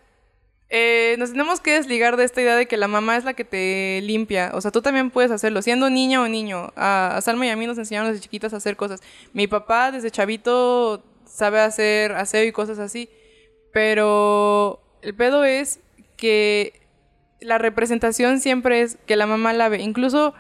eh, 0.70 1.16
nos 1.18 1.32
tenemos 1.32 1.60
que 1.60 1.74
desligar 1.74 2.16
de 2.16 2.24
esta 2.24 2.42
idea 2.42 2.56
de 2.56 2.68
que 2.68 2.78
la 2.78 2.88
mamá 2.88 3.18
es 3.18 3.24
la 3.24 3.34
que 3.34 3.44
te 3.44 4.02
limpia. 4.04 4.52
O 4.54 4.62
sea, 4.62 4.72
tú 4.72 4.82
también 4.82 5.12
puedes 5.12 5.32
hacerlo, 5.32 5.62
siendo 5.62 5.90
niña 5.90 6.22
o 6.22 6.28
niño. 6.28 6.72
A, 6.76 7.18
a 7.18 7.22
Salma 7.22 7.46
y 7.46 7.50
a 7.50 7.56
mí 7.56 7.68
nos 7.68 7.78
enseñaron 7.78 8.10
desde 8.10 8.22
chiquitas 8.22 8.54
a 8.54 8.58
hacer 8.58 8.76
cosas. 8.76 9.02
Mi 9.34 9.48
papá 9.48 9.92
desde 9.92 10.12
chavito 10.12 11.04
sabe 11.26 11.60
hacer 11.60 12.14
aseo 12.14 12.44
y 12.44 12.52
cosas 12.52 12.80
así. 12.80 13.10
Pero 13.72 14.82
el 15.02 15.16
pedo 15.16 15.44
es 15.44 15.80
que 16.18 16.79
la 17.42 17.58
representación 17.58 18.40
siempre 18.40 18.82
es 18.82 18.98
que 19.06 19.16
la 19.16 19.26
mamá 19.26 19.54
lave. 19.54 19.82
Incluso 19.82 20.34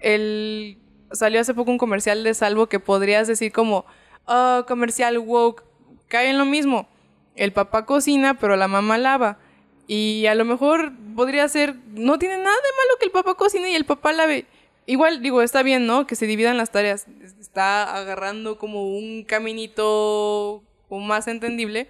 el 0.00 0.78
salió 1.12 1.40
hace 1.40 1.54
poco 1.54 1.70
un 1.70 1.78
comercial 1.78 2.22
de 2.24 2.34
Salvo 2.34 2.68
que 2.68 2.80
podrías 2.80 3.26
decir 3.26 3.52
como, 3.52 3.86
oh, 4.26 4.64
comercial 4.66 5.18
woke, 5.18 5.64
cae 6.08 6.30
en 6.30 6.38
lo 6.38 6.44
mismo. 6.44 6.88
El 7.34 7.52
papá 7.52 7.86
cocina, 7.86 8.38
pero 8.38 8.56
la 8.56 8.68
mamá 8.68 8.98
lava. 8.98 9.38
Y 9.86 10.26
a 10.26 10.34
lo 10.34 10.44
mejor 10.44 10.92
podría 11.16 11.48
ser, 11.48 11.76
no 11.94 12.18
tiene 12.18 12.36
nada 12.36 12.56
de 12.56 12.76
malo 12.76 12.98
que 12.98 13.06
el 13.06 13.10
papá 13.10 13.34
cocine 13.34 13.70
y 13.70 13.74
el 13.74 13.86
papá 13.86 14.12
lave. 14.12 14.46
Igual, 14.86 15.22
digo, 15.22 15.42
está 15.42 15.62
bien, 15.62 15.86
¿no? 15.86 16.06
Que 16.06 16.16
se 16.16 16.26
dividan 16.26 16.56
las 16.56 16.70
tareas. 16.70 17.06
Está 17.40 17.96
agarrando 17.96 18.58
como 18.58 18.88
un 18.88 19.24
caminito 19.24 20.62
más 20.90 21.28
entendible. 21.28 21.88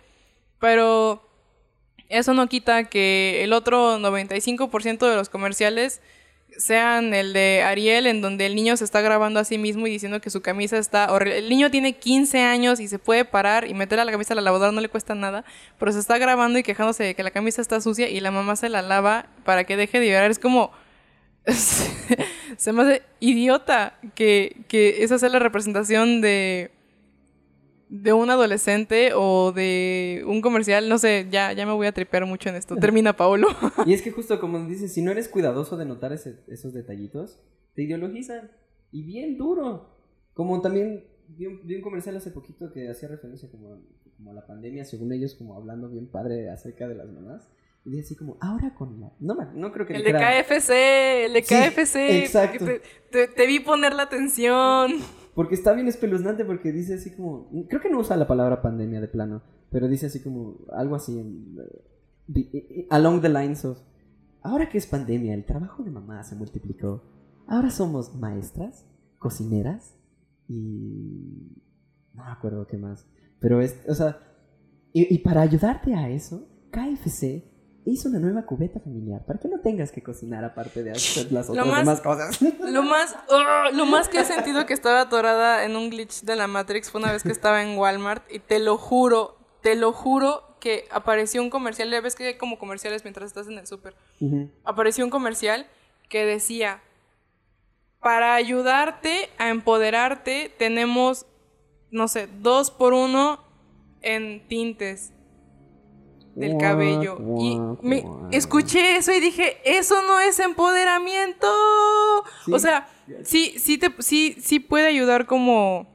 Pero 0.58 1.27
eso 2.08 2.34
no 2.34 2.48
quita 2.48 2.84
que 2.84 3.42
el 3.44 3.52
otro 3.52 3.98
95% 3.98 5.08
de 5.08 5.16
los 5.16 5.28
comerciales 5.28 6.00
sean 6.56 7.14
el 7.14 7.32
de 7.32 7.62
Ariel, 7.62 8.06
en 8.06 8.20
donde 8.20 8.46
el 8.46 8.54
niño 8.54 8.76
se 8.76 8.84
está 8.84 9.00
grabando 9.00 9.38
a 9.38 9.44
sí 9.44 9.58
mismo 9.58 9.86
y 9.86 9.90
diciendo 9.90 10.20
que 10.20 10.30
su 10.30 10.40
camisa 10.40 10.78
está. 10.78 11.08
El 11.18 11.48
niño 11.48 11.70
tiene 11.70 11.94
15 11.94 12.40
años 12.40 12.80
y 12.80 12.88
se 12.88 12.98
puede 12.98 13.24
parar 13.24 13.68
y 13.68 13.74
meter 13.74 14.00
a 14.00 14.04
la 14.04 14.10
camisa 14.12 14.34
a 14.34 14.36
la 14.36 14.42
lavadora, 14.42 14.72
no 14.72 14.80
le 14.80 14.88
cuesta 14.88 15.14
nada, 15.14 15.44
pero 15.78 15.92
se 15.92 15.98
está 15.98 16.18
grabando 16.18 16.58
y 16.58 16.62
quejándose 16.62 17.04
de 17.04 17.14
que 17.14 17.22
la 17.22 17.30
camisa 17.30 17.60
está 17.60 17.80
sucia 17.80 18.08
y 18.08 18.20
la 18.20 18.30
mamá 18.30 18.56
se 18.56 18.68
la 18.68 18.82
lava 18.82 19.26
para 19.44 19.64
que 19.64 19.76
deje 19.76 20.00
de 20.00 20.08
llorar. 20.08 20.30
Es 20.30 20.38
como... 20.38 20.72
se 22.58 22.72
me 22.72 22.82
hace 22.82 23.02
idiota 23.20 23.98
que, 24.14 24.64
que 24.68 25.02
esa 25.02 25.18
sea 25.18 25.30
la 25.30 25.38
representación 25.38 26.20
de 26.20 26.70
de 27.88 28.12
un 28.12 28.28
adolescente 28.30 29.12
o 29.14 29.52
de 29.52 30.22
un 30.26 30.40
comercial, 30.42 30.88
no 30.88 30.98
sé, 30.98 31.26
ya, 31.30 31.52
ya 31.52 31.64
me 31.66 31.72
voy 31.72 31.86
a 31.86 31.92
tripear 31.92 32.26
mucho 32.26 32.48
en 32.48 32.56
esto. 32.56 32.76
Termina, 32.76 33.16
Paolo. 33.16 33.48
Y 33.86 33.94
es 33.94 34.02
que 34.02 34.10
justo 34.10 34.38
como 34.40 34.58
dices, 34.66 34.92
si 34.92 35.02
no 35.02 35.10
eres 35.10 35.28
cuidadoso 35.28 35.76
de 35.76 35.84
notar 35.86 36.12
ese- 36.12 36.40
esos 36.48 36.72
detallitos, 36.74 37.40
te 37.74 37.82
ideologizan. 37.82 38.50
Y 38.92 39.02
bien 39.02 39.36
duro. 39.38 39.96
Como 40.34 40.60
también 40.60 41.04
vi 41.28 41.46
un, 41.46 41.66
vi 41.66 41.76
un 41.76 41.82
comercial 41.82 42.16
hace 42.16 42.30
poquito 42.30 42.72
que 42.72 42.88
hacía 42.88 43.08
referencia 43.08 43.50
como, 43.50 43.80
como 44.16 44.30
a 44.30 44.34
la 44.34 44.46
pandemia, 44.46 44.84
según 44.84 45.12
ellos, 45.12 45.34
como 45.34 45.54
hablando 45.56 45.88
bien 45.88 46.06
padre 46.10 46.50
acerca 46.50 46.88
de 46.88 46.94
las 46.94 47.08
mamás. 47.08 47.48
Y 47.84 47.98
así 48.00 48.16
como, 48.16 48.36
ahora 48.40 48.74
con 48.74 49.00
la... 49.00 49.12
No, 49.20 49.34
no 49.54 49.72
creo 49.72 49.86
que 49.86 49.94
El 49.94 50.04
de 50.04 50.12
KFC, 50.12 50.70
el 51.24 51.32
de 51.32 51.42
Sí, 51.42 51.54
KFC. 51.54 51.96
exacto. 52.24 52.64
Te, 52.66 52.82
te- 53.10 53.28
te 53.28 53.46
vi 53.46 53.60
poner 53.60 53.94
la 53.94 54.02
atención. 54.02 54.92
Porque 55.34 55.54
está 55.54 55.72
bien 55.72 55.88
espeluznante 55.88 56.44
porque 56.44 56.72
dice 56.72 56.94
así 56.94 57.14
como... 57.14 57.48
Creo 57.68 57.80
que 57.80 57.90
no 57.90 58.00
usa 58.00 58.16
la 58.16 58.26
palabra 58.26 58.62
pandemia 58.62 59.00
de 59.00 59.08
plano, 59.08 59.42
pero 59.70 59.88
dice 59.88 60.06
así 60.06 60.20
como 60.22 60.56
algo 60.72 60.96
así 60.96 61.18
eh, 61.18 62.34
eh, 62.34 62.50
eh, 62.52 62.86
along 62.90 63.20
the 63.20 63.28
lines 63.28 63.64
of... 63.64 63.78
Ahora 64.42 64.68
que 64.68 64.78
es 64.78 64.86
pandemia, 64.86 65.34
el 65.34 65.44
trabajo 65.44 65.82
de 65.82 65.90
mamá 65.90 66.22
se 66.24 66.36
multiplicó. 66.36 67.02
Ahora 67.46 67.70
somos 67.70 68.14
maestras, 68.14 68.86
cocineras 69.18 69.94
y... 70.48 71.52
No 72.14 72.24
me 72.24 72.30
acuerdo 72.30 72.66
qué 72.66 72.78
más. 72.78 73.06
Pero 73.40 73.60
es, 73.60 73.78
o 73.88 73.94
sea... 73.94 74.18
Y, 74.92 75.14
y 75.14 75.18
para 75.18 75.42
ayudarte 75.42 75.94
a 75.94 76.08
eso, 76.08 76.48
KFC 76.70 77.57
hizo 77.84 78.08
una 78.08 78.18
nueva 78.18 78.42
cubeta 78.44 78.80
familiar 78.80 79.24
para 79.24 79.38
que 79.38 79.48
no 79.48 79.60
tengas 79.60 79.90
que 79.92 80.02
cocinar 80.02 80.44
aparte 80.44 80.82
de 80.82 80.90
hacer 80.92 81.32
las 81.32 81.46
Lo 81.48 81.52
otras 81.52 81.66
más- 81.68 81.78
demás 81.78 82.00
cosas. 82.00 82.38
Lo 82.60 82.82
más, 82.82 83.16
lo 83.72 83.86
más 83.86 84.08
que 84.08 84.20
he 84.20 84.24
sentido 84.24 84.66
que 84.66 84.74
estaba 84.74 85.00
atorada 85.02 85.64
en 85.64 85.74
un 85.76 85.88
glitch 85.90 86.22
de 86.22 86.36
la 86.36 86.46
Matrix 86.46 86.90
fue 86.90 87.00
una 87.00 87.12
vez 87.12 87.22
que 87.22 87.32
estaba 87.32 87.62
en 87.62 87.78
Walmart 87.78 88.30
y 88.30 88.40
te 88.40 88.58
lo 88.58 88.76
juro, 88.76 89.38
te 89.62 89.74
lo 89.74 89.92
juro 89.92 90.44
que 90.60 90.86
apareció 90.90 91.40
un 91.40 91.50
comercial, 91.50 91.90
ya 91.90 92.00
ves 92.00 92.14
que 92.14 92.26
hay 92.26 92.36
como 92.36 92.58
comerciales 92.58 93.04
mientras 93.04 93.26
estás 93.28 93.46
en 93.48 93.58
el 93.58 93.66
súper. 93.66 93.94
Apareció 94.64 95.04
un 95.04 95.10
comercial 95.10 95.66
que 96.10 96.24
decía, 96.26 96.82
para 98.00 98.34
ayudarte 98.34 99.30
a 99.38 99.48
empoderarte 99.48 100.54
tenemos, 100.58 101.26
no 101.90 102.06
sé, 102.08 102.28
dos 102.40 102.70
por 102.70 102.92
uno 102.92 103.40
en 104.02 104.46
tintes 104.48 105.12
del 106.38 106.56
cabello. 106.56 107.18
Y 107.40 107.58
me 107.82 108.04
escuché 108.30 108.96
eso 108.96 109.12
y 109.12 109.20
dije, 109.20 109.58
eso 109.64 110.02
no 110.02 110.20
es 110.20 110.38
empoderamiento. 110.38 111.48
Sí. 112.44 112.52
O 112.52 112.58
sea, 112.58 112.88
sí, 113.24 113.54
sí, 113.58 113.78
te, 113.78 113.92
sí, 113.98 114.36
sí 114.40 114.60
puede 114.60 114.86
ayudar 114.86 115.26
como 115.26 115.86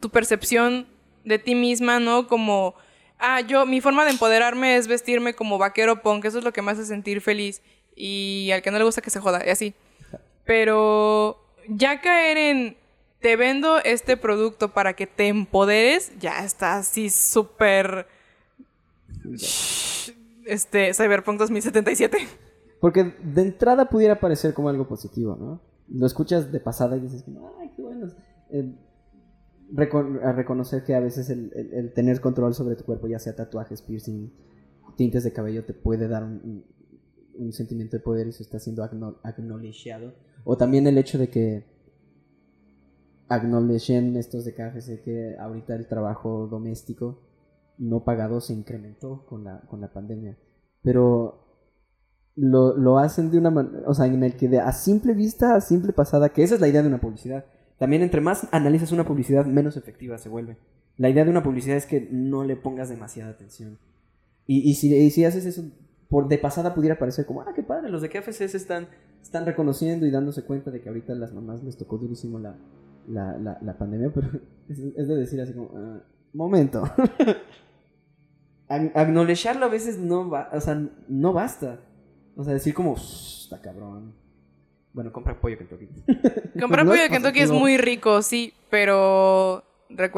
tu 0.00 0.10
percepción 0.10 0.86
de 1.24 1.38
ti 1.38 1.54
misma, 1.54 2.00
¿no? 2.00 2.26
Como, 2.26 2.74
ah, 3.18 3.40
yo, 3.40 3.66
mi 3.66 3.80
forma 3.80 4.04
de 4.04 4.12
empoderarme 4.12 4.76
es 4.76 4.88
vestirme 4.88 5.34
como 5.34 5.58
vaquero 5.58 6.02
punk, 6.02 6.24
eso 6.24 6.38
es 6.38 6.44
lo 6.44 6.52
que 6.52 6.62
me 6.62 6.72
hace 6.72 6.86
sentir 6.86 7.20
feliz. 7.20 7.62
Y 7.94 8.50
al 8.52 8.62
que 8.62 8.70
no 8.70 8.78
le 8.78 8.84
gusta 8.84 9.02
que 9.02 9.10
se 9.10 9.20
joda, 9.20 9.42
y 9.44 9.50
así. 9.50 9.74
Pero 10.44 11.44
ya 11.68 12.00
caer 12.00 12.38
en, 12.38 12.76
te 13.20 13.36
vendo 13.36 13.78
este 13.78 14.16
producto 14.16 14.72
para 14.72 14.94
que 14.94 15.06
te 15.06 15.28
empoderes, 15.28 16.12
ya 16.18 16.44
está 16.44 16.76
así 16.76 17.10
súper... 17.10 18.06
Este, 20.46 20.92
Cyberpunk 20.94 21.38
2077. 21.38 22.18
Porque 22.80 23.14
de 23.22 23.42
entrada 23.42 23.88
pudiera 23.88 24.20
parecer 24.20 24.54
como 24.54 24.68
algo 24.68 24.86
positivo, 24.88 25.36
¿no? 25.36 25.60
Lo 25.88 26.06
escuchas 26.06 26.52
de 26.52 26.60
pasada 26.60 26.96
y 26.96 27.00
dices, 27.00 27.24
ay, 27.60 27.70
qué 27.74 27.82
bueno. 27.82 28.06
Eh, 28.50 28.74
a 30.22 30.32
reconocer 30.32 30.84
que 30.84 30.94
a 30.94 31.00
veces 31.00 31.28
el, 31.30 31.52
el- 31.54 31.74
el 31.74 31.92
tener 31.92 32.20
control 32.20 32.54
sobre 32.54 32.76
tu 32.76 32.84
cuerpo, 32.84 33.06
ya 33.08 33.18
sea 33.18 33.34
tatuajes, 33.36 33.82
piercing, 33.82 34.30
tintes 34.96 35.24
de 35.24 35.32
cabello, 35.32 35.64
te 35.64 35.74
puede 35.74 36.08
dar 36.08 36.24
un, 36.24 36.40
un- 36.44 36.64
un 37.36 37.52
sentimiento 37.52 37.96
de 37.96 38.02
poder 38.02 38.26
y 38.26 38.30
eso 38.30 38.42
está 38.42 38.58
siendo 38.58 38.82
acknow- 38.82 39.18
acknowledgeado. 39.22 40.14
O 40.44 40.56
también 40.56 40.86
el 40.86 40.96
hecho 40.98 41.18
de 41.18 41.28
que 41.28 41.64
acknowledgen 43.28 44.16
estos 44.16 44.44
de 44.44 44.54
KFC 44.54 45.02
que 45.02 45.36
ahorita 45.38 45.74
el 45.74 45.86
trabajo 45.86 46.46
doméstico 46.50 47.20
no 47.78 48.04
pagado 48.04 48.40
se 48.40 48.52
incrementó 48.52 49.24
con 49.26 49.44
la, 49.44 49.60
con 49.62 49.80
la 49.80 49.92
pandemia. 49.92 50.36
Pero 50.82 51.44
lo, 52.36 52.76
lo 52.76 52.98
hacen 52.98 53.30
de 53.30 53.38
una 53.38 53.50
manera, 53.50 53.82
o 53.86 53.94
sea, 53.94 54.06
en 54.06 54.22
el 54.22 54.36
que 54.36 54.48
de, 54.48 54.60
a 54.60 54.72
simple 54.72 55.14
vista, 55.14 55.54
a 55.54 55.60
simple 55.60 55.92
pasada, 55.92 56.28
que 56.28 56.42
esa 56.42 56.54
es 56.54 56.60
la 56.60 56.68
idea 56.68 56.82
de 56.82 56.88
una 56.88 57.00
publicidad. 57.00 57.44
También 57.78 58.02
entre 58.02 58.20
más 58.20 58.46
analizas 58.52 58.92
una 58.92 59.04
publicidad, 59.04 59.46
menos 59.46 59.76
efectiva 59.76 60.18
se 60.18 60.28
vuelve. 60.28 60.56
La 60.96 61.08
idea 61.08 61.24
de 61.24 61.30
una 61.30 61.42
publicidad 61.42 61.76
es 61.76 61.86
que 61.86 62.08
no 62.10 62.44
le 62.44 62.56
pongas 62.56 62.88
demasiada 62.88 63.30
atención. 63.30 63.78
Y, 64.46 64.68
y 64.68 64.74
si, 64.74 65.10
si 65.10 65.24
haces 65.24 65.46
eso, 65.46 65.64
por 66.08 66.28
de 66.28 66.38
pasada 66.38 66.74
pudiera 66.74 66.98
parecer 66.98 67.26
como, 67.26 67.42
ah, 67.42 67.52
qué 67.54 67.62
padre, 67.62 67.90
los 67.90 68.02
de 68.02 68.08
KFC 68.08 68.42
están, 68.42 68.88
están 69.22 69.46
reconociendo 69.46 70.06
y 70.06 70.10
dándose 70.10 70.44
cuenta 70.44 70.70
de 70.70 70.80
que 70.80 70.88
ahorita 70.88 71.12
a 71.12 71.16
las 71.16 71.32
mamás 71.32 71.62
les 71.62 71.76
tocó 71.76 71.98
durísimo 71.98 72.38
la, 72.38 72.56
la, 73.08 73.36
la, 73.38 73.58
la 73.60 73.78
pandemia, 73.78 74.10
pero 74.14 74.28
es, 74.68 74.78
es 74.78 75.08
de 75.08 75.16
decir 75.16 75.40
así 75.40 75.52
como, 75.52 75.70
ah, 75.76 76.02
momento. 76.32 76.84
Acknowledgearlo 78.68 79.66
a 79.66 79.68
veces 79.68 79.98
no 79.98 80.28
va, 80.28 80.50
o 80.52 80.60
sea, 80.60 80.80
no 81.08 81.32
basta. 81.32 81.80
O 82.36 82.44
sea, 82.44 82.52
decir 82.52 82.74
como, 82.74 82.96
"Shh, 82.96 83.44
está 83.44 83.60
cabrón. 83.60 84.14
Bueno, 84.92 85.12
compra 85.12 85.38
pollo 85.40 85.56
Kentucky. 85.58 85.88
Comprar 86.60 86.84
No 86.84 86.90
pollo 86.92 87.02
de 87.02 87.08
Kentucky 87.10 87.40
es 87.40 87.50
muy 87.50 87.76
rico, 87.78 88.22
sí, 88.22 88.52
pero 88.70 89.64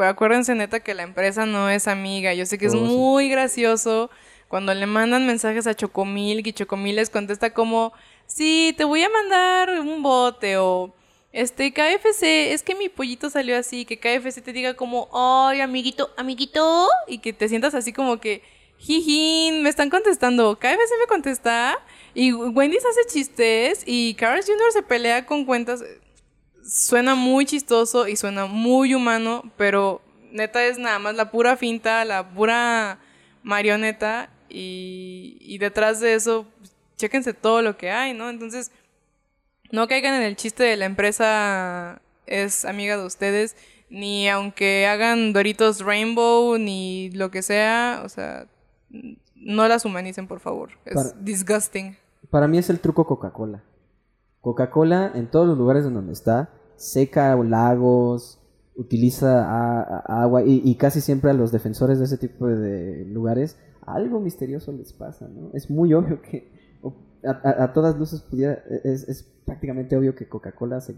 acuérdense 0.05 0.53
neta 0.55 0.79
que 0.81 0.93
la 0.93 1.03
empresa 1.03 1.45
no 1.45 1.69
es 1.69 1.87
amiga. 1.87 2.33
Yo 2.33 2.45
sé 2.45 2.57
que 2.57 2.65
es 2.67 2.73
Oh, 2.73 2.77
sí. 2.85 2.95
muy 2.95 3.29
gracioso 3.29 4.09
cuando 4.47 4.73
le 4.73 4.85
mandan 4.85 5.25
mensajes 5.27 5.65
a 5.67 5.73
Chocomilk 5.75 6.45
y 6.47 6.53
Chocomil 6.53 6.97
les 6.97 7.09
contesta 7.09 7.53
como, 7.53 7.93
sí, 8.25 8.73
te 8.77 8.83
voy 8.83 9.01
a 9.03 9.09
mandar 9.09 9.79
un 9.79 10.03
bote 10.03 10.57
o... 10.57 10.93
Este, 11.33 11.71
KFC, 11.71 12.51
es 12.51 12.61
que 12.61 12.75
mi 12.75 12.89
pollito 12.89 13.29
salió 13.29 13.57
así, 13.57 13.85
que 13.85 13.99
KFC 13.99 14.41
te 14.41 14.51
diga 14.51 14.73
como, 14.73 15.07
ay, 15.13 15.61
amiguito, 15.61 16.11
amiguito, 16.17 16.89
y 17.07 17.19
que 17.19 17.31
te 17.31 17.47
sientas 17.47 17.73
así 17.73 17.93
como 17.93 18.19
que, 18.19 18.43
jijín, 18.77 19.63
me 19.63 19.69
están 19.69 19.89
contestando, 19.89 20.59
KFC 20.59 20.91
me 20.99 21.07
contesta, 21.07 21.79
y 22.13 22.33
Wendy's 22.33 22.85
hace 22.85 23.07
chistes, 23.07 23.83
y 23.85 24.13
Carl's 24.15 24.45
Jr. 24.45 24.73
se 24.73 24.83
pelea 24.83 25.25
con 25.25 25.45
cuentas, 25.45 25.81
suena 26.63 27.15
muy 27.15 27.45
chistoso 27.45 28.07
y 28.09 28.17
suena 28.17 28.45
muy 28.45 28.93
humano, 28.93 29.49
pero 29.55 30.01
neta 30.31 30.65
es 30.65 30.77
nada 30.77 30.99
más 30.99 31.15
la 31.15 31.31
pura 31.31 31.55
finta, 31.55 32.03
la 32.03 32.29
pura 32.29 32.99
marioneta 33.43 34.29
y, 34.49 35.37
y 35.39 35.57
detrás 35.57 35.99
de 35.99 36.13
eso, 36.13 36.45
pues, 36.57 36.71
chéquense 36.97 37.33
todo 37.33 37.61
lo 37.61 37.77
que 37.77 37.89
hay, 37.89 38.13
¿no? 38.13 38.29
Entonces, 38.29 38.71
no 39.71 39.87
caigan 39.87 40.15
en 40.15 40.23
el 40.23 40.35
chiste 40.35 40.63
de 40.63 40.77
la 40.77 40.85
empresa 40.85 42.01
es 42.27 42.65
amiga 42.65 42.97
de 42.97 43.05
ustedes, 43.05 43.55
ni 43.89 44.29
aunque 44.29 44.87
hagan 44.87 45.33
Doritos 45.33 45.81
Rainbow, 45.83 46.57
ni 46.57 47.09
lo 47.11 47.29
que 47.31 47.41
sea, 47.41 48.01
o 48.05 48.09
sea, 48.09 48.47
no 49.35 49.67
las 49.67 49.85
humanicen, 49.85 50.27
por 50.27 50.39
favor. 50.39 50.69
Es 50.85 50.95
Para- 50.95 51.11
disgusting. 51.21 51.97
Para 52.29 52.47
mí 52.47 52.57
es 52.57 52.69
el 52.69 52.79
truco 52.79 53.05
Coca-Cola. 53.05 53.63
Coca-Cola 54.39 55.11
en 55.13 55.27
todos 55.29 55.47
los 55.47 55.57
lugares 55.57 55.85
en 55.85 55.93
donde 55.93 56.13
está, 56.13 56.49
seca 56.77 57.35
lagos, 57.35 58.39
utiliza 58.75 59.43
a- 59.45 59.81
a- 60.07 60.23
agua 60.23 60.43
y, 60.43 60.61
y 60.63 60.75
casi 60.75 61.01
siempre 61.01 61.29
a 61.31 61.33
los 61.33 61.51
defensores 61.51 61.99
de 61.99 62.05
ese 62.05 62.17
tipo 62.17 62.47
de 62.47 63.05
lugares 63.05 63.57
algo 63.85 64.19
misterioso 64.19 64.71
les 64.71 64.93
pasa, 64.93 65.27
¿no? 65.27 65.51
Es 65.53 65.69
muy 65.69 65.93
obvio 65.93 66.21
que 66.21 66.51
a, 67.25 67.73
todas 67.73 67.97
luces 67.97 68.21
pudiera, 68.21 68.63
es, 68.83 69.23
prácticamente 69.45 69.95
obvio 69.95 70.15
que 70.15 70.27
Coca-Cola 70.27 70.81
se, 70.81 70.95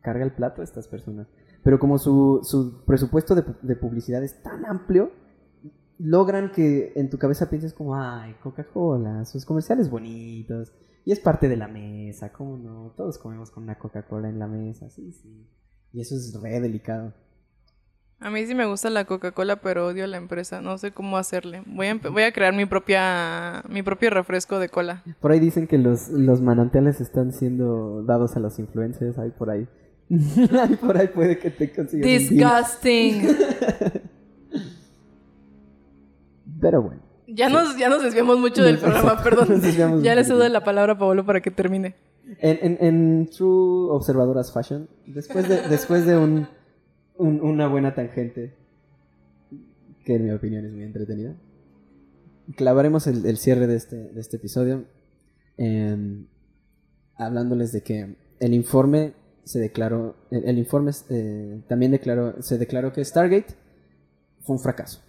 carga 0.00 0.24
el 0.24 0.32
plato 0.32 0.60
a 0.60 0.64
estas 0.64 0.88
personas. 0.88 1.26
Pero 1.62 1.78
como 1.78 1.98
su, 1.98 2.40
su 2.42 2.84
presupuesto 2.84 3.34
de, 3.34 3.44
pu- 3.44 3.60
de 3.62 3.76
publicidad 3.76 4.22
es 4.24 4.42
tan 4.42 4.64
amplio, 4.64 5.12
logran 5.98 6.50
que 6.50 6.92
en 6.96 7.08
tu 7.10 7.18
cabeza 7.18 7.48
pienses 7.48 7.72
como, 7.72 7.94
ay, 7.94 8.34
Coca-Cola, 8.42 9.24
sus 9.24 9.44
comerciales 9.44 9.88
bonitos, 9.88 10.72
y 11.04 11.12
es 11.12 11.20
parte 11.20 11.48
de 11.48 11.56
la 11.56 11.68
mesa, 11.68 12.32
¿cómo 12.32 12.56
no? 12.56 12.92
Todos 12.96 13.18
comemos 13.18 13.50
con 13.50 13.64
una 13.64 13.78
Coca-Cola 13.78 14.28
en 14.28 14.38
la 14.38 14.46
mesa, 14.46 14.88
sí, 14.90 15.12
sí. 15.12 15.46
Y 15.92 16.00
eso 16.00 16.14
es 16.16 16.40
re 16.40 16.60
delicado. 16.60 17.12
A 18.22 18.30
mí 18.30 18.46
sí 18.46 18.54
me 18.54 18.66
gusta 18.66 18.88
la 18.88 19.04
Coca-Cola, 19.04 19.56
pero 19.56 19.86
odio 19.88 20.06
la 20.06 20.16
empresa. 20.16 20.60
No 20.60 20.78
sé 20.78 20.92
cómo 20.92 21.16
hacerle. 21.18 21.62
Voy 21.66 21.88
a, 21.88 21.94
empe- 21.94 22.12
voy 22.12 22.22
a 22.22 22.32
crear 22.32 22.54
mi 22.54 22.66
propia 22.66 23.62
mi 23.68 23.82
propio 23.82 24.10
refresco 24.10 24.58
de 24.60 24.68
cola. 24.68 25.02
Por 25.20 25.32
ahí 25.32 25.40
dicen 25.40 25.66
que 25.66 25.76
los, 25.76 26.08
los 26.08 26.40
manantiales 26.40 27.00
están 27.00 27.32
siendo 27.32 28.04
dados 28.04 28.36
a 28.36 28.40
los 28.40 28.58
influencers, 28.60 29.18
ahí 29.18 29.30
por 29.30 29.50
ahí. 29.50 29.66
ahí 30.10 30.76
por 30.76 30.96
ahí 30.98 31.08
puede 31.08 31.38
que 31.38 31.50
te 31.50 31.72
consigas. 31.72 32.06
Disgusting. 32.06 33.28
Pero 36.60 36.82
bueno. 36.82 37.00
Ya 37.26 37.48
nos, 37.48 37.76
ya 37.76 37.88
nos 37.88 38.02
desviamos 38.02 38.38
mucho 38.38 38.62
del 38.62 38.78
programa, 38.78 39.20
perdón. 39.24 39.60
Ya 40.02 40.14
le 40.14 40.24
cedo 40.24 40.46
la 40.48 40.62
palabra 40.64 40.92
a 40.94 40.98
Pablo 40.98 41.24
para 41.24 41.40
que 41.40 41.50
termine. 41.50 41.94
En, 42.38 42.58
en, 42.62 42.78
en 42.86 43.26
True 43.30 43.90
Observadoras 43.90 44.52
Fashion, 44.52 44.88
después 45.06 45.48
de, 45.48 45.62
después 45.68 46.06
de 46.06 46.16
un, 46.18 46.46
un- 47.22 47.40
una 47.40 47.68
buena 47.68 47.94
tangente, 47.94 48.54
que 50.04 50.16
en 50.16 50.24
mi 50.24 50.30
opinión 50.32 50.64
es 50.66 50.72
muy 50.72 50.82
entretenida, 50.82 51.34
clavaremos 52.56 53.06
el, 53.06 53.36
cierre 53.36 53.66
de 53.66 53.76
este, 53.76 53.96
de 53.96 54.20
este 54.20 54.36
episodio 54.36 54.84
em, 55.56 56.26
hablándoles 57.16 57.72
de 57.72 57.82
que 57.82 58.16
el 58.40 58.54
informe 58.54 59.14
se 59.44 59.58
declaró, 59.60 60.16
el, 60.30 60.58
informe 60.58 60.92
eh, 61.10 61.62
también 61.68 61.92
declaró, 61.92 62.42
se 62.42 62.58
declaró 62.58 62.92
que 62.92 63.04
Stargate 63.04 63.54
fue 64.40 64.56
un 64.56 64.62
fracaso. 64.62 65.00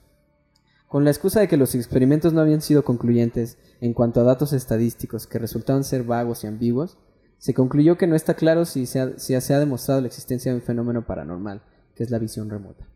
Con 0.88 1.04
la 1.04 1.10
excusa 1.10 1.40
de 1.40 1.48
que 1.48 1.58
los 1.58 1.74
experimentos 1.74 2.34
no 2.34 2.42
habían 2.42 2.62
sido 2.62 2.84
concluyentes 2.84 3.58
en 3.82 3.94
cuanto 3.94 4.22
a 4.22 4.24
datos 4.24 4.54
estadísticos 4.54 5.26
que 5.26 5.40
resultaban 5.40 5.84
ser 5.84 6.04
vagos 6.04 6.44
y 6.44 6.48
ambiguos, 6.48 6.98
se 7.40 7.54
concluyó 7.56 7.98
que 7.98 8.06
no 8.08 8.16
está 8.16 8.36
claro 8.36 8.64
si 8.66 8.86
se 8.86 9.20
si 9.20 9.40
se 9.42 9.54
ha 9.54 9.60
demostrado 9.60 10.02
la 10.02 10.08
existencia 10.08 10.52
de 10.52 10.60
un 10.60 10.64
fenómeno 10.64 11.06
paranormal, 11.06 11.62
que 11.96 12.04
es 12.04 12.12
la 12.12 12.20
visión 12.20 12.50
remota. 12.50 12.88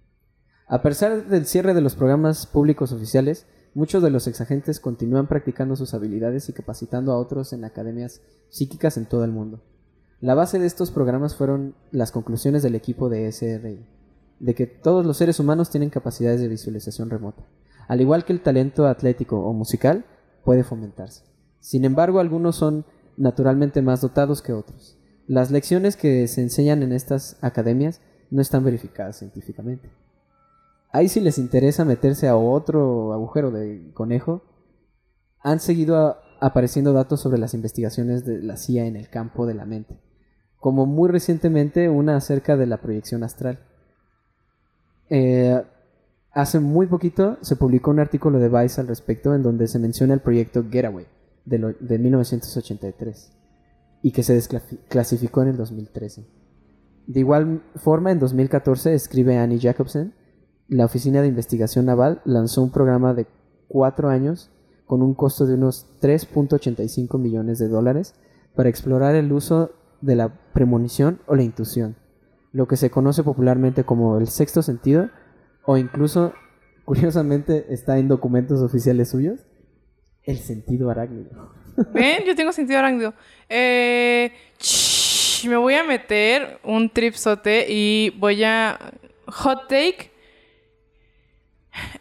A 0.67 0.81
pesar 0.81 1.27
del 1.27 1.45
cierre 1.45 1.73
de 1.73 1.81
los 1.81 1.95
programas 1.95 2.45
públicos 2.45 2.91
oficiales, 2.91 3.45
muchos 3.73 4.03
de 4.03 4.09
los 4.09 4.27
exagentes 4.27 4.79
continúan 4.79 5.27
practicando 5.27 5.75
sus 5.75 5.93
habilidades 5.93 6.49
y 6.49 6.53
capacitando 6.53 7.11
a 7.11 7.17
otros 7.17 7.53
en 7.53 7.63
academias 7.63 8.21
psíquicas 8.49 8.97
en 8.97 9.05
todo 9.05 9.23
el 9.23 9.31
mundo. 9.31 9.61
La 10.19 10.33
base 10.33 10.59
de 10.59 10.65
estos 10.65 10.91
programas 10.91 11.35
fueron 11.35 11.75
las 11.91 12.11
conclusiones 12.11 12.63
del 12.63 12.75
equipo 12.75 13.07
de 13.07 13.31
SRI, 13.31 13.85
de 14.39 14.55
que 14.55 14.67
todos 14.67 15.05
los 15.05 15.17
seres 15.17 15.39
humanos 15.39 15.69
tienen 15.69 15.89
capacidades 15.89 16.41
de 16.41 16.47
visualización 16.47 17.09
remota. 17.09 17.43
Al 17.87 18.01
igual 18.01 18.25
que 18.25 18.33
el 18.33 18.41
talento 18.41 18.87
atlético 18.87 19.39
o 19.39 19.53
musical, 19.53 20.05
puede 20.43 20.63
fomentarse. 20.63 21.23
Sin 21.59 21.85
embargo, 21.85 22.19
algunos 22.19 22.55
son 22.55 22.85
naturalmente 23.15 23.81
más 23.81 24.01
dotados 24.01 24.41
que 24.41 24.53
otros. 24.53 24.97
Las 25.27 25.51
lecciones 25.51 25.97
que 25.97 26.27
se 26.27 26.41
enseñan 26.41 26.83
en 26.83 26.93
estas 26.93 27.37
academias 27.41 28.01
no 28.29 28.41
están 28.41 28.63
verificadas 28.63 29.17
científicamente. 29.17 29.89
Ahí 30.91 31.09
si 31.09 31.19
les 31.19 31.37
interesa 31.37 31.85
meterse 31.85 32.27
a 32.27 32.37
otro 32.37 33.13
agujero 33.13 33.51
de 33.51 33.91
conejo, 33.93 34.41
han 35.41 35.59
seguido 35.59 36.17
apareciendo 36.39 36.93
datos 36.93 37.21
sobre 37.21 37.39
las 37.39 37.53
investigaciones 37.53 38.25
de 38.25 38.41
la 38.41 38.57
CIA 38.57 38.85
en 38.85 38.95
el 38.95 39.09
campo 39.09 39.45
de 39.45 39.53
la 39.53 39.65
mente, 39.65 39.97
como 40.59 40.85
muy 40.85 41.09
recientemente 41.09 41.89
una 41.89 42.15
acerca 42.15 42.57
de 42.57 42.67
la 42.67 42.77
proyección 42.81 43.23
astral. 43.23 43.59
Eh, 45.09 45.61
hace 46.31 46.59
muy 46.59 46.87
poquito 46.87 47.37
se 47.41 47.55
publicó 47.55 47.91
un 47.91 47.99
artículo 47.99 48.39
de 48.39 48.49
Vice 48.49 48.81
al 48.81 48.87
respecto 48.87 49.33
en 49.33 49.43
donde 49.43 49.67
se 49.67 49.79
menciona 49.79 50.13
el 50.13 50.19
proyecto 50.19 50.65
Getaway 50.69 51.05
de, 51.45 51.57
lo- 51.59 51.73
de 51.73 51.97
1983 51.97 53.31
y 54.03 54.11
que 54.11 54.23
se 54.23 54.33
desclasificó 54.33 55.41
en 55.43 55.49
el 55.49 55.57
2013. 55.57 56.25
De 57.07 57.21
igual 57.21 57.63
forma, 57.75 58.11
en 58.11 58.19
2014, 58.19 58.93
escribe 58.93 59.37
Annie 59.37 59.59
Jacobsen, 59.59 60.13
la 60.67 60.85
Oficina 60.85 61.21
de 61.21 61.29
Investigación 61.29 61.85
Naval 61.85 62.21
lanzó 62.25 62.61
un 62.61 62.71
programa 62.71 63.13
de 63.13 63.25
cuatro 63.69 64.09
años 64.09 64.51
con 64.85 65.01
un 65.01 65.13
costo 65.13 65.45
de 65.45 65.53
unos 65.53 65.87
3.85 66.01 67.17
millones 67.17 67.59
de 67.59 67.69
dólares 67.69 68.15
para 68.55 68.67
explorar 68.67 69.15
el 69.15 69.31
uso 69.31 69.71
de 70.01 70.15
la 70.15 70.33
premonición 70.53 71.21
o 71.27 71.35
la 71.35 71.43
intuición, 71.43 71.95
lo 72.51 72.67
que 72.67 72.75
se 72.75 72.89
conoce 72.89 73.23
popularmente 73.23 73.85
como 73.85 74.17
el 74.17 74.27
sexto 74.27 74.61
sentido 74.61 75.09
o 75.65 75.77
incluso, 75.77 76.33
curiosamente, 76.85 77.73
está 77.73 77.97
en 77.97 78.09
documentos 78.09 78.61
oficiales 78.61 79.09
suyos, 79.09 79.45
el 80.23 80.39
sentido 80.39 80.89
arácnido. 80.89 81.53
Ven, 81.93 82.23
yo 82.25 82.35
tengo 82.35 82.51
sentido 82.51 82.79
arácnido. 82.79 83.13
Eh, 83.47 84.31
me 85.45 85.57
voy 85.57 85.75
a 85.75 85.83
meter 85.83 86.59
un 86.63 86.89
tripsote 86.89 87.67
y 87.69 88.11
voy 88.17 88.43
a. 88.43 88.79
Hot 89.27 89.67
take. 89.67 90.11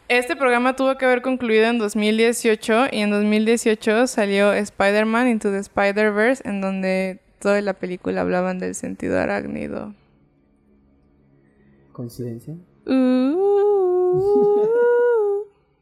Este 0.08 0.36
programa 0.36 0.76
tuvo 0.76 0.96
que 0.96 1.04
haber 1.04 1.22
concluido 1.22 1.66
en 1.66 1.78
2018 1.78 2.86
y 2.92 3.00
en 3.00 3.10
2018 3.10 4.06
salió 4.06 4.52
Spider-Man 4.52 5.28
Into 5.28 5.50
the 5.50 5.58
Spider-Verse 5.58 6.48
en 6.48 6.60
donde 6.60 7.20
toda 7.40 7.60
la 7.60 7.74
película 7.74 8.22
hablaban 8.22 8.58
del 8.58 8.74
sentido 8.74 9.18
arácnido. 9.18 9.94
¿Coincidencia? 11.92 12.54
Uh. 12.86 13.36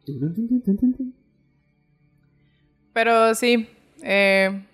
Pero 2.92 3.34
sí, 3.34 3.68
eh, 4.02 4.64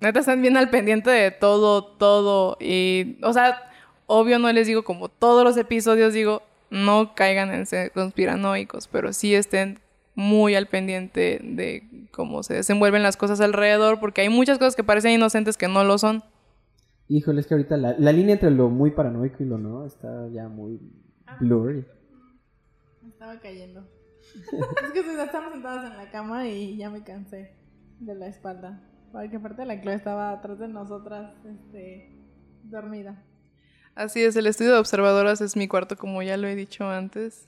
neta 0.00 0.20
están 0.20 0.42
bien 0.42 0.56
al 0.56 0.70
pendiente 0.70 1.10
de 1.10 1.30
todo, 1.30 1.84
todo. 1.84 2.56
Y, 2.60 3.18
o 3.22 3.32
sea, 3.32 3.70
obvio 4.06 4.38
no 4.38 4.50
les 4.52 4.66
digo 4.66 4.84
como 4.84 5.08
todos 5.08 5.44
los 5.44 5.56
episodios, 5.56 6.12
digo, 6.12 6.42
no 6.70 7.14
caigan 7.14 7.52
en 7.52 7.66
ser 7.66 7.92
conspiranoicos, 7.92 8.88
pero 8.88 9.12
sí 9.12 9.34
estén 9.34 9.80
muy 10.14 10.54
al 10.54 10.66
pendiente 10.66 11.40
de 11.42 12.08
cómo 12.10 12.42
se 12.42 12.54
desenvuelven 12.54 13.02
las 13.02 13.16
cosas 13.16 13.40
alrededor, 13.40 14.00
porque 14.00 14.22
hay 14.22 14.28
muchas 14.28 14.58
cosas 14.58 14.74
que 14.74 14.84
parecen 14.84 15.12
inocentes 15.12 15.56
que 15.56 15.68
no 15.68 15.84
lo 15.84 15.98
son. 15.98 16.24
Híjole, 17.08 17.40
es 17.40 17.46
que 17.46 17.54
ahorita 17.54 17.76
la, 17.76 17.94
la 17.98 18.12
línea 18.12 18.34
entre 18.34 18.50
lo 18.50 18.68
muy 18.68 18.90
paranoico 18.90 19.42
y 19.42 19.46
lo 19.46 19.58
no 19.58 19.86
está 19.86 20.28
ya 20.28 20.48
muy 20.48 20.80
blurry. 21.40 21.86
Me 23.02 23.08
estaba 23.10 23.38
cayendo. 23.40 23.88
es 24.84 24.92
que 24.92 25.00
estamos 25.00 25.52
sentados 25.52 25.90
en 25.90 25.96
la 25.96 26.10
cama 26.10 26.46
y 26.48 26.76
ya 26.76 26.90
me 26.90 27.02
cansé 27.02 27.54
de 28.00 28.14
la 28.14 28.26
espalda. 28.26 28.87
Porque 29.12 29.36
aparte 29.36 29.64
la 29.64 29.80
Chloe 29.80 29.94
estaba 29.94 30.32
atrás 30.32 30.58
de 30.58 30.68
nosotras, 30.68 31.32
este, 31.44 32.16
dormida. 32.64 33.22
Así 33.94 34.22
es, 34.22 34.36
el 34.36 34.46
estudio 34.46 34.72
de 34.72 34.78
observadoras 34.78 35.40
es 35.40 35.56
mi 35.56 35.66
cuarto, 35.66 35.96
como 35.96 36.22
ya 36.22 36.36
lo 36.36 36.46
he 36.46 36.54
dicho 36.54 36.88
antes. 36.88 37.46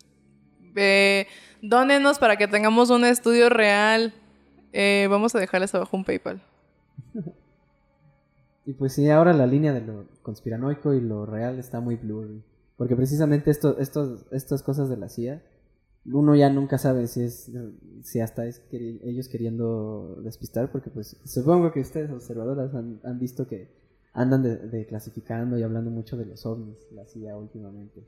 Eh, 0.75 1.27
dónenos 1.63 2.19
para 2.19 2.37
que 2.37 2.49
tengamos 2.49 2.91
un 2.91 3.05
estudio 3.05 3.49
real. 3.49 4.15
Eh, 4.73 5.07
vamos 5.11 5.35
a 5.35 5.39
dejarles 5.39 5.75
abajo 5.75 5.97
un 5.97 6.05
PayPal. 6.05 6.43
Y 8.67 8.75
pues 8.75 8.93
sí, 8.93 9.09
ahora 9.11 9.33
la 9.33 9.47
línea 9.49 9.73
de 9.73 9.81
lo 9.81 10.07
conspiranoico 10.23 10.95
y 10.95 11.01
lo 11.01 11.27
real 11.27 11.59
está 11.59 11.81
muy 11.81 11.97
blurry. 11.97 12.45
Porque 12.77 12.95
precisamente 12.95 13.51
esto, 13.51 13.79
estos, 13.79 14.27
estas 14.31 14.63
cosas 14.63 14.89
de 14.89 14.97
la 14.97 15.09
CIA, 15.09 15.43
uno 16.05 16.35
ya 16.35 16.51
nunca 16.51 16.79
sabe 16.79 17.07
si 17.07 17.23
es 17.23 17.51
si 18.03 18.21
hasta 18.21 18.47
es 18.47 18.63
ellos 18.71 19.29
queriendo 19.29 20.21
despistar, 20.23 20.73
porque 20.73 20.91
pues 20.91 21.17
supongo 21.25 21.73
que 21.73 21.81
ustedes 21.81 22.11
observadoras 22.11 22.75
han, 22.75 23.01
han 23.05 23.19
visto 23.19 23.47
que 23.47 23.69
andan 24.13 24.43
de, 24.43 24.57
de 24.57 24.87
clasificando 24.87 25.59
y 25.59 25.63
hablando 25.63 25.91
mucho 25.91 26.17
de 26.17 26.27
los 26.27 26.47
ovnis, 26.47 26.79
la 26.93 27.05
CIA 27.07 27.37
últimamente. 27.37 28.07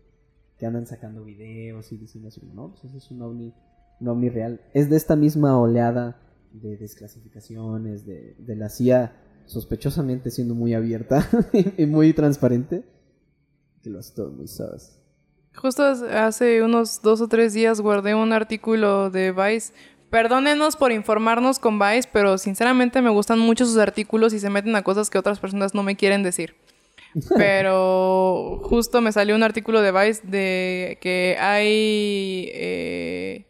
Que 0.59 0.66
andan 0.66 0.86
sacando 0.86 1.24
videos 1.24 1.90
y 1.93 1.97
diciendo 1.97 2.28
así, 2.28 2.40
no, 2.55 2.70
pues 2.70 2.84
eso 2.84 2.97
es 2.97 3.11
un 3.11 3.22
ovni, 3.22 3.53
un 4.01 4.09
ovni 4.09 4.28
real. 4.28 4.61
Es 4.74 4.88
de 4.88 4.97
esta 4.97 5.16
misma 5.16 5.59
oleada 5.59 6.20
de 6.53 6.76
desclasificaciones, 6.76 8.07
de, 8.07 8.36
de 8.38 8.57
la 8.57 8.68
CIA 8.68 9.12
sospechosamente 9.47 10.30
siendo 10.30 10.55
muy 10.55 10.74
abierta 10.74 11.28
y 11.76 11.86
muy 11.86 12.12
transparente, 12.12 12.84
que 13.82 13.90
lo 13.90 13.99
hace 13.99 14.14
todo 14.14 14.30
muy 14.32 14.47
sus. 14.47 15.02
Justo 15.55 15.85
hace 15.85 16.63
unos 16.63 17.03
dos 17.03 17.21
o 17.21 17.29
tres 17.29 17.53
días 17.53 17.81
guardé 17.81 18.15
un 18.15 18.33
artículo 18.33 19.11
de 19.11 19.33
Vice. 19.33 19.73
Perdónenos 20.11 20.77
por 20.77 20.93
informarnos 20.93 21.59
con 21.59 21.79
Vice, 21.79 22.09
pero 22.13 22.39
sinceramente 22.39 23.01
me 23.01 23.11
gustan 23.11 23.39
mucho 23.39 23.65
sus 23.65 23.79
artículos 23.79 24.33
y 24.33 24.41
se 24.41 24.51
meten 24.51 24.75
a 24.77 24.83
cosas 24.83 25.09
que 25.09 25.19
otras 25.19 25.39
personas 25.39 25.75
no 25.75 25.83
me 25.83 25.97
quieren 25.97 26.23
decir. 26.23 26.57
Pero 27.37 28.61
justo 28.63 29.03
me 29.03 29.13
salió 29.13 29.37
un 29.37 29.43
artículo 29.43 29.83
de 29.83 29.93
Vice 29.93 30.23
de 30.25 30.99
que 31.01 31.37
hay 31.39 32.51
eh, 32.55 33.47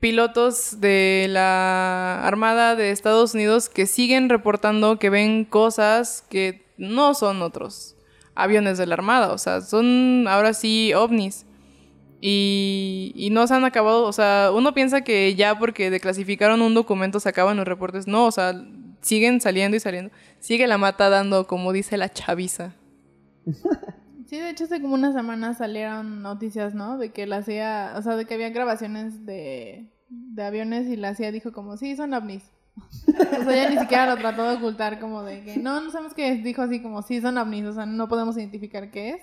pilotos 0.00 0.80
de 0.80 1.26
la 1.28 2.26
Armada 2.26 2.74
de 2.74 2.90
Estados 2.90 3.34
Unidos 3.34 3.68
que 3.68 3.86
siguen 3.86 4.28
reportando 4.28 4.98
que 4.98 5.10
ven 5.10 5.44
cosas 5.44 6.24
que 6.28 6.66
no 6.76 7.14
son 7.14 7.42
otros 7.42 7.95
aviones 8.36 8.78
de 8.78 8.86
la 8.86 8.94
Armada, 8.94 9.32
o 9.32 9.38
sea, 9.38 9.60
son 9.60 10.26
ahora 10.28 10.54
sí 10.54 10.92
ovnis. 10.94 11.46
Y, 12.20 13.28
no 13.32 13.46
se 13.46 13.54
han 13.54 13.64
acabado, 13.64 14.04
o 14.04 14.12
sea, 14.12 14.50
uno 14.54 14.72
piensa 14.74 15.02
que 15.02 15.34
ya 15.34 15.58
porque 15.58 15.90
declasificaron 15.90 16.62
un 16.62 16.74
documento 16.74 17.20
se 17.20 17.28
acaban 17.28 17.56
los 17.56 17.68
reportes. 17.68 18.06
No, 18.06 18.26
o 18.26 18.32
sea, 18.32 18.54
siguen 19.00 19.40
saliendo 19.40 19.76
y 19.76 19.80
saliendo. 19.80 20.10
Sigue 20.40 20.66
la 20.66 20.78
mata 20.78 21.08
dando, 21.08 21.46
como 21.46 21.72
dice 21.72 21.96
la 21.96 22.08
chaviza. 22.08 22.72
Sí, 24.26 24.40
de 24.40 24.50
hecho 24.50 24.64
hace 24.64 24.82
como 24.82 24.94
una 24.94 25.12
semana 25.12 25.54
salieron 25.54 26.20
noticias, 26.20 26.74
¿no? 26.74 26.98
De 26.98 27.12
que 27.12 27.28
la 27.28 27.44
CIA, 27.44 27.94
o 27.96 28.02
sea, 28.02 28.16
de 28.16 28.24
que 28.24 28.34
había 28.34 28.50
grabaciones 28.50 29.24
de, 29.24 29.88
de 30.08 30.42
aviones 30.42 30.88
y 30.88 30.96
la 30.96 31.14
CIA 31.14 31.30
dijo 31.30 31.52
como, 31.52 31.76
sí, 31.76 31.94
son 31.94 32.12
ovnis. 32.12 32.50
O 33.08 33.44
sea, 33.44 33.54
ella 33.54 33.70
ni 33.70 33.78
siquiera 33.78 34.06
lo 34.06 34.16
trató 34.16 34.48
de 34.48 34.56
ocultar 34.56 34.98
como 35.00 35.22
de 35.22 35.42
que, 35.42 35.56
no, 35.56 35.80
no 35.80 35.90
sabemos 35.90 36.14
qué 36.14 36.30
es. 36.32 36.44
Dijo 36.44 36.62
así 36.62 36.80
como, 36.82 37.02
sí, 37.02 37.20
son 37.20 37.38
ovnis, 37.38 37.64
o 37.66 37.72
sea, 37.72 37.86
no 37.86 38.08
podemos 38.08 38.36
identificar 38.36 38.90
qué 38.90 39.10
es. 39.10 39.22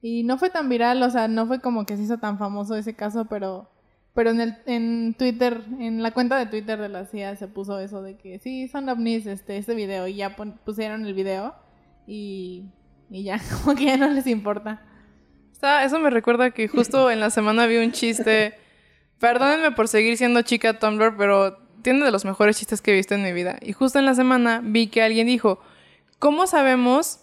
Y 0.00 0.22
no 0.22 0.38
fue 0.38 0.50
tan 0.50 0.68
viral, 0.68 1.02
o 1.02 1.10
sea, 1.10 1.28
no 1.28 1.46
fue 1.46 1.60
como 1.60 1.84
que 1.84 1.96
se 1.96 2.04
hizo 2.04 2.18
tan 2.18 2.38
famoso 2.38 2.76
ese 2.76 2.94
caso, 2.94 3.26
pero 3.26 3.70
pero 4.14 4.30
en 4.30 4.40
el 4.40 4.56
en 4.66 5.14
Twitter, 5.16 5.62
en 5.78 6.02
la 6.02 6.10
cuenta 6.12 6.36
de 6.38 6.46
Twitter 6.46 6.80
de 6.80 6.88
la 6.88 7.04
CIA 7.04 7.36
se 7.36 7.46
puso 7.46 7.78
eso 7.78 8.02
de 8.02 8.16
que 8.16 8.40
sí, 8.40 8.66
son 8.66 8.88
ovnis 8.88 9.26
este, 9.26 9.58
este 9.58 9.74
video 9.76 10.08
y 10.08 10.14
ya 10.16 10.34
pusieron 10.64 11.06
el 11.06 11.14
video 11.14 11.54
y, 12.06 12.64
y 13.10 13.22
ya, 13.24 13.40
como 13.62 13.76
que 13.76 13.84
ya 13.84 13.96
no 13.96 14.08
les 14.08 14.26
importa. 14.26 14.82
Está- 15.52 15.84
eso 15.84 16.00
me 16.00 16.10
recuerda 16.10 16.50
que 16.50 16.66
justo 16.68 17.10
en 17.10 17.20
la 17.20 17.30
semana 17.30 17.66
vi 17.66 17.76
un 17.76 17.92
chiste. 17.92 18.54
Perdónenme 19.20 19.72
por 19.72 19.88
seguir 19.88 20.16
siendo 20.16 20.42
chica 20.42 20.78
Tumblr, 20.78 21.16
pero 21.16 21.58
tiene 21.82 22.04
de 22.04 22.10
los 22.10 22.24
mejores 22.24 22.58
chistes 22.58 22.80
que 22.82 22.92
he 22.92 22.94
visto 22.94 23.14
en 23.14 23.22
mi 23.22 23.32
vida. 23.32 23.58
Y 23.60 23.72
justo 23.72 23.98
en 23.98 24.06
la 24.06 24.14
semana 24.14 24.60
vi 24.62 24.88
que 24.88 25.02
alguien 25.02 25.26
dijo, 25.26 25.60
¿cómo 26.18 26.46
sabemos 26.46 27.20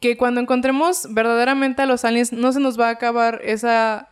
que 0.00 0.16
cuando 0.16 0.40
encontremos 0.40 1.06
verdaderamente 1.10 1.82
a 1.82 1.86
los 1.86 2.04
aliens 2.04 2.32
no 2.32 2.52
se 2.52 2.60
nos 2.60 2.80
va 2.80 2.88
a 2.88 2.92
acabar 2.92 3.40
esa 3.44 4.08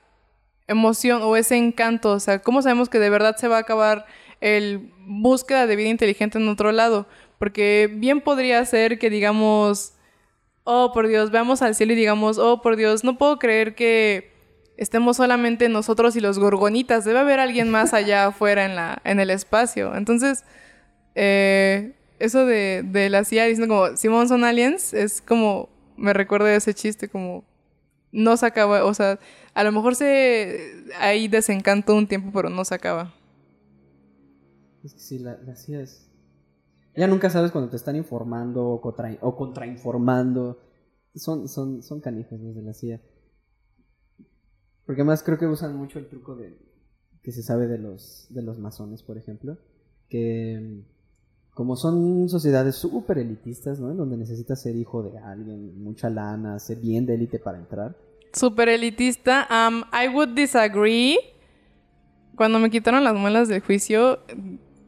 emoción 0.67 1.23
o 1.23 1.37
ese 1.37 1.57
encanto? 1.57 2.13
O 2.13 2.21
sea, 2.21 2.41
¿cómo 2.41 2.63
sabemos 2.63 2.89
que 2.89 2.99
de 2.99 3.11
verdad 3.11 3.37
se 3.37 3.49
va 3.49 3.57
a 3.57 3.61
acabar 3.61 4.07
el 4.41 4.93
búsqueda 5.01 5.67
de 5.67 5.77
vida 5.77 5.89
inteligente 5.89 6.39
en 6.39 6.49
otro 6.49 6.73
lado? 6.73 7.07
Porque 7.39 7.91
bien 7.93 8.21
podría 8.21 8.65
ser 8.65 8.99
que 8.99 9.11
digamos, 9.11 9.95
oh 10.65 10.93
por 10.93 11.09
Dios, 11.09 11.31
veamos 11.31 11.63
al 11.63 11.75
cielo 11.75 11.95
y 11.95 11.97
digamos, 11.97 12.39
oh 12.39 12.61
por 12.61 12.77
Dios, 12.77 13.05
no 13.05 13.17
puedo 13.17 13.39
creer 13.39 13.75
que 13.75 14.38
estemos 14.79 15.18
solamente 15.18 15.68
nosotros 15.68 16.16
y 16.16 16.20
los 16.20 16.39
gorgonitas, 16.39 17.05
debe 17.05 17.18
haber 17.18 17.41
alguien 17.41 17.70
más 17.70 17.93
allá 17.93 18.26
afuera 18.29 18.64
en, 18.64 18.74
la, 18.74 19.03
en 19.05 19.20
el 19.20 19.29
espacio. 19.29 19.95
Entonces, 19.95 20.45
eh, 21.14 21.95
eso 22.18 22.47
de, 22.47 22.83
de 22.85 23.11
la 23.11 23.24
CIA 23.24 23.45
diciendo 23.47 23.74
como, 23.74 23.97
Simón 23.97 24.29
son 24.29 24.45
aliens, 24.45 24.95
es 24.95 25.20
como, 25.20 25.68
me 25.97 26.14
recuerda 26.14 26.55
ese 26.55 26.72
chiste, 26.72 27.09
como, 27.09 27.45
no 28.12 28.37
se 28.37 28.47
acaba, 28.47 28.85
o 28.85 28.95
sea, 28.95 29.18
a 29.53 29.64
lo 29.64 29.72
mejor 29.72 29.97
se, 29.97 30.85
hay 30.99 31.29
desencanto 31.29 31.95
un 31.95 32.07
tiempo, 32.07 32.31
pero 32.33 32.49
no 32.49 32.64
se 32.64 32.74
acaba. 32.74 33.12
Es 34.85 34.95
que 34.95 35.01
sí, 35.01 35.18
la, 35.18 35.37
la 35.45 35.57
CIA 35.57 35.81
es... 35.81 36.09
Ya 36.97 37.07
nunca 37.07 37.31
sabes 37.31 37.53
cuando 37.53 37.70
te 37.70 37.76
están 37.76 37.97
informando 37.97 38.66
o, 38.66 38.81
contra, 38.81 39.16
o 39.20 39.37
contrainformando. 39.37 40.61
Son, 41.14 41.49
son, 41.49 41.83
son 41.83 42.01
canijos 42.01 42.41
los 42.41 42.57
de 42.57 42.62
la 42.62 42.72
CIA. 42.72 43.01
Porque 44.89 45.03
además 45.03 45.22
creo 45.22 45.36
que 45.36 45.47
usan 45.47 45.76
mucho 45.76 45.99
el 45.99 46.09
truco 46.09 46.34
de 46.34 46.57
que 47.22 47.30
se 47.30 47.43
sabe 47.43 47.66
de 47.66 47.76
los, 47.76 48.26
de 48.30 48.41
los 48.41 48.59
masones, 48.59 49.03
por 49.03 49.18
ejemplo. 49.18 49.59
Que 50.09 50.82
como 51.53 51.76
son 51.76 52.30
sociedades 52.30 52.76
súper 52.76 53.18
elitistas, 53.18 53.78
¿no? 53.78 53.91
En 53.91 53.99
donde 53.99 54.16
necesitas 54.16 54.62
ser 54.62 54.76
hijo 54.76 55.03
de 55.03 55.18
alguien, 55.18 55.78
mucha 55.84 56.09
lana, 56.09 56.59
ser 56.59 56.78
bien 56.78 57.05
de 57.05 57.16
élite 57.16 57.39
para 57.39 57.59
entrar. 57.59 57.99
Super 58.32 58.70
elitista. 58.70 59.47
Um, 59.51 59.82
I 59.93 60.09
would 60.09 60.30
disagree. 60.30 61.18
Cuando 62.34 62.59
me 62.59 62.70
quitaron 62.70 63.05
las 63.05 63.14
muelas 63.14 63.49
del 63.49 63.61
juicio, 63.61 64.20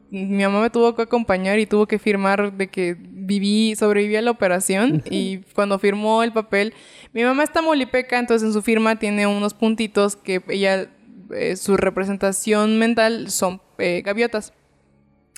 mi 0.09 0.41
mamá 0.41 0.63
me 0.63 0.71
tuvo 0.71 0.95
que 0.95 1.03
acompañar 1.03 1.59
y 1.59 1.67
tuvo 1.67 1.85
que 1.85 1.99
firmar 1.99 2.57
de 2.57 2.71
que 2.71 2.97
viví, 3.21 3.75
sobreviví 3.75 4.15
a 4.15 4.21
la 4.21 4.31
operación. 4.31 5.03
y 5.09 5.37
cuando 5.53 5.79
firmó 5.79 6.23
el 6.23 6.33
papel, 6.33 6.73
mi 7.13 7.23
mamá 7.23 7.43
está 7.43 7.61
molipeca, 7.61 8.19
entonces 8.19 8.47
en 8.47 8.53
su 8.53 8.61
firma 8.61 8.97
tiene 8.97 9.27
unos 9.27 9.53
puntitos 9.53 10.15
que 10.15 10.41
ella, 10.49 10.89
eh, 11.31 11.55
su 11.55 11.77
representación 11.77 12.79
mental 12.79 13.29
son 13.29 13.61
eh, 13.77 14.01
gaviotas. 14.03 14.53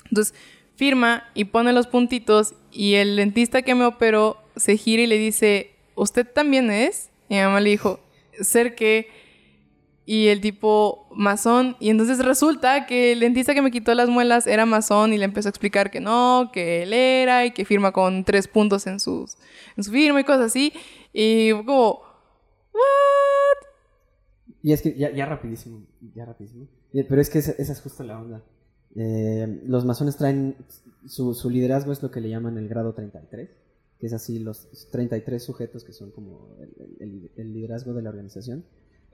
Entonces 0.08 0.34
firma 0.76 1.24
y 1.34 1.44
pone 1.44 1.72
los 1.72 1.86
puntitos 1.86 2.54
y 2.72 2.94
el 2.94 3.16
dentista 3.16 3.62
que 3.62 3.74
me 3.74 3.84
operó 3.84 4.42
se 4.56 4.76
gira 4.76 5.02
y 5.02 5.06
le 5.06 5.18
dice, 5.18 5.74
¿usted 5.94 6.26
también 6.26 6.70
es? 6.70 7.10
Y 7.28 7.34
mi 7.34 7.40
mamá 7.40 7.60
le 7.60 7.70
dijo, 7.70 8.00
ser 8.40 8.74
que... 8.74 9.23
Y 10.06 10.28
el 10.28 10.40
tipo 10.42 11.08
masón. 11.14 11.76
Y 11.80 11.88
entonces 11.88 12.18
resulta 12.24 12.86
que 12.86 13.12
el 13.12 13.20
dentista 13.20 13.54
que 13.54 13.62
me 13.62 13.70
quitó 13.70 13.94
las 13.94 14.08
muelas 14.10 14.46
era 14.46 14.66
masón 14.66 15.12
y 15.14 15.18
le 15.18 15.24
empezó 15.24 15.48
a 15.48 15.50
explicar 15.50 15.90
que 15.90 16.00
no, 16.00 16.50
que 16.52 16.82
él 16.82 16.92
era 16.92 17.46
y 17.46 17.52
que 17.52 17.64
firma 17.64 17.92
con 17.92 18.24
tres 18.24 18.46
puntos 18.46 18.86
en, 18.86 19.00
sus, 19.00 19.36
en 19.76 19.84
su 19.84 19.90
firma 19.90 20.20
y 20.20 20.24
cosas 20.24 20.46
así. 20.46 20.72
Y 21.12 21.52
como, 21.64 22.00
¿what? 22.72 23.68
Y 24.62 24.72
es 24.72 24.82
que 24.82 24.94
ya, 24.96 25.26
rapidísimo, 25.26 25.86
ya 26.14 26.24
rapidísimo. 26.24 26.66
Pero 26.92 27.20
es 27.20 27.30
que 27.30 27.38
esa, 27.38 27.52
es 27.52 27.80
justo 27.80 28.02
la 28.04 28.20
onda. 28.20 28.42
Eh, 28.96 29.62
los 29.66 29.84
masones 29.84 30.16
traen, 30.16 30.56
su, 31.06 31.34
su 31.34 31.50
liderazgo 31.50 31.92
es 31.92 32.02
lo 32.02 32.10
que 32.10 32.20
le 32.20 32.28
llaman 32.28 32.56
el 32.58 32.68
grado 32.68 32.94
33, 32.94 33.50
que 33.98 34.06
es 34.06 34.12
así 34.12 34.38
los 34.38 34.68
33 34.92 35.42
sujetos 35.42 35.82
que 35.84 35.92
son 35.92 36.12
como 36.12 36.56
el- 37.00 37.30
el 37.36 37.52
liderazgo 37.52 37.92
de 37.94 38.02
la 38.02 38.10
organización. 38.10 38.64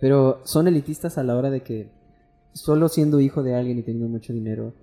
Pero 0.00 0.40
son 0.44 0.66
elitistas 0.68 1.18
a 1.18 1.22
la 1.22 1.36
hora 1.36 1.50
de 1.50 1.62
que 1.62 1.90
solo 2.52 2.88
siendo 2.88 3.20
hijo 3.20 3.42
de 3.42 3.54
alguien 3.54 3.78
y 3.78 3.82
teniendo 3.82 4.08
mucho 4.08 4.32
dinero, 4.32 4.74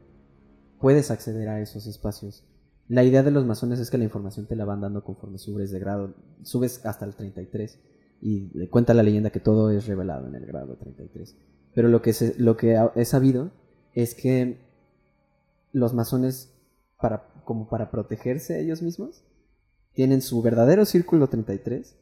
puedes 0.79 1.09
acceder 1.11 1.49
a 1.49 1.59
esos 1.59 1.87
espacios. 1.87 2.43
La 2.87 3.03
idea 3.03 3.23
de 3.23 3.31
los 3.31 3.45
masones 3.45 3.79
es 3.79 3.89
que 3.89 3.97
la 3.97 4.03
información 4.05 4.45
te 4.45 4.55
la 4.55 4.63
van 4.65 4.79
dando 4.81 5.03
conforme 5.03 5.37
subes 5.39 5.71
de 5.71 5.79
grado, 5.79 6.13
subes 6.43 6.85
hasta 6.85 7.05
el 7.05 7.15
33 7.15 7.79
y 8.21 8.67
cuenta 8.67 8.93
la 8.93 9.03
leyenda 9.03 9.29
que 9.31 9.39
todo 9.39 9.69
es 9.71 9.85
revelado 9.87 10.27
en 10.27 10.35
el 10.35 10.45
grado 10.45 10.75
33. 10.77 11.35
Pero 11.73 11.89
lo 11.89 12.01
que, 12.01 12.13
se- 12.13 12.35
lo 12.39 12.55
que 12.55 12.77
he 12.95 13.05
sabido 13.05 13.51
es 13.93 14.15
que 14.15 14.59
los 15.73 15.93
masones, 15.93 16.53
para, 17.01 17.27
como 17.43 17.67
para 17.67 17.91
protegerse 17.91 18.61
ellos 18.61 18.81
mismos, 18.81 19.23
tienen 19.93 20.21
su 20.21 20.41
verdadero 20.41 20.85
círculo 20.85 21.27
33 21.27 21.95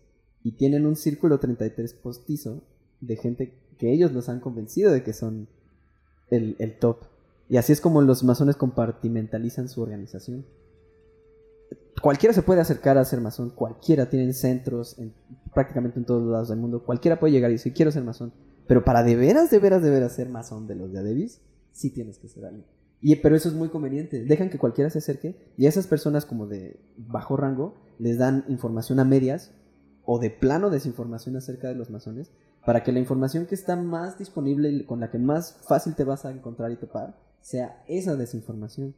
y 0.44 0.52
tienen 0.58 0.86
un 0.86 0.96
círculo 0.96 1.40
33 1.40 1.94
postizo 1.96 2.62
de 3.06 3.16
gente 3.18 3.54
que 3.78 3.92
ellos 3.92 4.12
los 4.12 4.30
han 4.30 4.40
convencido 4.40 4.92
de 4.92 5.04
que 5.04 5.14
son 5.14 5.48
el, 6.30 6.56
el 6.60 6.78
top. 6.78 7.04
Y 7.50 7.58
así 7.58 7.74
es 7.74 7.82
como 7.82 8.02
los 8.02 8.24
masones 8.24 8.56
compartimentalizan 8.56 9.70
su 9.70 9.82
organización. 9.82 10.46
cualquiera 12.02 12.34
se 12.34 12.42
puede 12.42 12.62
acercar 12.62 12.98
a 12.98 13.06
ser 13.06 13.22
masón, 13.22 13.52
cualquiera 13.52 14.10
tiene 14.10 14.34
centros 14.34 14.98
en, 15.00 15.14
prácticamente 15.54 16.00
en 16.00 16.06
todos 16.06 16.24
lados 16.24 16.50
del 16.50 16.60
mundo, 16.60 16.84
cualquiera 16.84 17.20
puede 17.20 17.34
llegar 17.34 17.52
y 17.52 17.56
decir 17.56 17.74
quiero 17.74 17.92
ser 17.92 18.04
masón, 18.04 18.34
pero 18.68 18.84
para 18.84 19.04
de 19.04 19.16
veras, 19.16 19.52
de 19.52 19.60
veras, 19.60 19.84
de 19.84 19.90
veras 19.90 20.14
ser 20.14 20.30
masón 20.30 20.68
de 20.68 20.76
los 20.76 20.92
de 20.92 21.00
Adebis, 21.00 21.42
sí 21.72 21.92
tienes 21.92 22.18
que 22.18 22.28
ser 22.28 22.46
alguien. 22.46 22.66
Y, 23.02 23.16
pero 23.18 23.36
eso 23.36 23.50
es 23.50 23.56
muy 23.56 23.70
conveniente, 23.70 24.24
dejan 24.24 24.50
que 24.50 24.58
cualquiera 24.58 24.90
se 24.90 24.98
acerque 24.98 25.54
y 25.58 25.68
a 25.68 25.70
esas 25.70 25.86
personas 25.86 26.26
como 26.26 26.48
de 26.48 26.80
bajo 26.98 27.38
rango 27.38 27.76
les 28.00 28.18
dan 28.18 28.46
información 28.48 29.00
a 29.00 29.06
medias 29.06 29.52
o 30.04 30.20
de 30.20 30.32
plano 30.32 30.70
desinformación 30.70 31.36
acerca 31.36 31.68
de 31.68 31.76
los 31.76 31.90
masones 31.90 32.32
para 32.66 32.84
que 32.84 32.92
la 32.92 33.00
información 33.00 33.46
que 33.46 33.56
está 33.56 33.76
más 33.76 34.18
disponible 34.18 34.70
y 34.70 34.84
con 34.86 35.00
la 35.00 35.12
que 35.12 35.20
más 35.20 35.54
fácil 35.68 35.96
te 35.96 36.04
vas 36.04 36.26
a 36.26 36.32
encontrar 36.32 36.72
y 36.72 36.78
topar 36.78 37.16
sea 37.42 37.84
esa 37.88 38.16
desinformación. 38.16 38.96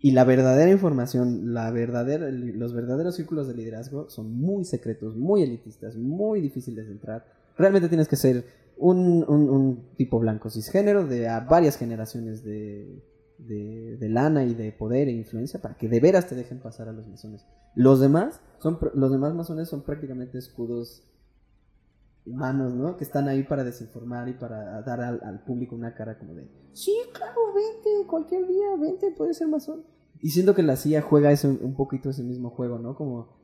Y 0.00 0.12
la 0.12 0.24
verdadera 0.24 0.70
información, 0.70 1.54
la 1.54 1.70
verdadera, 1.70 2.28
los 2.30 2.72
verdaderos 2.72 3.16
círculos 3.16 3.48
de 3.48 3.54
liderazgo 3.54 4.10
son 4.10 4.32
muy 4.32 4.64
secretos, 4.64 5.16
muy 5.16 5.42
elitistas, 5.42 5.96
muy 5.96 6.40
difíciles 6.40 6.86
de 6.86 6.92
entrar. 6.92 7.24
Realmente 7.56 7.88
tienes 7.88 8.08
que 8.08 8.16
ser 8.16 8.44
un, 8.76 9.88
tipo 9.96 10.18
blanco 10.20 10.50
cisgénero 10.50 11.06
de 11.06 11.26
varias 11.48 11.76
generaciones 11.76 12.44
de, 12.44 13.02
de, 13.38 14.08
lana 14.08 14.44
y 14.44 14.54
de 14.54 14.70
poder 14.72 15.08
e 15.08 15.12
influencia 15.12 15.60
para 15.60 15.76
que 15.76 15.88
de 15.88 16.00
veras 16.00 16.28
te 16.28 16.36
dejen 16.36 16.60
pasar 16.60 16.88
a 16.88 16.92
los 16.92 17.06
masones. 17.08 17.44
Los 17.74 18.00
demás, 18.00 18.40
son, 18.58 18.78
los 18.94 19.10
demás 19.10 19.34
masones 19.34 19.68
son 19.68 19.82
prácticamente 19.82 20.38
escudos 20.38 21.07
humanos, 22.28 22.74
¿no? 22.74 22.96
Que 22.96 23.04
están 23.04 23.28
ahí 23.28 23.42
para 23.42 23.64
desinformar 23.64 24.28
y 24.28 24.34
para 24.34 24.82
dar 24.82 25.00
al, 25.00 25.44
público 25.44 25.74
una 25.74 25.94
cara 25.94 26.18
como 26.18 26.34
de, 26.34 26.48
sí, 26.72 26.94
claro, 27.12 27.40
vente, 27.54 28.06
cualquier 28.06 28.46
día, 28.46 28.66
vente, 28.78 29.10
puede 29.16 29.34
ser 29.34 29.48
masón. 29.48 29.84
Y 30.20 30.30
siento 30.30 30.54
que 30.54 30.62
la 30.62 30.76
CIA 30.76 31.02
juega 31.02 31.30
ese, 31.30 31.48
un 31.48 31.74
poquito 31.76 32.10
ese 32.10 32.22
mismo 32.22 32.50
juego, 32.50 32.78
¿no? 32.78 32.94
Como, 32.94 33.38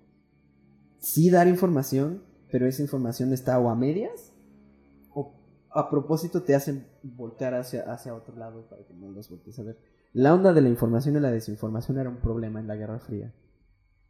sí 0.99 1.31
dar 1.31 1.49
información, 1.49 2.23
pero 2.51 2.67
esa 2.67 2.83
información 2.83 3.33
está 3.33 3.59
o 3.59 3.69
a 3.69 3.75
medias, 3.75 4.33
o 5.13 5.35
a 5.71 5.91
propósito 5.91 6.43
te 6.43 6.55
hacen 6.55 6.87
voltear 7.03 7.55
hacia, 7.55 7.83
hacia 7.93 8.15
otro 8.15 8.37
lado 8.37 8.69
para 8.69 8.85
que 8.85 8.95
no 8.95 9.11
los 9.11 9.31
voltees 9.31 9.59
a 9.59 9.63
ver. 9.63 9.79
La 10.13 10.33
onda 10.33 10.53
de 10.53 10.61
la 10.61 10.69
información 10.69 11.17
y 11.17 11.21
la 11.21 11.31
desinformación 11.31 11.99
era 11.99 12.09
un 12.09 12.21
problema 12.21 12.61
en 12.61 12.69
la 12.69 12.77
Guerra 12.77 13.01
Fría. 13.01 13.35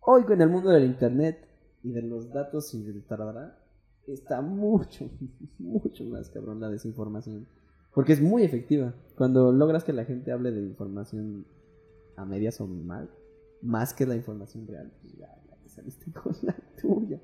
Hoy, 0.01 0.25
en 0.29 0.43
el 0.43 0.51
mundo 0.51 0.71
del 0.71 0.85
Internet 0.85 1.49
y 1.83 1.93
de 1.93 2.03
los 2.03 2.31
datos 2.31 2.75
y 2.75 2.83
del 2.83 3.07
taradra, 3.07 3.59
está 4.07 4.41
mucho, 4.41 5.11
mucho 5.59 6.05
más 6.05 6.31
cabrón 6.31 6.61
la 6.61 6.69
desinformación. 6.69 7.47
Porque 7.93 8.13
es 8.13 8.21
muy 8.21 8.43
efectiva. 8.43 8.95
Cuando 9.17 9.53
logras 9.53 9.85
que 9.85 9.93
la 9.93 10.05
gente 10.05 10.33
hable 10.33 10.51
de 10.51 10.63
información 10.63 11.47
a 12.17 12.25
medias 12.25 12.61
o 12.61 12.67
mal, 12.67 13.09
más 13.63 13.95
que 13.95 14.07
la 14.07 14.17
información 14.17 14.67
real, 14.67 14.93
pues 15.01 15.15
ya, 15.15 15.29
ya 15.49 15.57
te 15.63 15.69
saliste 15.69 16.13
con 16.23 16.35
la 16.43 16.57
tuya. 16.81 17.21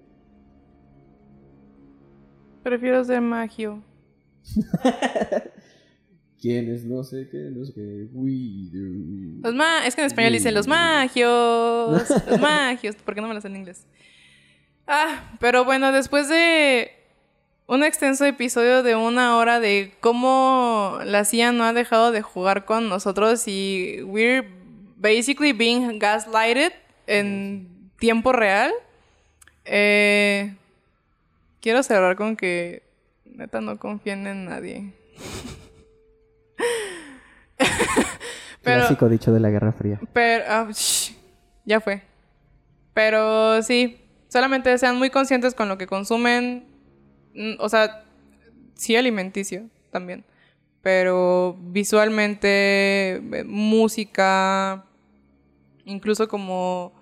Prefiero 2.62 3.03
ser 3.05 3.20
magio. 3.20 3.83
¿Quiénes? 6.41 6.85
No 6.85 7.05
sé 7.05 7.28
qué, 7.28 7.51
no 7.51 7.64
sé 7.64 7.74
qué. 7.74 8.09
Los 9.43 9.55
ma 9.55 9.87
es 9.87 9.95
que 9.95 10.01
en 10.01 10.07
español 10.07 10.33
dicen 10.33 10.55
los 10.55 10.66
magios. 10.66 12.09
Los 12.28 12.41
magios. 12.41 12.97
¿Por 12.97 13.14
qué 13.14 13.20
no 13.20 13.28
me 13.28 13.35
lo 13.35 13.41
sé 13.41 13.49
en 13.49 13.57
inglés? 13.57 13.87
Ah, 14.93 15.22
pero 15.38 15.64
bueno, 15.64 15.93
después 15.93 16.28
de 16.28 16.91
un 17.68 17.84
extenso 17.84 18.24
episodio 18.24 18.82
de 18.82 18.97
una 18.97 19.36
hora 19.36 19.61
de 19.61 19.95
cómo 20.01 20.99
la 21.05 21.24
CIA 21.24 21.53
no 21.53 21.62
ha 21.62 21.72
dejado 21.72 22.11
de 22.11 22.22
jugar 22.22 22.64
con 22.64 22.88
nosotros 22.88 23.47
y 23.47 24.03
we're 24.03 24.49
basically 24.97 25.53
being 25.53 26.01
gaslighted 26.01 26.72
en 27.07 27.93
tiempo 28.01 28.32
real. 28.32 28.72
Eh, 29.64 30.57
quiero 31.61 31.84
cerrar 31.84 32.16
con 32.16 32.36
que 32.36 32.82
neta 33.24 33.61
no 33.61 33.78
confíen 33.78 34.26
en 34.26 34.47
nadie. 34.47 34.93
pero, 38.64 38.80
Clásico 38.80 39.09
dicho 39.09 39.32
de 39.32 39.38
la 39.38 39.51
Guerra 39.51 39.70
Fría. 39.70 40.01
Pero, 40.12 40.45
ah, 40.49 40.68
ya 41.64 41.80
fue. 41.80 42.03
Pero 42.93 43.62
sí, 43.62 44.01
Solamente 44.31 44.78
sean 44.78 44.97
muy 44.97 45.11
conscientes 45.11 45.55
con 45.55 45.68
lo 45.68 45.76
que 45.76 45.89
consumen. 45.89 46.64
Mm, 47.35 47.55
o 47.59 47.68
sea, 47.68 48.05
sí 48.74 48.95
alimenticio 48.95 49.68
también. 49.91 50.24
Pero 50.83 51.59
visualmente, 51.61 53.16
eh, 53.16 53.45
música, 53.45 54.87
incluso 55.85 56.28
como 56.28 56.93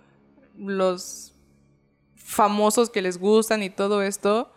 los 0.57 1.35
famosos 2.17 2.89
que 2.89 3.03
les 3.03 3.19
gustan 3.19 3.63
y 3.63 3.71
todo 3.71 4.03
esto, 4.03 4.53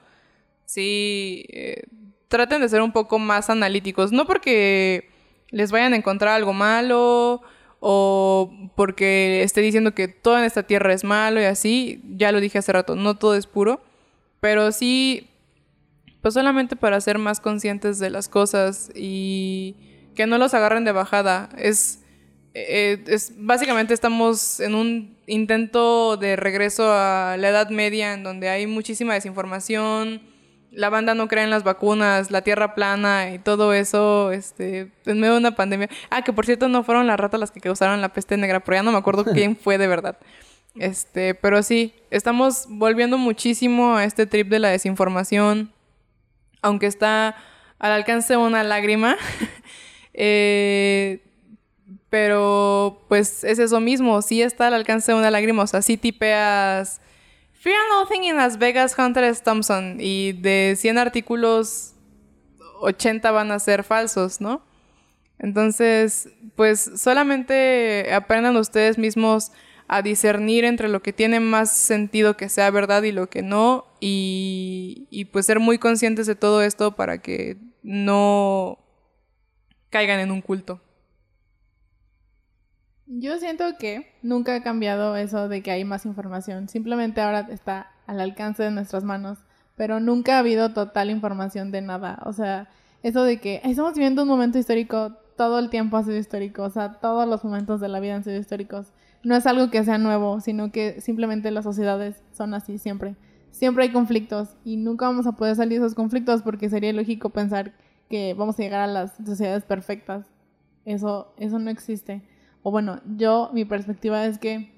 sí, 0.66 1.46
eh, 1.50 1.84
traten 2.30 2.62
de 2.62 2.70
ser 2.70 2.82
un 2.82 2.94
poco 2.94 3.20
más 3.20 3.50
analíticos. 3.50 4.14
No 4.14 4.26
porque 4.26 5.10
les 5.50 5.72
vayan 5.72 5.92
a 5.92 5.98
encontrar 5.98 6.36
algo 6.36 6.54
malo 6.54 7.42
o 7.84 8.54
porque 8.76 9.42
esté 9.42 9.60
diciendo 9.62 9.94
que 9.96 10.08
todo 10.08 10.38
en 10.38 10.46
esta 10.46 10.64
tierra 10.64 10.94
es 10.94 11.04
malo 11.04 11.42
y 11.42 11.46
así, 11.46 12.02
ya 12.16 12.32
lo 12.32 12.40
dije 12.40 12.60
hace 12.60 12.72
rato, 12.72 12.96
no 12.96 13.16
todo 13.16 13.36
es 13.36 13.48
puro, 13.48 13.82
pero 14.40 14.72
sí, 14.72 15.28
pues 16.22 16.36
solamente 16.36 16.76
para 16.76 17.02
ser 17.02 17.18
más 17.18 17.40
conscientes 17.40 17.98
de 17.98 18.12
las 18.12 18.30
cosas 18.30 18.92
y 18.96 19.76
que 20.16 20.28
no 20.28 20.38
los 20.38 20.54
agarren 20.54 20.86
de 20.86 20.92
bajada. 20.92 21.50
Es, 21.58 22.04
eh, 22.54 23.04
es 23.08 23.34
básicamente 23.36 23.96
estamos 23.96 24.60
en 24.60 24.76
un 24.76 25.18
intento 25.26 26.18
de 26.18 26.36
regreso 26.36 26.92
a 26.92 27.36
la 27.40 27.50
Edad 27.50 27.72
Media 27.72 28.14
en 28.14 28.22
donde 28.22 28.50
hay 28.50 28.68
muchísima 28.68 29.16
desinformación, 29.16 30.22
la 30.72 30.90
banda 30.90 31.14
no 31.14 31.28
cree 31.28 31.44
en 31.44 31.50
las 31.50 31.64
vacunas, 31.64 32.32
la 32.32 32.42
tierra 32.42 32.74
plana 32.76 33.34
y 33.34 33.40
todo 33.40 33.74
eso, 33.74 34.32
este, 34.32 34.92
en 35.06 35.20
medio 35.20 35.34
de 35.34 35.40
una 35.40 35.56
pandemia. 35.56 35.90
Ah, 36.10 36.24
que 36.24 36.34
por 36.34 36.46
cierto 36.46 36.70
no 36.70 36.84
fueron 36.84 37.08
las 37.08 37.20
ratas 37.20 37.40
las 37.40 37.52
que 37.52 37.60
causaron 37.60 38.02
la 38.02 38.14
peste 38.14 38.38
negra, 38.38 38.62
pero 38.62 38.78
ya 38.78 38.84
no 38.84 38.92
me 38.92 38.98
acuerdo 38.98 39.26
quién 39.34 39.56
fue 39.58 39.78
de 39.78 39.88
verdad. 39.88 40.18
Este, 40.76 41.36
pero 41.36 41.62
sí, 41.64 41.94
estamos 42.10 42.66
volviendo 42.70 43.18
muchísimo 43.18 43.98
a 43.98 44.06
este 44.06 44.26
trip 44.26 44.48
de 44.48 44.60
la 44.60 44.70
desinformación, 44.70 45.74
aunque 46.62 46.88
está 46.88 47.36
al 47.78 47.92
alcance 47.92 48.34
de 48.34 48.38
una 48.38 48.64
lágrima. 48.64 49.18
eh, 50.14 51.22
pero 52.10 53.06
pues 53.10 53.44
es 53.44 53.60
eso 53.60 53.80
mismo, 53.80 54.22
sí 54.22 54.42
está 54.42 54.68
al 54.68 54.74
alcance 54.74 55.12
de 55.12 55.18
una 55.18 55.32
lágrima, 55.32 55.64
o 55.64 55.68
sea, 55.68 55.82
sí 55.82 55.98
tipeas 55.98 57.02
Fear 57.62 57.78
Nothing 57.92 58.24
in 58.24 58.38
Las 58.38 58.58
Vegas, 58.58 58.96
Hunter. 58.98 59.38
Thompson. 59.38 59.98
Y 60.00 60.32
de 60.34 60.74
100 60.76 60.98
artículos, 60.98 61.94
80 62.80 63.30
van 63.30 63.52
a 63.52 63.60
ser 63.60 63.84
falsos, 63.84 64.42
¿no? 64.42 64.64
Entonces, 65.38 66.30
pues 66.56 66.92
solamente 66.96 68.12
aprendan 68.14 68.58
ustedes 68.58 68.98
mismos 68.98 69.52
a 69.88 70.02
discernir 70.02 70.66
entre 70.66 70.90
lo 70.90 71.04
que 71.04 71.14
tiene 71.14 71.40
más 71.40 71.72
sentido 71.72 72.36
que 72.36 72.50
sea 72.50 72.72
verdad 72.72 73.04
y 73.04 73.12
lo 73.12 73.30
que 73.30 73.44
no. 73.44 73.86
Y 74.00 75.28
pues 75.32 75.46
ser 75.46 75.60
muy 75.60 75.78
conscientes 75.78 76.26
de 76.26 76.34
todo 76.34 76.64
esto 76.64 76.96
para 76.96 77.20
que 77.20 77.58
no 77.84 78.80
caigan 79.92 80.20
en 80.20 80.32
un 80.32 80.42
culto. 80.42 80.82
Yo 83.14 83.38
siento 83.40 83.66
que 83.78 84.08
nunca 84.22 84.56
ha 84.56 84.64
cambiado 84.64 85.18
eso 85.18 85.50
de 85.50 85.62
que 85.62 85.72
hay 85.72 85.84
más 85.84 86.06
información. 86.06 86.70
Simplemente 86.70 87.20
ahora 87.20 87.46
está 87.52 87.92
al 88.08 88.22
alcance 88.22 88.64
de 88.64 88.72
nuestras 88.72 89.04
manos. 89.04 89.38
Pero 89.76 90.00
nunca 90.00 90.38
ha 90.38 90.40
habido 90.40 90.72
total 90.72 91.10
información 91.10 91.72
de 91.72 91.82
nada. 91.82 92.20
O 92.26 92.32
sea, 92.32 92.70
eso 93.04 93.26
de 93.26 93.42
que 93.42 93.60
estamos 93.66 93.96
viviendo 93.96 94.22
un 94.22 94.30
momento 94.30 94.58
histórico, 94.58 95.18
todo 95.36 95.60
el 95.60 95.70
tiempo 95.70 95.98
ha 95.98 96.04
sido 96.04 96.16
histórico. 96.16 96.64
O 96.64 96.70
sea, 96.70 97.02
todos 97.02 97.28
los 97.28 97.44
momentos 97.44 97.82
de 97.82 97.90
la 97.90 98.00
vida 98.00 98.16
han 98.16 98.24
sido 98.24 98.38
históricos. 98.38 98.94
No 99.24 99.36
es 99.36 99.46
algo 99.46 99.70
que 99.70 99.84
sea 99.84 99.98
nuevo, 99.98 100.40
sino 100.40 100.72
que 100.72 101.02
simplemente 101.02 101.52
las 101.52 101.66
sociedades 101.66 102.24
son 102.32 102.54
así 102.54 102.78
siempre. 102.78 103.18
Siempre 103.52 103.84
hay 103.84 103.92
conflictos 103.92 104.56
y 104.64 104.78
nunca 104.78 105.08
vamos 105.08 105.28
a 105.28 105.34
poder 105.34 105.58
salir 105.58 105.82
de 105.82 105.86
esos 105.86 105.96
conflictos 105.96 106.44
porque 106.44 106.70
sería 106.70 106.94
lógico 106.94 107.30
pensar 107.32 107.74
que 108.10 108.34
vamos 108.36 108.58
a 108.58 108.64
llegar 108.64 108.80
a 108.80 108.88
las 108.88 109.12
sociedades 109.26 109.66
perfectas. 109.66 110.28
Eso, 110.86 111.34
eso 111.38 111.60
no 111.60 111.70
existe 111.70 112.22
o 112.64 112.72
bueno, 112.72 113.02
yo, 113.18 113.50
mi 113.54 113.66
perspectiva 113.66 114.26
es 114.26 114.38
que 114.38 114.72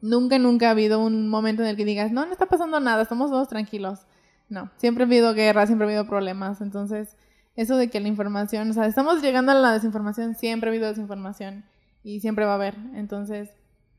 nunca, 0.00 0.38
nunca 0.38 0.68
ha 0.68 0.70
habido 0.70 1.04
un 1.04 1.28
momento 1.28 1.62
en 1.62 1.68
el 1.68 1.76
que 1.76 1.84
digas, 1.84 2.12
no, 2.12 2.24
no 2.24 2.32
está 2.32 2.46
pasando 2.46 2.80
nada, 2.80 3.02
estamos 3.02 3.30
todos 3.30 3.48
tranquilos. 3.48 4.06
No, 4.48 4.70
siempre 4.78 5.04
ha 5.04 5.06
habido 5.06 5.34
guerra, 5.34 5.66
siempre 5.66 5.86
ha 5.86 5.90
habido 5.90 6.06
problemas. 6.06 6.60
Entonces, 6.60 7.16
eso 7.56 7.76
de 7.76 7.88
que 7.88 8.00
la 8.00 8.08
información, 8.08 8.70
o 8.70 8.72
sea, 8.72 8.86
estamos 8.86 9.22
llegando 9.22 9.52
a 9.52 9.54
la 9.54 9.72
desinformación, 9.72 10.34
siempre 10.34 10.68
ha 10.68 10.72
habido 10.72 10.88
desinformación 10.88 11.64
y 12.02 12.20
siempre 12.20 12.44
va 12.44 12.52
a 12.52 12.56
haber. 12.56 12.74
Entonces, 12.94 13.50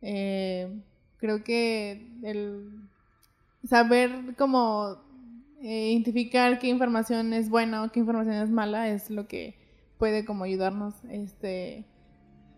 eh, 0.01 0.81
creo 1.17 1.43
que 1.43 2.11
el 2.23 2.89
saber 3.63 4.35
cómo 4.37 4.97
eh, 5.61 5.91
identificar 5.91 6.57
qué 6.59 6.67
información 6.67 7.33
es 7.33 7.49
buena 7.49 7.83
o 7.83 7.91
qué 7.91 7.99
información 7.99 8.35
es 8.35 8.49
mala 8.49 8.89
es 8.89 9.11
lo 9.11 9.27
que 9.27 9.55
puede 9.99 10.25
como 10.25 10.43
ayudarnos 10.43 10.95
este 11.11 11.85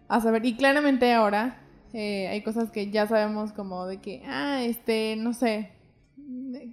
a 0.08 0.22
saber. 0.22 0.46
Y 0.46 0.56
claramente 0.56 1.12
ahora, 1.14 1.60
Eh, 1.96 2.28
hay 2.28 2.42
cosas 2.42 2.72
que 2.72 2.90
ya 2.90 3.06
sabemos 3.06 3.54
como 3.54 3.86
de 3.86 3.98
que, 4.02 4.24
ah, 4.26 4.64
este, 4.64 5.16
no 5.16 5.32
sé, 5.32 5.70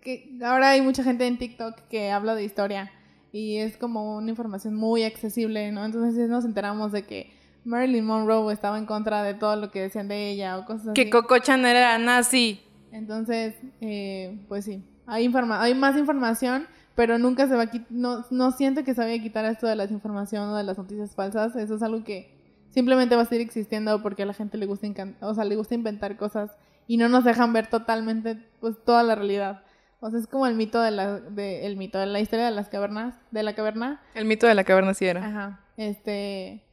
que 0.01 0.39
ahora 0.43 0.71
hay 0.71 0.81
mucha 0.81 1.03
gente 1.05 1.27
en 1.27 1.37
TikTok 1.37 1.75
que 1.91 2.11
habla 2.11 2.35
de 2.35 2.43
historia 2.43 2.91
y 3.31 3.59
es 3.59 3.77
como 3.77 4.17
una 4.17 4.31
información 4.31 4.75
muy 4.75 5.03
accesible, 5.03 5.73
¿no? 5.73 5.85
Entonces 5.85 6.27
nos 6.31 6.47
enteramos 6.47 6.91
de 6.91 7.03
que 7.03 7.31
Marilyn 7.67 8.07
Monroe 8.07 8.51
estaba 8.51 8.79
en 8.79 8.87
contra 8.87 9.23
de 9.23 9.35
todo 9.35 9.57
lo 9.57 9.71
que 9.71 9.83
decían 9.83 10.09
de 10.09 10.31
ella 10.31 10.57
o 10.57 10.65
cosas 10.65 10.89
así. 10.89 10.95
Que 10.95 11.11
Coco 11.11 11.37
Chanel 11.39 11.77
era 11.77 11.99
nazi. 11.99 12.63
Entonces, 12.91 13.57
eh, 13.83 14.39
pues 14.49 14.65
sí, 14.65 14.83
hay, 15.07 15.25
informa 15.25 15.61
hay 15.63 15.75
más 15.75 15.99
información, 15.99 16.67
pero 16.95 17.19
nunca 17.19 17.47
se 17.47 17.57
va 17.57 17.65
a 17.65 17.71
no, 17.91 18.25
no 18.31 18.53
siento 18.53 18.85
que 18.85 18.95
se 18.95 19.03
vaya 19.03 19.21
a 19.21 19.23
quitar 19.23 19.45
esto 19.45 19.67
de 19.67 19.77
la 19.77 19.83
desinformación 19.83 20.49
o 20.49 20.57
de 20.57 20.65
las 20.65 20.79
noticias 20.79 21.15
falsas. 21.15 21.55
Eso 21.57 21.75
es 21.75 21.83
algo 21.83 22.05
que 22.05 22.40
simplemente 22.71 23.17
va 23.17 23.23
a 23.23 23.27
seguir 23.27 23.47
existiendo 23.47 24.03
porque 24.03 24.23
a 24.23 24.27
la 24.27 24.35
gente 24.35 24.59
le 24.59 24.67
gusta, 24.67 24.87
o 25.21 25.35
sea, 25.35 25.45
le 25.45 25.57
gusta 25.57 25.75
inventar 25.75 26.17
cosas 26.17 26.51
y 26.87 26.97
no 26.97 27.09
nos 27.09 27.25
dejan 27.25 27.53
ver 27.53 27.69
totalmente 27.69 28.37
pues 28.61 28.77
toda 28.85 29.03
la 29.03 29.15
realidad. 29.15 29.63
O 30.01 30.11
sea, 30.11 30.19
es 30.19 30.27
como 30.27 30.47
el 30.47 30.55
mito 30.55 30.81
de 30.81 30.91
la, 30.91 31.21
de, 31.21 31.67
el 31.67 31.77
mito 31.77 31.99
de 31.99 32.07
la 32.07 32.21
historia 32.21 32.47
de 32.47 32.51
las 32.51 32.69
cavernas, 32.69 33.15
de 33.31 33.43
la 33.43 33.55
caverna. 33.55 34.01
El 34.15 34.25
mito 34.25 34.47
de 34.47 34.55
la 34.55 34.65
caverna 34.65 34.95
sí 34.95 35.05
era. 35.05 35.25
Ajá. 35.25 35.61
Este, 35.77 36.65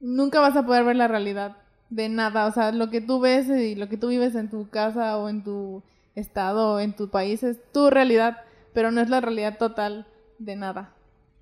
nunca 0.00 0.40
vas 0.40 0.56
a 0.56 0.66
poder 0.66 0.84
ver 0.84 0.96
la 0.96 1.08
realidad 1.08 1.56
de 1.88 2.08
nada. 2.08 2.46
O 2.46 2.52
sea, 2.52 2.72
lo 2.72 2.90
que 2.90 3.00
tú 3.00 3.20
ves 3.20 3.48
y 3.48 3.76
lo 3.76 3.88
que 3.88 3.96
tú 3.96 4.08
vives 4.08 4.34
en 4.34 4.50
tu 4.50 4.68
casa 4.68 5.16
o 5.18 5.28
en 5.28 5.44
tu 5.44 5.84
estado 6.14 6.74
o 6.74 6.80
en 6.80 6.94
tu 6.94 7.10
país 7.10 7.42
es 7.42 7.58
tu 7.72 7.90
realidad, 7.90 8.42
pero 8.72 8.90
no 8.90 9.00
es 9.00 9.08
la 9.08 9.20
realidad 9.20 9.56
total 9.58 10.06
de 10.38 10.56
nada. 10.56 10.94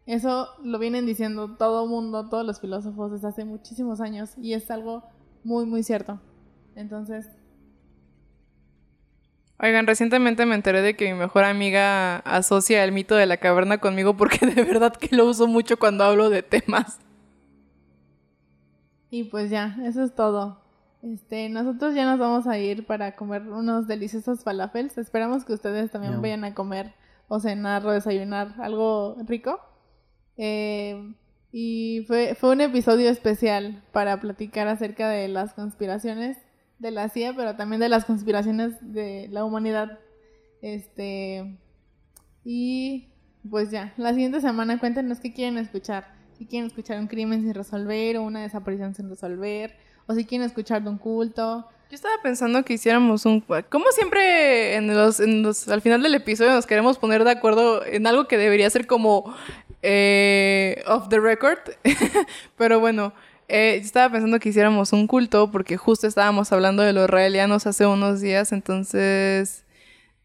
Eso 0.07 0.49
lo 0.63 0.79
vienen 0.79 1.07
diciendo 1.07 1.57
todo 1.57 1.85
el 1.85 1.91
mundo, 1.91 2.29
todos 2.29 2.45
los 2.45 2.61
filósofos 2.61 3.13
desde 3.13 3.29
hace 3.29 3.45
muchísimos 3.45 4.01
años 4.01 4.33
y 4.37 4.55
es 4.55 4.71
algo 4.71 5.05
muy, 5.45 5.67
muy 5.67 5.83
cierto. 5.83 6.21
Entonces... 6.75 7.29
Oigan, 9.61 9.87
recientemente 9.87 10.45
me 10.45 10.57
enteré 10.57 10.83
de 10.83 10.97
que 10.97 11.13
mi 11.13 11.17
mejor 11.17 11.45
amiga 11.45 12.17
asocia 12.19 12.83
el 12.83 12.91
mito 12.91 13.15
de 13.15 13.27
la 13.27 13.37
caverna 13.37 13.79
conmigo 13.79 14.17
porque 14.17 14.45
de 14.47 14.65
verdad 14.65 14.93
que 14.97 15.15
lo 15.15 15.27
uso 15.27 15.47
mucho 15.47 15.79
cuando 15.79 16.03
hablo 16.03 16.31
de 16.31 16.43
temas. 16.43 16.99
Y 19.09 19.25
pues 19.25 19.51
ya, 19.51 19.77
eso 19.85 20.03
es 20.03 20.15
todo. 20.15 20.63
Este, 21.03 21.49
nosotros 21.49 21.95
ya 21.95 22.05
nos 22.07 22.19
vamos 22.19 22.47
a 22.47 22.59
ir 22.59 22.87
para 22.87 23.15
comer 23.15 23.43
unos 23.43 23.87
deliciosos 23.87 24.43
falafels. 24.43 24.99
Esperamos 24.99 25.45
que 25.45 25.53
ustedes 25.53 25.91
también 25.91 26.21
vayan 26.23 26.45
a 26.45 26.55
comer 26.55 26.95
o 27.29 27.39
cenar 27.39 27.87
o 27.87 27.93
desayunar 27.93 28.55
algo 28.59 29.17
rico. 29.27 29.61
Eh, 30.37 31.15
y 31.53 32.05
fue, 32.07 32.35
fue 32.35 32.53
un 32.53 32.61
episodio 32.61 33.11
especial 33.11 33.83
para 33.93 34.21
platicar 34.21 34.69
acerca 34.69 35.09
de 35.09 35.29
las 35.29 35.55
conspiraciones 35.55 36.39
de 36.79 36.91
la 36.91 37.09
CIA, 37.09 37.35
pero 37.37 37.57
también 37.57 37.81
de 37.81 37.89
las 37.89 38.05
conspiraciones 38.05 38.75
de 38.81 39.29
la 39.31 39.45
humanidad. 39.45 39.99
Este, 40.63 41.59
y 42.45 43.09
pues 43.51 43.71
ya, 43.71 43.93
la 43.97 44.11
siguiente 44.15 44.41
semana 44.41 44.79
cuéntenos 44.79 45.21
qué 45.21 45.33
quieren 45.33 45.59
escuchar 45.59 46.23
si 46.43 46.49
quieren 46.49 46.67
escuchar 46.67 46.99
un 46.99 47.07
crimen 47.07 47.43
sin 47.43 47.55
resolver 47.55 48.17
o 48.17 48.23
una 48.23 48.43
desaparición 48.43 48.95
sin 48.95 49.09
resolver, 49.09 49.77
o 50.07 50.15
si 50.15 50.25
quieren 50.25 50.45
escuchar 50.45 50.83
de 50.83 50.91
un 50.91 50.99
culto. 50.99 51.69
Yo 51.89 51.95
estaba 51.95 52.15
pensando 52.23 52.65
que 52.65 52.73
hiciéramos 52.73 53.27
un... 53.27 53.45
Como 53.69 53.85
siempre 53.93 54.75
en 54.77 54.93
los, 54.93 55.21
en 55.21 55.43
los, 55.43 55.69
al 55.69 55.83
final 55.83 56.03
del 56.03 56.15
episodio 56.15 56.51
nos 56.53 56.67
queremos 56.67 56.99
poner 56.99 57.23
de 57.23 57.31
acuerdo 57.31 57.85
en 57.85 58.07
algo 58.07 58.27
que 58.27 58.39
debería 58.39 58.69
ser 58.71 58.87
como 58.87 59.33
eh, 59.83 60.83
off 60.87 61.09
the 61.09 61.21
record. 61.21 61.59
Pero 62.57 62.81
bueno, 62.81 63.13
eh, 63.49 63.79
yo 63.81 63.85
estaba 63.85 64.13
pensando 64.13 64.39
que 64.41 64.49
hiciéramos 64.49 64.93
un 64.93 65.07
culto 65.07 65.51
porque 65.51 65.77
justo 65.77 66.07
estábamos 66.07 66.53
hablando 66.53 66.83
de 66.83 66.93
los 66.93 67.11
raelianos 67.11 67.67
hace 67.67 67.87
unos 67.87 68.21
días, 68.21 68.53
entonces 68.53 69.65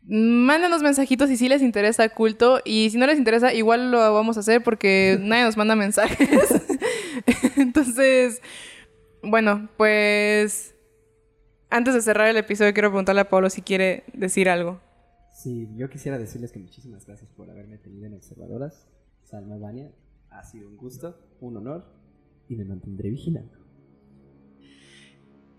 mándenos 0.10 0.82
mensajitos 0.82 1.28
si 1.28 1.36
sí 1.36 1.50
les 1.50 1.62
interesa 1.62 2.08
culto 2.10 2.62
y 2.64 2.90
si 2.90 2.98
no 2.98 3.06
les 3.06 3.18
interesa 3.18 3.54
igual 3.54 3.92
lo 3.92 4.14
vamos 4.14 4.38
a 4.38 4.40
hacer 4.40 4.64
porque 4.64 5.18
nadie 5.22 5.44
nos 5.44 5.58
manda 5.58 5.76
mensajes. 5.76 6.30
Entonces, 7.58 8.42
bueno, 9.22 9.70
pues 9.76 10.76
antes 11.70 11.94
de 11.94 12.02
cerrar 12.02 12.28
el 12.30 12.38
episodio 12.38 12.74
quiero 12.74 12.90
preguntarle 12.90 13.22
a 13.22 13.30
Pablo 13.30 13.50
si 13.50 13.62
quiere 13.62 14.06
decir 14.14 14.50
algo. 14.50 14.80
Sí, 15.34 15.68
yo 15.76 15.90
quisiera 15.90 16.18
decirles 16.18 16.52
que 16.52 16.60
muchísimas 16.60 17.06
gracias 17.06 17.30
por 17.32 17.50
haberme 17.50 17.78
tenido 17.78 18.08
en 18.08 18.14
Observadoras. 18.14 18.88
Salma 19.30 19.58
Vania, 19.58 19.92
ha 20.30 20.42
sido 20.42 20.70
un 20.70 20.78
gusto, 20.78 21.20
un 21.42 21.58
honor 21.58 21.84
y 22.48 22.56
me 22.56 22.64
mantendré 22.64 23.10
vigilando. 23.10 23.52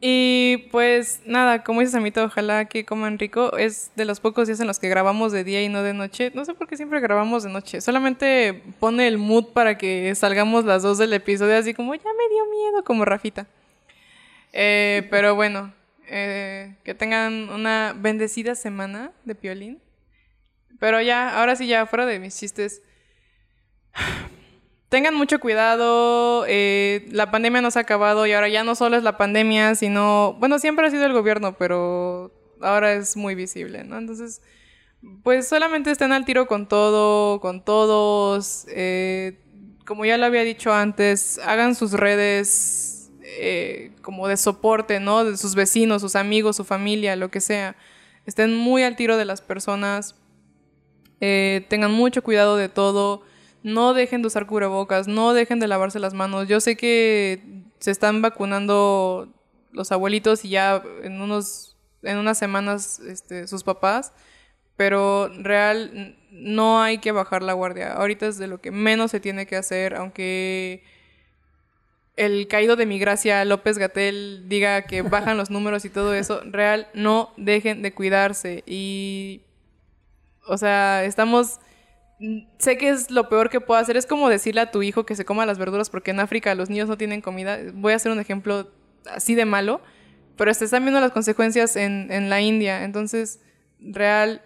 Y 0.00 0.68
pues 0.70 1.20
nada, 1.26 1.62
como 1.64 1.80
dices 1.80 1.94
Amito, 1.94 2.24
ojalá 2.24 2.64
que 2.64 2.86
coman 2.86 3.18
rico. 3.18 3.58
Es 3.58 3.90
de 3.94 4.06
los 4.06 4.20
pocos 4.20 4.46
días 4.48 4.60
en 4.60 4.68
los 4.68 4.78
que 4.78 4.88
grabamos 4.88 5.32
de 5.32 5.44
día 5.44 5.62
y 5.62 5.68
no 5.68 5.82
de 5.82 5.92
noche. 5.92 6.32
No 6.34 6.46
sé 6.46 6.54
por 6.54 6.66
qué 6.66 6.78
siempre 6.78 7.00
grabamos 7.00 7.42
de 7.42 7.50
noche. 7.50 7.82
Solamente 7.82 8.62
pone 8.80 9.06
el 9.06 9.18
mood 9.18 9.48
para 9.52 9.76
que 9.76 10.14
salgamos 10.14 10.64
las 10.64 10.82
dos 10.82 10.96
del 10.96 11.12
episodio 11.12 11.58
así 11.58 11.74
como 11.74 11.94
ya 11.94 12.10
me 12.16 12.34
dio 12.34 12.46
miedo, 12.46 12.84
como 12.84 13.04
Rafita. 13.04 13.48
Eh, 14.54 15.06
pero 15.10 15.34
bueno, 15.34 15.74
eh, 16.06 16.74
que 16.84 16.94
tengan 16.94 17.50
una 17.50 17.94
bendecida 17.94 18.54
semana 18.54 19.12
de 19.26 19.34
piolín. 19.34 19.82
Pero 20.80 21.02
ya, 21.02 21.38
ahora 21.38 21.54
sí 21.54 21.66
ya, 21.66 21.84
fuera 21.84 22.06
de 22.06 22.18
mis 22.18 22.38
chistes 22.38 22.80
tengan 24.88 25.14
mucho 25.14 25.38
cuidado, 25.38 26.44
eh, 26.48 27.06
la 27.10 27.30
pandemia 27.30 27.60
no 27.60 27.70
se 27.70 27.78
ha 27.78 27.82
acabado 27.82 28.26
y 28.26 28.32
ahora 28.32 28.48
ya 28.48 28.64
no 28.64 28.74
solo 28.74 28.96
es 28.96 29.02
la 29.02 29.16
pandemia, 29.16 29.74
sino, 29.74 30.36
bueno, 30.38 30.58
siempre 30.58 30.86
ha 30.86 30.90
sido 30.90 31.04
el 31.04 31.12
gobierno, 31.12 31.56
pero 31.56 32.32
ahora 32.60 32.94
es 32.94 33.16
muy 33.16 33.34
visible, 33.34 33.84
¿no? 33.84 33.98
Entonces, 33.98 34.40
pues 35.22 35.46
solamente 35.46 35.90
estén 35.90 36.12
al 36.12 36.24
tiro 36.24 36.46
con 36.46 36.68
todo, 36.68 37.40
con 37.40 37.64
todos, 37.64 38.66
eh, 38.70 39.40
como 39.86 40.04
ya 40.04 40.16
lo 40.16 40.26
había 40.26 40.42
dicho 40.42 40.72
antes, 40.72 41.38
hagan 41.44 41.74
sus 41.74 41.92
redes 41.92 43.10
eh, 43.22 43.92
como 44.00 44.26
de 44.26 44.38
soporte, 44.38 45.00
¿no? 45.00 45.24
De 45.24 45.36
sus 45.36 45.54
vecinos, 45.54 46.00
sus 46.00 46.16
amigos, 46.16 46.56
su 46.56 46.64
familia, 46.64 47.14
lo 47.14 47.30
que 47.30 47.40
sea. 47.40 47.76
Estén 48.24 48.54
muy 48.54 48.82
al 48.82 48.96
tiro 48.96 49.16
de 49.16 49.24
las 49.24 49.40
personas, 49.40 50.14
tengan 51.20 51.92
mucho 51.92 52.22
cuidado 52.22 52.56
de 52.56 52.68
todo 52.68 53.22
no 53.62 53.94
dejen 53.94 54.22
de 54.22 54.28
usar 54.28 54.46
cubrebocas, 54.46 55.08
no 55.08 55.32
dejen 55.32 55.60
de 55.60 55.68
lavarse 55.68 55.98
las 55.98 56.14
manos. 56.14 56.48
Yo 56.48 56.60
sé 56.60 56.76
que 56.76 57.42
se 57.78 57.90
están 57.90 58.22
vacunando 58.22 59.28
los 59.72 59.92
abuelitos 59.92 60.44
y 60.44 60.50
ya 60.50 60.82
en 61.02 61.20
unos 61.20 61.76
en 62.02 62.18
unas 62.18 62.38
semanas 62.38 63.00
este, 63.00 63.46
sus 63.46 63.64
papás, 63.64 64.12
pero 64.76 65.28
real 65.38 66.16
no 66.30 66.80
hay 66.80 66.98
que 66.98 67.12
bajar 67.12 67.42
la 67.42 67.52
guardia. 67.52 67.92
Ahorita 67.92 68.26
es 68.26 68.38
de 68.38 68.46
lo 68.46 68.60
que 68.60 68.70
menos 68.70 69.10
se 69.10 69.20
tiene 69.20 69.46
que 69.46 69.56
hacer, 69.56 69.94
aunque 69.94 70.84
el 72.16 72.48
caído 72.48 72.76
de 72.76 72.86
mi 72.86 72.98
gracia 72.98 73.44
López 73.44 73.78
Gatel 73.78 74.48
diga 74.48 74.82
que 74.82 75.02
bajan 75.02 75.36
los 75.36 75.50
números 75.50 75.84
y 75.84 75.90
todo 75.90 76.14
eso, 76.14 76.40
real 76.44 76.88
no 76.94 77.32
dejen 77.36 77.82
de 77.82 77.92
cuidarse 77.92 78.62
y 78.66 79.42
o 80.46 80.56
sea, 80.56 81.04
estamos 81.04 81.60
sé 82.58 82.76
que 82.78 82.88
es 82.88 83.10
lo 83.10 83.28
peor 83.28 83.50
que 83.50 83.60
puedo 83.60 83.80
hacer. 83.80 83.96
Es 83.96 84.06
como 84.06 84.28
decirle 84.28 84.60
a 84.60 84.70
tu 84.70 84.82
hijo 84.82 85.06
que 85.06 85.14
se 85.14 85.24
coma 85.24 85.46
las 85.46 85.58
verduras 85.58 85.90
porque 85.90 86.10
en 86.10 86.20
África 86.20 86.54
los 86.54 86.70
niños 86.70 86.88
no 86.88 86.98
tienen 86.98 87.20
comida. 87.20 87.58
Voy 87.74 87.92
a 87.92 87.96
hacer 87.96 88.12
un 88.12 88.20
ejemplo 88.20 88.70
así 89.10 89.34
de 89.34 89.44
malo, 89.44 89.80
pero 90.36 90.52
se 90.54 90.64
están 90.64 90.82
viendo 90.84 91.00
las 91.00 91.12
consecuencias 91.12 91.76
en, 91.76 92.10
en 92.10 92.30
la 92.30 92.40
India. 92.40 92.84
Entonces, 92.84 93.40
real, 93.80 94.42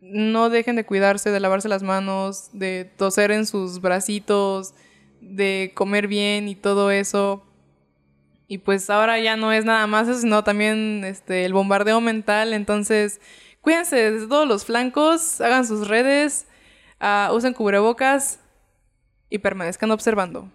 no 0.00 0.50
dejen 0.50 0.76
de 0.76 0.84
cuidarse, 0.84 1.30
de 1.30 1.40
lavarse 1.40 1.68
las 1.68 1.82
manos, 1.82 2.50
de 2.52 2.90
toser 2.96 3.30
en 3.30 3.46
sus 3.46 3.80
bracitos, 3.80 4.74
de 5.20 5.72
comer 5.74 6.08
bien 6.08 6.48
y 6.48 6.56
todo 6.56 6.90
eso. 6.90 7.46
Y 8.48 8.58
pues 8.58 8.90
ahora 8.90 9.18
ya 9.20 9.36
no 9.36 9.52
es 9.52 9.64
nada 9.64 9.86
más 9.86 10.08
eso, 10.08 10.20
sino 10.20 10.44
también 10.44 11.04
este, 11.04 11.44
el 11.44 11.52
bombardeo 11.52 12.00
mental. 12.00 12.52
Entonces, 12.52 13.20
cuídense 13.60 14.10
de 14.10 14.26
todos 14.26 14.46
los 14.46 14.64
flancos, 14.64 15.40
hagan 15.40 15.66
sus 15.66 15.88
redes 15.88 16.46
Uh, 17.02 17.34
usen 17.34 17.52
cubrebocas 17.52 18.38
y 19.28 19.38
permanezcan 19.38 19.90
observando. 19.90 20.48